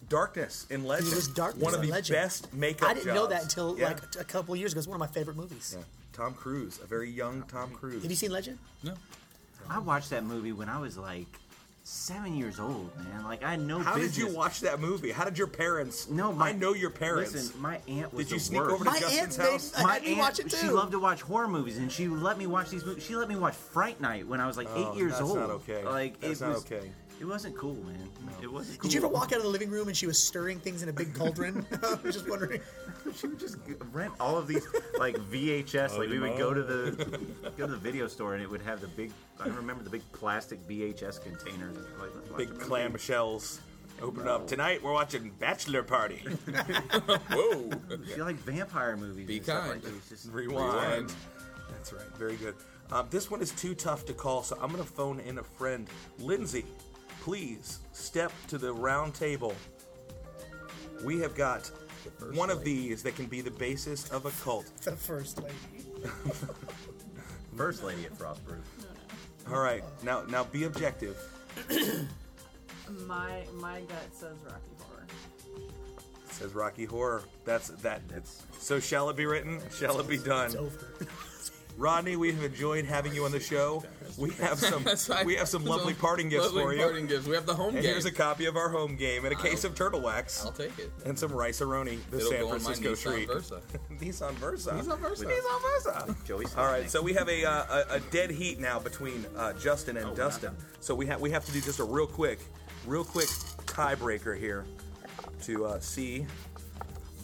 Darkness 0.08 0.66
in 0.70 0.84
Legend. 0.84 1.08
He 1.10 1.14
was 1.14 1.28
Darkness 1.28 1.64
One 1.64 1.74
of 1.74 1.82
the 1.82 1.88
Legend. 1.88 2.14
best 2.16 2.52
makeup 2.54 2.88
I 2.90 2.94
didn't 2.94 3.14
know 3.14 3.26
that 3.26 3.42
until 3.42 3.78
Yeah. 3.78 3.88
like 3.88 3.98
a 4.18 4.24
couple 4.24 4.54
years 4.56 4.72
ago. 4.72 4.78
It's 4.78 4.88
one 4.88 4.96
of 4.96 5.00
my 5.00 5.06
favorite 5.06 5.36
movies. 5.36 5.74
Yeah. 5.76 5.84
Tom 6.12 6.34
Cruise, 6.34 6.80
a 6.82 6.86
very 6.86 7.10
young 7.10 7.42
Tom 7.42 7.70
Cruise. 7.72 8.02
Have 8.02 8.10
you 8.10 8.16
seen 8.16 8.30
Legend? 8.32 8.58
No. 8.82 8.94
I 9.70 9.78
watched 9.78 10.10
that 10.10 10.24
movie 10.24 10.52
when 10.52 10.68
I 10.68 10.80
was 10.80 10.96
like 10.96 11.26
seven 11.84 12.34
years 12.36 12.58
old, 12.58 12.90
man. 12.96 13.24
Like 13.24 13.42
I 13.42 13.50
had 13.52 13.60
no 13.60 13.78
How 13.78 13.94
business. 13.94 14.16
did 14.16 14.28
you 14.28 14.34
watch 14.34 14.60
that 14.60 14.80
movie? 14.80 15.10
How 15.10 15.24
did 15.24 15.38
your 15.38 15.46
parents? 15.46 16.08
No, 16.08 16.32
my, 16.32 16.48
I 16.48 16.52
know 16.52 16.72
your 16.74 16.90
parents. 16.90 17.32
Listen, 17.34 17.60
my 17.60 17.78
aunt 17.86 18.12
was 18.12 18.26
Did 18.26 18.32
you 18.32 18.38
the 18.38 18.44
sneak 18.44 18.60
worst. 18.62 18.74
over 18.74 18.84
to 18.84 18.90
My 18.90 18.98
Justin's 18.98 19.38
aunt 19.38 19.50
house? 19.52 19.72
I 19.76 19.82
my 19.82 19.92
had 19.94 20.02
me 20.02 20.08
aunt, 20.10 20.18
watch 20.18 20.38
it 20.40 20.50
too. 20.50 20.56
she 20.56 20.68
loved 20.70 20.92
to 20.92 20.98
watch 20.98 21.20
horror 21.22 21.48
movies, 21.48 21.76
and 21.78 21.90
she 21.92 22.08
let 22.08 22.36
me 22.38 22.46
watch 22.46 22.70
these 22.70 22.84
movies. 22.84 23.04
She 23.04 23.14
let 23.14 23.28
me 23.28 23.36
watch 23.36 23.54
Fright 23.54 24.00
Night 24.00 24.26
when 24.26 24.40
I 24.40 24.46
was 24.46 24.56
like 24.56 24.68
Oh, 24.70 24.92
eight 24.92 24.98
years 24.98 25.12
that's 25.12 25.22
old. 25.22 25.36
That's 25.38 25.48
not 25.48 25.54
okay. 25.56 25.84
Like 25.84 26.20
That's 26.20 26.40
it 26.40 26.44
not 26.44 26.54
was, 26.54 26.64
okay. 26.64 26.90
It 27.20 27.24
wasn't 27.26 27.56
cool, 27.56 27.74
man. 27.74 28.08
It 28.40 28.50
wasn't. 28.50 28.78
cool. 28.78 28.88
Did 28.88 28.94
you 28.94 29.00
ever 29.00 29.08
walk 29.08 29.32
out 29.32 29.38
of 29.38 29.42
the 29.42 29.48
living 29.48 29.70
room 29.70 29.88
and 29.88 29.96
she 29.96 30.06
was 30.06 30.18
stirring 30.22 30.60
things 30.60 30.82
in 30.84 30.88
a 30.88 30.92
big 30.92 31.14
cauldron? 31.14 31.66
I 31.82 31.94
was 32.02 32.14
just 32.14 32.28
wondering. 32.28 32.60
She 33.16 33.26
would 33.26 33.40
just 33.40 33.56
rent 33.90 34.12
all 34.20 34.36
of 34.36 34.46
these 34.46 34.66
like 34.98 35.16
VHS. 35.16 35.96
like 35.96 36.10
we 36.10 36.18
would 36.18 36.36
go 36.36 36.52
to 36.52 36.62
the 36.62 37.20
go 37.56 37.66
to 37.66 37.72
the 37.72 37.78
video 37.78 38.06
store, 38.06 38.34
and 38.34 38.42
it 38.42 38.50
would 38.50 38.60
have 38.60 38.82
the 38.82 38.88
big. 38.88 39.12
I 39.40 39.46
remember 39.48 39.82
the 39.82 39.88
big 39.88 40.02
plastic 40.12 40.58
VHS 40.68 41.22
containers. 41.22 41.76
Like, 41.98 42.36
Big 42.36 42.48
a 42.50 42.52
movie. 42.52 42.64
clam 42.66 42.96
shells. 42.98 43.60
Open 44.02 44.22
it 44.22 44.28
up. 44.28 44.46
Tonight 44.46 44.82
we're 44.82 44.92
watching 44.92 45.30
Bachelor 45.38 45.82
Party. 45.82 46.16
Whoa. 47.30 47.70
She 48.14 48.20
liked 48.20 48.40
vampire 48.40 48.96
movies. 48.96 49.26
Be 49.26 49.36
and 49.36 49.44
stuff 49.44 49.60
kind. 49.62 49.82
Like 49.84 49.92
that. 49.92 50.08
Just 50.08 50.30
Rewind. 50.30 51.12
That's 51.70 51.92
right. 51.92 52.06
Very 52.18 52.36
good. 52.36 52.54
Um, 52.92 53.06
this 53.10 53.30
one 53.30 53.40
is 53.40 53.52
too 53.52 53.74
tough 53.74 54.04
to 54.06 54.12
call, 54.12 54.42
so 54.42 54.58
I'm 54.60 54.70
going 54.70 54.82
to 54.84 54.90
phone 54.90 55.20
in 55.20 55.38
a 55.38 55.42
friend. 55.42 55.88
Lindsay, 56.18 56.64
please 57.28 57.80
step 57.92 58.32
to 58.46 58.56
the 58.56 58.72
round 58.72 59.12
table. 59.14 59.52
We 61.04 61.18
have 61.20 61.34
got 61.34 61.70
one 62.32 62.48
of 62.48 62.64
these 62.64 63.02
that 63.02 63.16
can 63.16 63.26
be 63.26 63.42
the 63.42 63.50
basis 63.50 64.08
of 64.08 64.24
a 64.24 64.30
cult. 64.42 64.70
The 64.82 64.92
first 64.92 65.38
lady. 65.42 65.54
First 67.56 67.84
lady 67.84 68.06
at 68.06 68.14
Frostproof. 68.16 68.62
All 69.50 69.60
right. 69.60 69.84
Now, 70.02 70.22
now 70.22 70.44
be 70.44 70.64
objective. 70.64 71.18
My 73.06 73.42
my 73.60 73.80
gut 73.80 74.08
says 74.12 74.38
Rocky 74.46 74.72
Horror. 74.78 75.06
It 76.24 76.32
says 76.32 76.54
Rocky 76.54 76.86
Horror. 76.86 77.22
That's 77.44 77.68
that. 77.68 78.08
That's- 78.08 78.42
So 78.58 78.80
shall 78.80 79.10
it 79.10 79.16
be 79.16 79.26
written? 79.26 79.60
Shall 79.78 80.00
it 80.00 80.08
be 80.08 80.16
done? 80.16 80.46
It's 80.46 80.54
over. 80.54 80.86
Rodney, 81.78 82.16
we 82.16 82.32
have 82.32 82.42
enjoyed 82.42 82.84
having 82.84 83.14
you 83.14 83.24
on 83.24 83.30
the 83.30 83.38
show. 83.38 83.84
We 84.18 84.30
have 84.34 84.58
some 84.58 84.84
right. 85.14 85.24
we 85.24 85.36
have 85.36 85.48
some 85.48 85.64
lovely 85.64 85.94
parting 85.94 86.28
gifts 86.28 86.46
lovely 86.46 86.62
for 86.64 86.72
you. 86.74 86.82
Parting 86.82 87.06
gifts. 87.06 87.26
We 87.28 87.36
have 87.36 87.46
the 87.46 87.54
home 87.54 87.76
And 87.76 87.84
game. 87.84 87.92
here's 87.92 88.04
a 88.04 88.10
copy 88.10 88.46
of 88.46 88.56
our 88.56 88.68
home 88.68 88.96
game 88.96 89.24
and 89.24 89.32
a 89.32 89.36
case 89.36 89.62
of 89.62 89.76
turtle 89.76 90.00
wax 90.00 90.44
I'll 90.44 90.50
take 90.50 90.76
it. 90.76 90.90
and 91.06 91.16
some 91.16 91.30
Rice-A-Roni, 91.30 92.00
the 92.10 92.16
It'll 92.16 92.30
San 92.30 92.40
go 92.40 92.46
on 92.46 92.52
my 92.64 92.72
Francisco 92.74 92.92
Nissan 92.94 93.14
treat. 93.14 93.28
Versa. 93.28 93.60
Nissan 93.92 94.32
Versa. 94.32 94.70
Nissan 94.72 94.98
Versa. 94.98 95.24
Nissan 95.24 95.62
Versa. 95.62 96.16
Joey 96.24 96.46
All 96.56 96.66
right, 96.66 96.90
so 96.90 97.00
we 97.00 97.12
have 97.14 97.28
a, 97.28 97.44
uh, 97.44 97.84
a, 97.90 97.94
a 97.94 98.00
dead 98.10 98.32
heat 98.32 98.58
now 98.58 98.80
between 98.80 99.24
uh, 99.36 99.52
Justin 99.52 99.96
Oh, 99.98 100.08
and 100.08 100.16
Dustin. 100.16 100.56
So 100.80 100.96
we 100.96 101.06
have 101.06 101.20
we 101.20 101.30
have 101.30 101.44
to 101.44 101.52
do 101.52 101.60
just 101.60 101.78
a 101.78 101.84
real 101.84 102.08
quick, 102.08 102.40
real 102.86 103.04
quick 103.04 103.28
tiebreaker 103.66 104.36
here 104.36 104.66
to 105.42 105.64
uh, 105.66 105.78
see. 105.78 106.26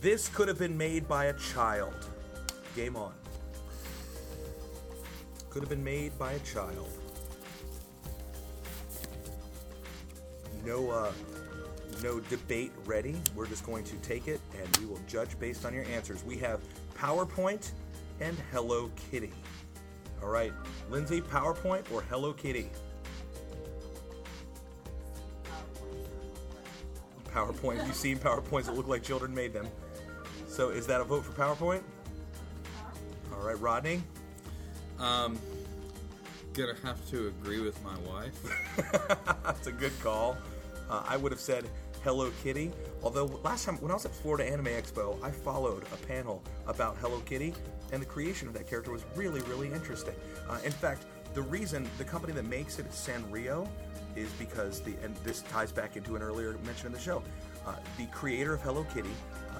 This 0.01 0.29
could 0.29 0.47
have 0.47 0.59
been 0.61 0.79
made 0.79 1.09
by 1.09 1.25
a 1.25 1.33
child. 1.33 1.95
Game 2.77 2.95
on. 2.95 3.12
Could 5.55 5.62
have 5.62 5.71
been 5.71 5.85
made 5.85 6.19
by 6.19 6.33
a 6.33 6.38
child. 6.40 6.88
No, 10.67 10.90
uh, 10.90 11.12
no 12.03 12.19
debate 12.19 12.73
ready. 12.87 13.14
We're 13.37 13.47
just 13.47 13.64
going 13.64 13.85
to 13.85 13.95
take 13.99 14.27
it 14.27 14.40
and 14.61 14.77
we 14.79 14.87
will 14.87 14.99
judge 15.07 15.38
based 15.38 15.64
on 15.64 15.73
your 15.73 15.85
answers. 15.85 16.25
We 16.25 16.38
have 16.38 16.61
PowerPoint 16.99 17.71
and 18.21 18.37
Hello 18.51 18.90
Kitty. 19.12 19.31
All 20.21 20.29
right, 20.29 20.53
Lindsay, 20.90 21.21
PowerPoint 21.21 21.88
or 21.93 22.03
Hello 22.03 22.33
Kitty? 22.33 22.69
PowerPoint. 27.33 27.87
You've 27.87 27.95
seen 27.95 28.19
PowerPoints 28.19 28.64
that 28.64 28.75
look 28.75 28.88
like 28.88 29.05
children 29.05 29.33
made 29.33 29.53
them. 29.53 29.69
So 30.49 30.71
is 30.71 30.85
that 30.88 31.01
a 31.01 31.05
vote 31.05 31.25
for 31.25 31.31
PowerPoint? 31.31 31.85
All 33.33 33.47
right, 33.47 33.61
Rodney. 33.61 34.03
Um, 34.99 35.39
gonna 36.53 36.75
have 36.85 37.05
to 37.11 37.29
agree 37.29 37.61
with 37.61 37.83
my 37.83 37.97
wife. 38.09 38.39
That's 39.45 39.67
a 39.67 39.73
good 39.73 39.93
call. 40.01 40.37
Uh, 40.89 41.03
I 41.07 41.17
would 41.17 41.33
have 41.33 41.41
said 41.41 41.69
Hello 42.05 42.31
Kitty. 42.43 42.71
Although 43.03 43.27
last 43.43 43.65
time 43.65 43.77
when 43.81 43.91
I 43.91 43.95
was 43.95 44.05
at 44.05 44.15
Florida 44.15 44.51
Anime 44.51 44.67
Expo, 44.67 45.23
I 45.23 45.31
followed 45.31 45.85
a 45.93 46.07
panel 46.07 46.43
about 46.67 46.97
Hello 46.99 47.21
Kitty, 47.21 47.55
and 47.93 48.01
the 48.01 48.07
creation 48.07 48.47
of 48.47 48.55
that 48.55 48.69
character 48.69 48.93
was 48.93 49.05
really, 49.17 49.41
really 49.43 49.73
interesting. 49.73 50.15
Uh, 50.49 50.59
in 50.65 50.73
fact, 50.73 51.05
the 51.35 51.43
reason 51.43 51.89
the 51.99 52.05
company 52.05 52.33
that 52.35 52.45
makes 52.45 52.79
it 52.79 52.87
is 52.87 52.95
Sanrio 52.95 53.69
is 54.15 54.31
because 54.39 54.81
the 54.81 54.95
and 55.03 55.17
this 55.25 55.43
ties 55.43 55.73
back 55.73 55.97
into 55.97 56.15
an 56.15 56.23
earlier 56.23 56.57
mention 56.65 56.87
of 56.87 56.93
the 56.93 57.01
show. 57.01 57.23
Uh, 57.67 57.75
the 57.99 58.07
creator 58.07 58.55
of 58.55 58.61
Hello 58.61 58.87
Kitty 58.95 59.11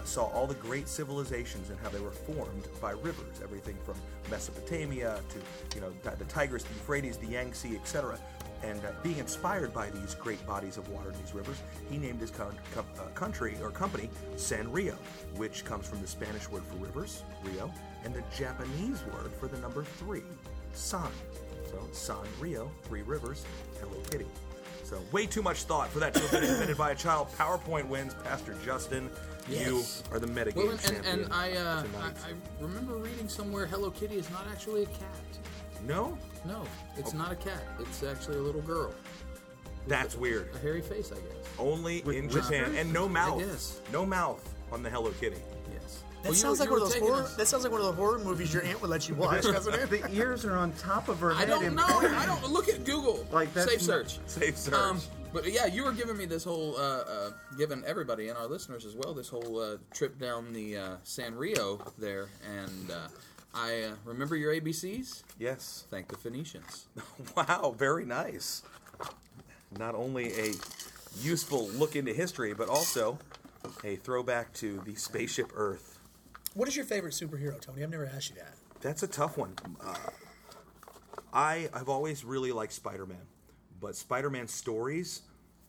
saw 0.05 0.27
all 0.27 0.47
the 0.47 0.55
great 0.55 0.89
civilizations 0.89 1.71
and 1.71 1.79
how 1.81 1.89
they 1.89 2.01
were 2.01 2.11
formed 2.11 2.69
by 2.81 2.93
rivers, 2.93 3.41
everything 3.43 3.77
from 3.85 3.97
Mesopotamia 4.31 5.21
to 5.31 5.77
you 5.77 5.81
know 5.81 5.93
the 6.03 6.25
Tigris, 6.25 6.65
the 6.65 6.75
Euphrates, 6.75 7.17
the 7.17 7.27
Yangtze, 7.27 7.75
etc. 7.75 8.19
And 8.63 8.83
uh, 8.85 8.93
being 9.03 9.19
inspired 9.19 9.75
by 9.75 9.91
these 9.91 10.15
great 10.15 10.45
bodies 10.47 10.79
of 10.79 10.89
water 10.89 11.11
in 11.11 11.19
these 11.21 11.35
rivers, 11.35 11.61
he 11.91 11.99
named 11.99 12.21
his 12.21 12.31
con- 12.31 12.57
uh, 12.77 13.03
country 13.15 13.57
or 13.63 13.71
company 13.71 14.09
Sanrio, 14.37 14.95
which 15.37 15.65
comes 15.65 15.87
from 15.87 16.01
the 16.01 16.07
Spanish 16.07 16.49
word 16.49 16.63
for 16.65 16.77
rivers, 16.77 17.25
Rio, 17.43 17.71
and 18.05 18.15
the 18.15 18.23
Japanese 18.37 19.03
word 19.13 19.33
for 19.39 19.49
the 19.49 19.59
number 19.59 19.85
three, 19.85 20.23
San. 20.73 21.11
So 21.71 21.79
Sanrio, 21.93 22.71
three 22.85 23.03
rivers, 23.03 23.45
Hello 23.81 24.01
Kitty. 24.11 24.27
So 24.85 25.01
way 25.13 25.27
too 25.27 25.43
much 25.43 25.65
thought 25.65 25.89
for 25.89 25.99
that 25.99 26.15
to 26.15 26.21
have 26.21 26.31
been 26.31 26.45
invented 26.45 26.77
by 26.77 26.93
a 26.93 26.95
child. 26.95 27.29
PowerPoint 27.39 27.89
wins. 27.89 28.15
Pastor 28.23 28.55
Justin, 28.65 29.11
you 29.49 29.83
are 30.13 30.19
the 30.19 30.27
metagame 30.27 30.57
Well, 30.57 30.71
and, 30.71 30.81
champion. 30.81 31.21
and 31.25 31.33
I, 31.33 31.53
uh, 31.53 31.85
I. 32.01 32.07
I 32.07 32.33
remember 32.61 32.95
reading 32.95 33.29
somewhere 33.29 33.67
Hello 33.67 33.91
Kitty 33.91 34.17
is 34.17 34.31
not 34.31 34.47
actually 34.51 34.83
a 34.85 34.87
cat. 34.87 34.99
no, 35.87 36.17
No, 36.47 36.65
it's 36.97 37.13
not 37.15 37.33
a 37.33 37.37
cat. 37.37 37.63
It's 37.81 38.03
actually 38.03 38.39
a 38.39 38.43
little 38.43 38.63
girl. 38.63 38.93
that's 39.87 40.17
weird. 40.17 40.49
A 40.55 40.59
hairy 40.59 40.81
face, 40.83 41.13
I 41.13 41.17
guess. 41.17 41.49
Only 41.59 41.99
in 42.01 42.27
whiskers? 42.27 42.49
Japan 42.49 42.75
and 42.77 42.93
no 42.93 43.09
mouth. 43.09 43.41
Yes. 43.41 43.81
No 43.93 44.05
mouth 44.07 44.43
on 44.73 44.83
the 44.83 44.91
Hello 44.91 45.11
Kitty. 45.21 45.37
Yes. 45.73 46.03
That 46.23 46.31
Well, 46.31 46.35
sounds 46.35 46.59
were- 46.59 46.65
like 46.65 46.71
one 46.73 46.83
of 46.83 46.89
those 46.91 46.99
horror. 47.01 47.23
us- 47.23 47.37
That 47.37 47.47
sounds 47.49 47.65
like 47.65 47.73
one 47.73 47.83
of 47.83 47.87
the 47.89 47.93
horror 47.93 48.19
movies 48.19 48.53
your 48.53 48.63
aunt 48.65 48.81
would 48.81 48.89
let 48.91 49.09
you 49.11 49.15
watch, 49.15 49.43
doesn't 49.43 49.75
it? 49.75 49.91
The 49.91 50.11
ears 50.15 50.45
are 50.47 50.57
on 50.57 50.73
top 50.73 51.09
of 51.11 51.21
her 51.21 51.33
I 51.35 51.41
head. 51.41 51.49
don't 51.49 51.75
know. 51.75 51.85
I 51.87 52.25
don't 52.25 52.51
look 52.51 52.69
at 52.71 52.85
Google. 52.85 53.27
Like, 53.31 53.53
that's 53.53 53.71
Safe 53.71 53.83
search. 53.83 54.19
Safe 54.27 54.57
search. 54.57 54.75
Um, 54.75 55.01
but 55.35 55.53
yeah, 55.53 55.67
you 55.67 55.85
were 55.85 55.93
giving 55.93 56.17
me 56.17 56.25
this 56.27 56.45
whole, 56.45 56.77
uh, 56.77 57.01
uh, 57.01 57.31
giving 57.59 57.83
everybody 57.85 58.29
and 58.29 58.39
our 58.39 58.47
listeners 58.47 58.87
as 58.87 58.95
well 58.95 59.13
this 59.13 59.29
whole 59.29 59.59
uh, 59.61 59.77
trip 59.93 60.19
down 60.19 60.53
the 60.53 60.77
uh, 60.77 60.97
San 61.03 61.35
Rio 61.35 61.81
there, 61.99 62.29
and 62.49 62.91
uh, 62.91 63.09
I 63.53 63.83
uh, 63.83 63.95
remember 64.05 64.37
your 64.37 64.55
ABCs. 64.55 65.25
yes. 65.39 65.85
Thank 65.91 66.09
the 66.09 66.17
Phoenicians. 66.17 66.87
Wow, 67.37 67.75
very 67.77 68.05
nice. 68.05 68.63
Not 69.77 69.95
only 69.97 70.33
a 70.39 70.53
useful 71.21 71.69
look 71.69 71.97
into 71.97 72.13
history, 72.13 72.55
but 72.55 72.69
also 72.69 73.19
a 73.83 73.97
throwback 73.97 74.53
to 74.55 74.81
the 74.87 74.95
spaceship 74.95 75.51
Earth. 75.57 75.99
What 76.55 76.69
is 76.69 76.77
your 76.77 76.85
favorite 76.85 77.13
superhero, 77.15 77.61
Tony? 77.61 77.83
I've 77.83 77.91
never 77.91 78.07
asked 78.07 78.31
you 78.31 78.37
that. 78.37 78.55
That's 78.81 79.03
a 79.03 79.09
tough 79.09 79.37
one. 79.37 79.55
Uh, 79.85 79.97
I 81.33 81.69
have 81.75 81.89
always 81.89 82.25
really 82.25 82.53
liked 82.53 82.73
Spider-Man, 82.73 83.27
but 83.85 83.95
Spider-Man 83.95 84.49
stories 84.49 85.23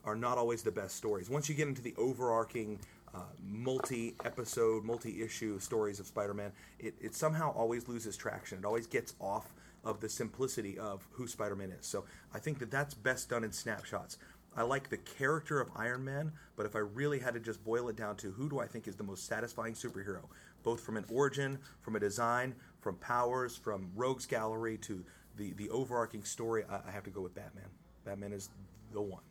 are 0.06 0.16
not 0.16 0.38
always 0.38 0.64
the 0.64 0.72
best 0.72 0.96
stories. 0.96 1.30
Once 1.30 1.50
you 1.50 1.56
get 1.56 1.68
into 1.68 1.82
the 1.82 1.94
overarching 1.98 2.80
uh, 3.14 3.20
multi-episode, 3.46 4.86
multi-issue 4.86 5.60
stories 5.60 6.00
of 6.00 6.08
Spider-Man, 6.08 6.54
it, 6.80 6.94
it 7.02 7.14
somehow 7.14 7.52
always 7.52 7.90
loses 7.90 8.16
traction. 8.16 8.60
It 8.60 8.64
always 8.64 8.88
gets 8.88 9.16
off 9.20 9.54
of 9.84 10.00
the 10.00 10.08
simplicity 10.08 10.80
of 10.80 11.06
who 11.12 11.28
Spider-Man 11.28 11.72
is. 11.72 11.86
So 11.86 12.06
I 12.34 12.40
think 12.40 12.60
that 12.60 12.72
that's 12.72 12.94
best 12.94 13.30
done 13.30 13.44
in 13.44 13.52
snapshots. 13.52 14.18
I 14.56 14.62
like 14.62 14.90
the 14.90 14.98
character 14.98 15.60
of 15.60 15.70
Iron 15.76 16.06
Man, 16.06 16.32
but 16.56 16.66
if 16.66 16.78
I 16.78 16.80
really 16.80 17.20
had 17.20 17.34
to 17.34 17.42
just 17.42 17.66
boil 17.66 17.90
it 17.90 17.98
down 17.98 18.16
to 18.18 18.32
who 18.32 18.50
do 18.50 18.60
I 18.60 18.68
think 18.68 18.88
is 18.88 18.96
the 18.96 19.04
most 19.04 19.28
satisfying 19.28 19.74
superhero, 19.74 20.22
both 20.64 20.80
from 20.80 20.96
an 20.96 21.04
origin, 21.12 21.60
from 21.82 21.98
a 21.98 22.00
design, 22.00 22.56
from 22.80 22.96
powers, 22.96 23.58
from 23.58 23.92
rogues 23.94 24.26
gallery 24.26 24.78
to 24.84 25.04
the, 25.36 25.52
the 25.54 25.70
overarching 25.70 26.24
story, 26.24 26.64
I, 26.70 26.80
I 26.88 26.92
have 26.92 27.04
to 27.04 27.10
go 27.10 27.20
with 27.20 27.36
Batman. 27.36 27.66
Batman 28.06 28.34
is 28.34 28.50
the 28.94 29.02
one. 29.02 29.24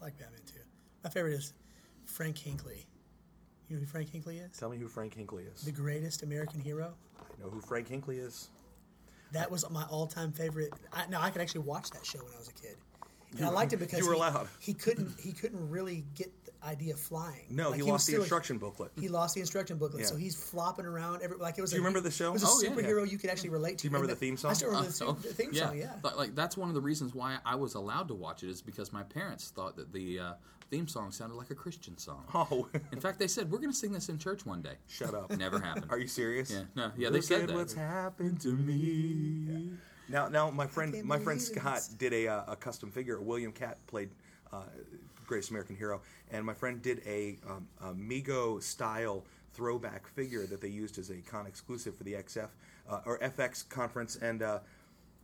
I 0.00 0.04
like 0.04 0.18
Batman 0.18 0.40
too. 0.46 0.60
My 1.04 1.10
favorite 1.10 1.34
is 1.34 1.52
Frank 2.04 2.36
Hinkley. 2.36 2.84
You 3.68 3.76
know 3.76 3.80
who 3.80 3.86
Frank 3.86 4.12
Hinkley 4.12 4.44
is? 4.44 4.58
Tell 4.58 4.68
me 4.68 4.76
who 4.76 4.88
Frank 4.88 5.16
Hinkley 5.16 5.52
is. 5.52 5.62
The 5.62 5.72
greatest 5.72 6.22
American 6.22 6.60
hero. 6.60 6.92
I 7.18 7.42
know 7.42 7.48
who 7.48 7.60
Frank 7.60 7.88
Hinkley 7.88 8.18
is. 8.18 8.50
That 9.30 9.50
was 9.50 9.68
my 9.70 9.84
all-time 9.84 10.32
favorite. 10.32 10.74
I, 10.92 11.06
no, 11.06 11.20
I 11.20 11.30
could 11.30 11.40
actually 11.40 11.62
watch 11.62 11.90
that 11.90 12.04
show 12.04 12.18
when 12.18 12.34
I 12.34 12.38
was 12.38 12.48
a 12.48 12.52
kid, 12.52 12.76
and 13.36 13.46
I 13.46 13.48
liked 13.48 13.72
it 13.72 13.78
because 13.78 13.98
you 14.00 14.06
were 14.06 14.12
he, 14.12 14.18
allowed. 14.18 14.48
He 14.60 14.74
couldn't. 14.74 15.18
He 15.18 15.32
couldn't 15.32 15.70
really 15.70 16.04
get 16.14 16.30
idea 16.64 16.94
of 16.94 17.00
flying. 17.00 17.46
No, 17.50 17.70
Like, 17.70 17.76
he, 17.76 17.82
was 17.82 17.90
lost 17.90 18.06
the 18.06 18.10
still 18.12 18.20
a- 18.20 18.24
instruction 18.24 18.58
booklet. 18.58 18.92
He 18.98 19.08
lost 19.08 19.34
the 19.34 19.40
instruction 19.40 19.78
booklet, 19.78 20.02
Yeah. 20.02 20.08
so 20.08 20.16
he's 20.16 20.34
flopping 20.34 20.86
around. 20.86 21.22
Every 21.22 21.36
like 21.36 21.58
it 21.58 21.60
was. 21.60 21.70
Do 21.70 21.76
you 21.76 21.82
a, 21.82 21.84
remember 21.84 22.00
the 22.00 22.10
show? 22.14 22.28
It 22.30 22.32
was 22.34 22.42
a 22.44 22.46
Oh, 22.48 22.60
yeah. 22.62 22.70
superhero 22.70 23.10
you 23.10 23.18
could 23.18 23.30
actually 23.30 23.50
relate 23.50 23.78
to. 23.78 23.82
Do 23.82 23.88
you 23.88 23.90
remember 23.90 24.10
And 24.10 24.16
the 24.16 24.20
theme 24.20 24.36
song? 24.36 24.50
I 24.50 24.54
still 24.54 24.68
remember 24.68 24.90
the, 24.90 25.04
Oh, 25.04 25.12
the 25.12 25.34
theme 25.34 25.54
song. 25.54 25.76
Yeah. 25.76 25.94
Like, 26.02 26.16
like, 26.16 26.34
that's 26.34 26.56
one 26.56 26.68
of 26.68 26.74
the 26.74 26.80
reasons 26.80 27.14
why 27.14 27.38
I 27.44 27.56
was 27.56 27.74
allowed 27.74 28.08
to 28.08 28.14
watch 28.14 28.42
it 28.42 28.50
is 28.50 28.62
because 28.62 28.92
my 28.92 29.02
parents 29.02 29.50
thought 29.54 29.76
that 29.76 29.92
the 29.92 30.18
uh, 30.18 30.32
theme 30.70 30.86
song 30.88 31.10
sounded 31.12 31.34
like 31.34 31.50
a 31.50 31.54
Christian 31.54 31.98
song. 31.98 32.24
Oh, 32.34 32.68
In 32.92 33.00
fact, 33.00 33.18
they 33.18 33.28
said 33.28 33.50
we're 33.50 33.58
going 33.58 33.72
to 33.72 33.76
sing 33.76 33.92
this 33.92 34.08
in 34.08 34.18
church 34.18 34.46
one 34.46 34.62
day. 34.62 34.76
shut 34.88 35.14
up. 35.14 35.30
Never 35.36 35.58
happened. 35.60 35.86
Are 35.90 35.98
you 35.98 36.06
serious? 36.08 36.50
Yeah, 36.50 36.62
no, 36.76 36.92
yeah, 36.96 37.10
they 37.10 37.20
said 37.20 37.42
at 37.42 37.48
that. 37.48 37.56
what's 37.56 37.74
happened 37.74 38.40
to 38.42 38.48
me. 38.48 39.72
Now, 40.08 40.28
now, 40.28 40.50
my 40.50 40.66
friend, 40.66 41.02
my 41.04 41.18
friend 41.18 41.40
Scott 41.40 41.88
did 41.98 42.12
a, 42.12 42.28
uh, 42.28 42.52
a 42.52 42.56
custom 42.56 42.90
figure. 42.90 43.20
William 43.20 43.50
Katt 43.52 43.78
played 43.86 44.10
uh, 44.52 44.62
Greatest 45.32 45.48
American 45.50 45.76
Hero, 45.76 46.02
and 46.30 46.44
my 46.44 46.52
friend 46.52 46.82
did 46.82 47.00
a, 47.06 47.38
um, 47.48 47.66
a 47.80 47.94
Mego 47.94 48.62
style 48.62 49.24
throwback 49.54 50.06
figure 50.06 50.46
that 50.46 50.60
they 50.60 50.68
used 50.68 50.98
as 50.98 51.08
a 51.08 51.16
con 51.22 51.46
exclusive 51.46 51.96
for 51.96 52.04
the 52.04 52.12
XF 52.12 52.48
uh, 52.90 53.00
or 53.06 53.18
FX 53.20 53.66
conference, 53.66 54.16
and 54.16 54.42
uh, 54.42 54.58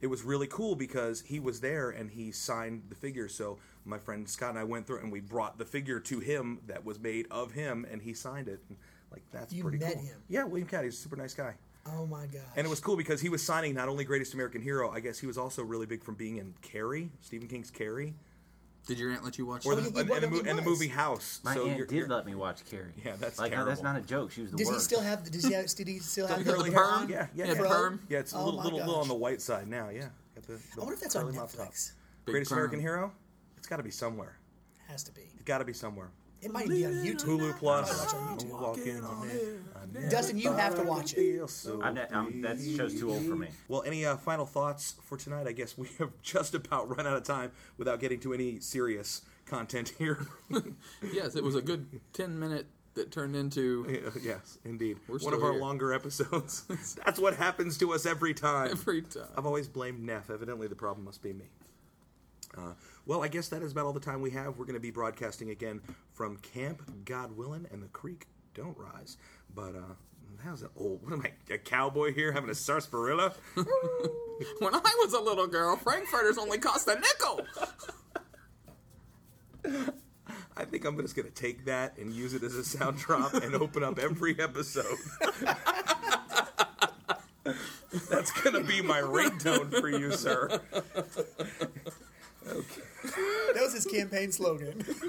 it 0.01 0.07
was 0.07 0.23
really 0.23 0.47
cool 0.47 0.75
because 0.75 1.21
he 1.21 1.41
was 1.41 1.61
there 1.61 1.91
and 1.91 2.11
he 2.11 2.33
signed 2.33 2.85
the 2.89 2.95
figure. 2.95 3.29
So 3.29 3.59
my 3.85 3.99
friend 3.99 4.27
Scott 4.27 4.51
and 4.51 4.59
I 4.59 4.65
went 4.65 4.87
through 4.87 5.01
and 5.01 5.13
we 5.13 5.21
brought 5.21 5.59
the 5.59 5.67
figure 5.67 6.01
to 6.01 6.21
him 6.21 6.61
that 6.69 6.87
was 6.87 6.99
made 6.99 7.27
of 7.31 7.53
him, 7.53 7.87
and 7.91 8.01
he 8.01 8.15
signed 8.15 8.49
it. 8.49 8.61
And, 8.71 8.79
like 9.13 9.23
that's 9.31 9.53
You 9.53 9.63
pretty 9.63 9.79
met 9.79 9.95
cool. 9.95 10.03
him? 10.05 10.17
Yeah, 10.31 10.45
William 10.45 10.69
Katt. 10.69 10.85
He's 10.85 10.95
a 10.95 10.97
super 11.03 11.17
nice 11.17 11.35
guy. 11.35 11.53
Oh 11.87 12.07
my 12.07 12.27
god! 12.27 12.43
And 12.57 12.67
it 12.67 12.71
was 12.71 12.81
cool 12.81 12.97
because 12.97 13.21
he 13.21 13.29
was 13.29 13.43
signing 13.43 13.75
not 13.75 13.89
only 13.89 14.05
Greatest 14.05 14.33
American 14.35 14.63
Hero, 14.63 14.91
I 14.91 15.01
guess 15.01 15.19
he 15.19 15.27
was 15.27 15.37
also 15.37 15.63
really 15.63 15.87
big 15.87 16.03
from 16.03 16.15
being 16.15 16.39
in 16.39 16.55
Carrie, 16.63 17.11
Stephen 17.21 17.49
King's 17.49 17.71
Carrie, 17.71 18.15
Did 18.89 18.99
your 18.99 19.13
aunt 19.13 19.23
let 19.23 19.37
you 19.39 19.45
watch 19.47 19.65
or 19.67 19.75
the, 19.77 19.83
he- 19.83 19.91
he 19.91 20.01
and, 20.01 20.11
and 20.11 20.23
the, 20.23 20.29
mo- 20.31 20.43
and 20.47 20.59
the 20.59 20.63
movie 20.63 20.89
House. 20.89 21.41
My 21.45 21.55
so 21.55 21.67
aunt 21.67 21.77
you're, 21.77 21.87
did 21.87 21.95
you're- 21.97 22.09
let 22.09 22.25
me 22.27 22.35
watch 22.35 22.65
Carrie. 22.71 22.93
Yeah, 23.05 23.17
that's 23.21 23.39
like 23.39 23.53
no, 23.53 23.65
that's 23.67 23.83
not 23.83 23.97
a 23.97 24.01
joke. 24.01 24.31
She 24.33 24.41
was 24.41 24.51
the 24.51 24.57
Does 24.57 24.71
he 24.71 24.79
still 24.79 25.03
have? 25.03 25.31
Does 25.31 25.45
he? 25.45 25.53
Have, 25.53 25.67
did 25.75 25.87
he 25.87 25.99
still 25.99 26.27
have 26.27 26.43
The 26.43 26.51
curly 26.53 26.71
perm? 26.71 26.79
on? 27.03 27.09
Yeah, 27.09 27.27
yeah, 27.35 27.45
Yeah, 27.47 27.53
yeah. 27.53 27.69
perm. 27.69 28.01
Yeah, 28.09 28.19
it's 28.21 28.33
a 28.33 28.37
Oh 28.39 28.45
little, 28.47 28.59
my 28.59 28.65
little, 28.65 28.79
little 28.81 28.97
on 28.97 29.09
the 29.09 29.15
white 29.15 29.43
side 29.43 29.69
now. 29.69 29.91
Yeah, 29.91 30.07
Got 30.35 30.47
the, 30.47 30.53
the 30.55 30.59
I 30.77 30.79
wonder 30.81 30.95
if 30.95 31.01
that's 31.01 31.17
on 31.17 31.25
curly 31.27 31.37
mop 31.37 31.53
top. 31.53 31.67
Netflix. 31.69 31.93
Greatest 32.25 32.51
perm. 32.51 32.59
American 32.59 32.81
Hero. 32.81 33.13
It's 33.59 33.67
got 33.67 33.77
to 33.77 33.83
be 33.83 33.91
somewhere. 33.91 34.39
Has 34.89 35.03
to 35.05 35.13
be. 35.13 35.21
It's 35.35 35.45
got 35.45 35.59
to 35.59 35.65
be 35.67 35.75
somewhere. 35.75 36.09
It 36.41 36.53
might 36.53 36.69
be 36.69 36.87
on 36.87 36.93
YouTube. 36.93 37.41
Hulu 37.41 37.59
Plus. 37.59 37.89
Watch 38.07 38.15
on 38.15 38.39
YouTube. 38.39 38.61
Walking 38.61 39.05
on 39.05 39.29
it. 39.29 39.61
I 39.75 39.81
never 39.93 40.09
Dustin, 40.09 40.39
you 40.39 40.53
have 40.53 40.77
to 40.77 40.83
watch 40.83 41.13
it. 41.13 41.17
feel 41.17 41.49
so 41.49 41.83
I'm 41.83 41.95
not, 41.95 42.15
I'm, 42.15 42.43
that 42.43 42.59
show's 42.61 42.99
too 42.99 43.11
old 43.11 43.25
for 43.25 43.35
me. 43.35 43.49
Well, 43.67 43.83
any 43.85 44.05
uh, 44.05 44.17
final 44.17 44.47
thoughts 44.47 44.95
for 45.03 45.17
tonight? 45.17 45.47
I 45.47 45.53
guess 45.53 45.77
we 45.77 45.89
have 45.99 46.13
just 46.23 46.55
about 46.55 46.97
run 46.97 47.07
out 47.07 47.17
of 47.17 47.25
time 47.25 47.51
without 47.77 47.99
getting 48.01 48.21
to 48.21 48.33
any 48.35 48.61
serious 48.61 49.23
content 49.47 49.93
here. 49.99 50.27
yes, 51.13 51.35
it 51.35 51.43
was 51.43 51.55
a 51.55 51.63
good 51.63 51.87
10 52.13 52.39
minute 52.39 52.67
that 52.95 53.11
turned 53.11 53.35
into 53.35 54.13
yes, 54.23 54.59
indeed. 54.65 54.99
We're 55.09 55.15
One 55.15 55.21
still 55.21 55.35
of 55.35 55.43
our 55.43 55.53
here. 55.53 55.61
longer 55.61 55.93
episodes. 55.93 56.65
That's 57.05 57.19
what 57.19 57.35
happens 57.37 57.79
to 57.79 57.93
us 57.95 58.07
every 58.07 58.35
time. 58.35 58.71
every 58.71 59.03
time. 59.03 59.25
I've 59.37 59.47
always 59.47 59.69
blamed 59.69 60.03
Neff. 60.03 60.31
Evidently, 60.31 60.69
the 60.69 60.75
problem 60.77 61.05
must 61.05 61.23
be 61.23 61.33
me. 61.33 61.47
Uh, 62.57 62.73
well, 63.09 63.25
I 63.25 63.29
guess 63.29 63.49
that 63.49 63.63
is 63.63 63.73
about 63.73 63.87
all 63.87 63.95
the 63.95 64.01
time 64.01 64.21
we 64.21 64.33
have. 64.33 64.59
We're 64.59 64.67
going 64.67 64.75
to 64.75 64.81
be 64.81 64.91
broadcasting 64.91 65.49
again 65.49 65.81
from 66.13 66.37
Camp 66.37 66.83
God 67.07 67.35
Willin' 67.37 67.67
and 67.73 67.83
the 67.83 67.89
Creek 67.89 68.27
Don't 68.53 68.77
Rise. 68.77 69.17
But 69.53 69.75
uh, 69.75 69.95
how's 70.45 70.63
it 70.63 70.69
old? 70.77 71.03
What 71.03 71.15
am 71.15 71.23
I, 71.23 71.33
a 71.53 71.57
cowboy 71.57 72.13
here 72.13 72.33
having 72.33 72.51
a 72.51 72.55
sarsaparilla? 72.55 73.33
When 74.61 74.73
I 74.73 74.95
was 75.05 75.15
a 75.15 75.21
little 75.21 75.49
girl, 75.49 75.77
Frankfurters 75.77 76.39
only 76.39 76.59
cost 76.59 76.87
a 76.87 76.95
nickel. 76.95 77.45
I 80.57 80.65
think 80.65 80.85
I'm 80.85 80.97
just 80.99 81.17
going 81.17 81.27
to 81.27 81.35
take 81.35 81.65
that 81.65 81.99
and 81.99 82.13
use 82.13 82.35
it 82.35 82.45
as 82.45 82.55
a 82.55 82.63
sound 82.63 82.99
drop 82.99 83.35
and 83.35 83.53
open 83.57 83.83
up 83.83 83.99
every 83.99 84.39
episode. 84.39 84.97
That's 88.09 88.31
going 88.43 88.55
to 88.55 88.63
be 88.63 88.81
my 88.81 89.01
ringtone 89.01 89.73
for 89.81 89.89
you, 89.89 90.13
sir. 90.13 90.61
That 93.55 93.63
was 93.63 93.73
his 93.73 93.87
campaign 93.87 94.31
slogan. 94.31 94.85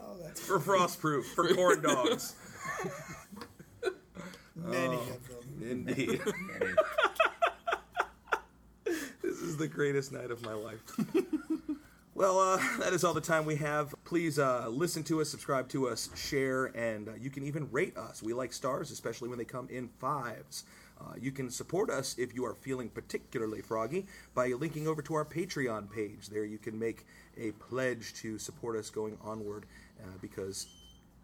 Oh, 0.00 0.16
that's 0.22 0.40
for 0.40 0.58
frostproof, 0.58 1.24
for 1.34 1.54
corn 1.54 1.82
dogs. 1.82 2.34
many 4.56 4.96
oh, 4.96 5.14
of 5.14 5.28
them. 5.28 5.70
Indeed. 5.70 6.20
this 9.22 9.40
is 9.40 9.56
the 9.56 9.68
greatest 9.68 10.12
night 10.12 10.30
of 10.30 10.42
my 10.42 10.54
life. 10.54 10.82
Well, 12.18 12.40
uh, 12.40 12.60
that 12.80 12.92
is 12.92 13.04
all 13.04 13.14
the 13.14 13.20
time 13.20 13.44
we 13.44 13.54
have. 13.56 13.94
Please 14.04 14.40
uh, 14.40 14.66
listen 14.68 15.04
to 15.04 15.20
us, 15.20 15.30
subscribe 15.30 15.68
to 15.68 15.88
us, 15.88 16.10
share, 16.16 16.66
and 16.76 17.08
uh, 17.08 17.12
you 17.14 17.30
can 17.30 17.44
even 17.44 17.70
rate 17.70 17.96
us. 17.96 18.22
We 18.22 18.34
like 18.34 18.52
stars, 18.52 18.90
especially 18.90 19.28
when 19.28 19.38
they 19.38 19.44
come 19.44 19.68
in 19.70 19.88
fives. 20.00 20.64
Uh, 21.00 21.12
you 21.20 21.30
can 21.30 21.48
support 21.48 21.90
us 21.90 22.16
if 22.18 22.34
you 22.34 22.44
are 22.44 22.54
feeling 22.54 22.88
particularly 22.88 23.62
froggy 23.62 24.04
by 24.34 24.48
linking 24.48 24.88
over 24.88 25.00
to 25.00 25.14
our 25.14 25.24
Patreon 25.24 25.88
page. 25.88 26.26
There 26.28 26.44
you 26.44 26.58
can 26.58 26.76
make 26.76 27.06
a 27.36 27.52
pledge 27.52 28.14
to 28.14 28.36
support 28.36 28.74
us 28.76 28.90
going 28.90 29.16
onward 29.22 29.66
uh, 30.02 30.08
because 30.20 30.66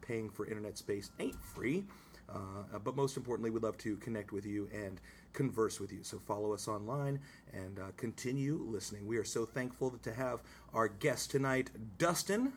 paying 0.01 0.31
for 0.31 0.47
internet 0.47 0.79
space 0.79 1.11
ain't 1.19 1.43
free. 1.43 1.83
Uh, 2.29 2.79
but 2.85 2.95
most 2.95 3.17
importantly, 3.17 3.51
we'd 3.51 3.65
love 3.65 3.77
to 3.79 3.97
connect 3.97 4.33
with 4.33 4.47
you 4.47 4.69
and 4.73 5.01
converse 5.35 5.79
with 5.81 5.93
you. 5.93 6.03
So 6.03 6.19
follow 6.19 6.55
us 6.55 6.67
online 6.69 7.21
and 7.53 7.79
uh, 7.79 7.83
continue 7.99 8.59
listening. 8.67 9.07
We 9.07 9.19
are 9.19 9.25
so 9.25 9.45
thankful 9.45 9.91
to 10.03 10.15
have 10.15 10.41
our 10.73 10.89
guest 10.89 11.31
tonight, 11.31 11.71
Dustin. 11.99 12.55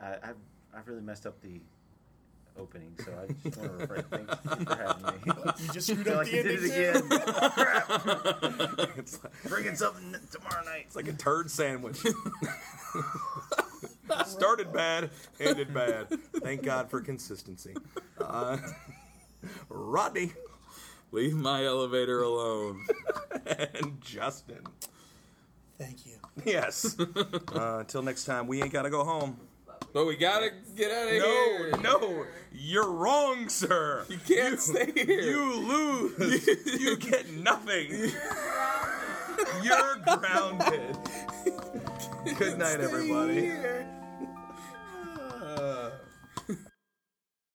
I, 0.00 0.14
I've 0.22 0.36
I've 0.74 0.86
really 0.88 1.02
messed 1.02 1.26
up 1.26 1.38
the 1.42 1.60
opening, 2.58 2.94
so 3.04 3.12
I 3.12 3.26
just 3.48 3.58
want 3.58 3.78
to 3.78 3.86
refresh. 3.86 4.04
Thanks 4.44 4.64
for 4.64 4.76
having 4.76 5.04
me. 5.26 5.32
You 5.62 5.68
just 5.72 5.86
screwed 5.88 6.08
up 6.08 6.16
like 6.18 6.30
the 6.30 6.36
you 6.36 6.42
did 6.42 6.64
ending 6.64 6.70
it 6.70 6.94
too. 6.94 7.06
again. 7.06 7.20
Crap. 7.50 8.98
It's 8.98 9.22
like, 9.22 9.32
Bringing 9.48 9.76
something 9.76 10.14
tomorrow 10.30 10.64
night. 10.64 10.84
it's 10.86 10.96
like 10.96 11.08
a 11.08 11.12
turd 11.12 11.50
sandwich. 11.50 11.98
Started 14.26 14.72
bad, 14.72 15.10
ended 15.40 15.72
bad. 15.72 16.08
Thank 16.42 16.62
God 16.62 16.90
for 16.90 17.00
consistency. 17.00 17.74
Uh, 18.20 18.58
Rodney 19.68 20.32
Leave 21.12 21.34
my 21.34 21.64
elevator 21.64 22.22
alone. 22.22 22.84
and 23.46 24.00
Justin. 24.00 24.62
Thank 25.78 26.06
you. 26.06 26.14
Yes. 26.44 26.96
Uh, 27.54 27.78
until 27.80 28.02
next 28.02 28.24
time, 28.24 28.46
we 28.46 28.62
ain't 28.62 28.72
got 28.72 28.82
to 28.82 28.90
go 28.90 29.04
home. 29.04 29.36
but 29.92 30.06
we 30.06 30.16
gotta 30.16 30.50
get 30.74 30.90
out 30.90 31.06
of 31.08 31.18
No, 31.18 31.18
here. 31.18 31.70
no, 31.82 31.98
no, 31.98 32.26
you're 32.50 32.90
wrong, 32.90 33.48
sir. 33.50 34.06
You 34.08 34.16
can't 34.26 34.58
stay 34.58 34.90
here. 34.94 35.20
You 35.20 35.54
lose. 35.54 36.46
you 36.80 36.96
get 37.10 37.30
nothing. 37.30 38.10
You're 39.62 39.96
grounded. 40.16 40.96
Good 42.38 42.58
night, 42.58 42.80
everybody. 42.80 43.52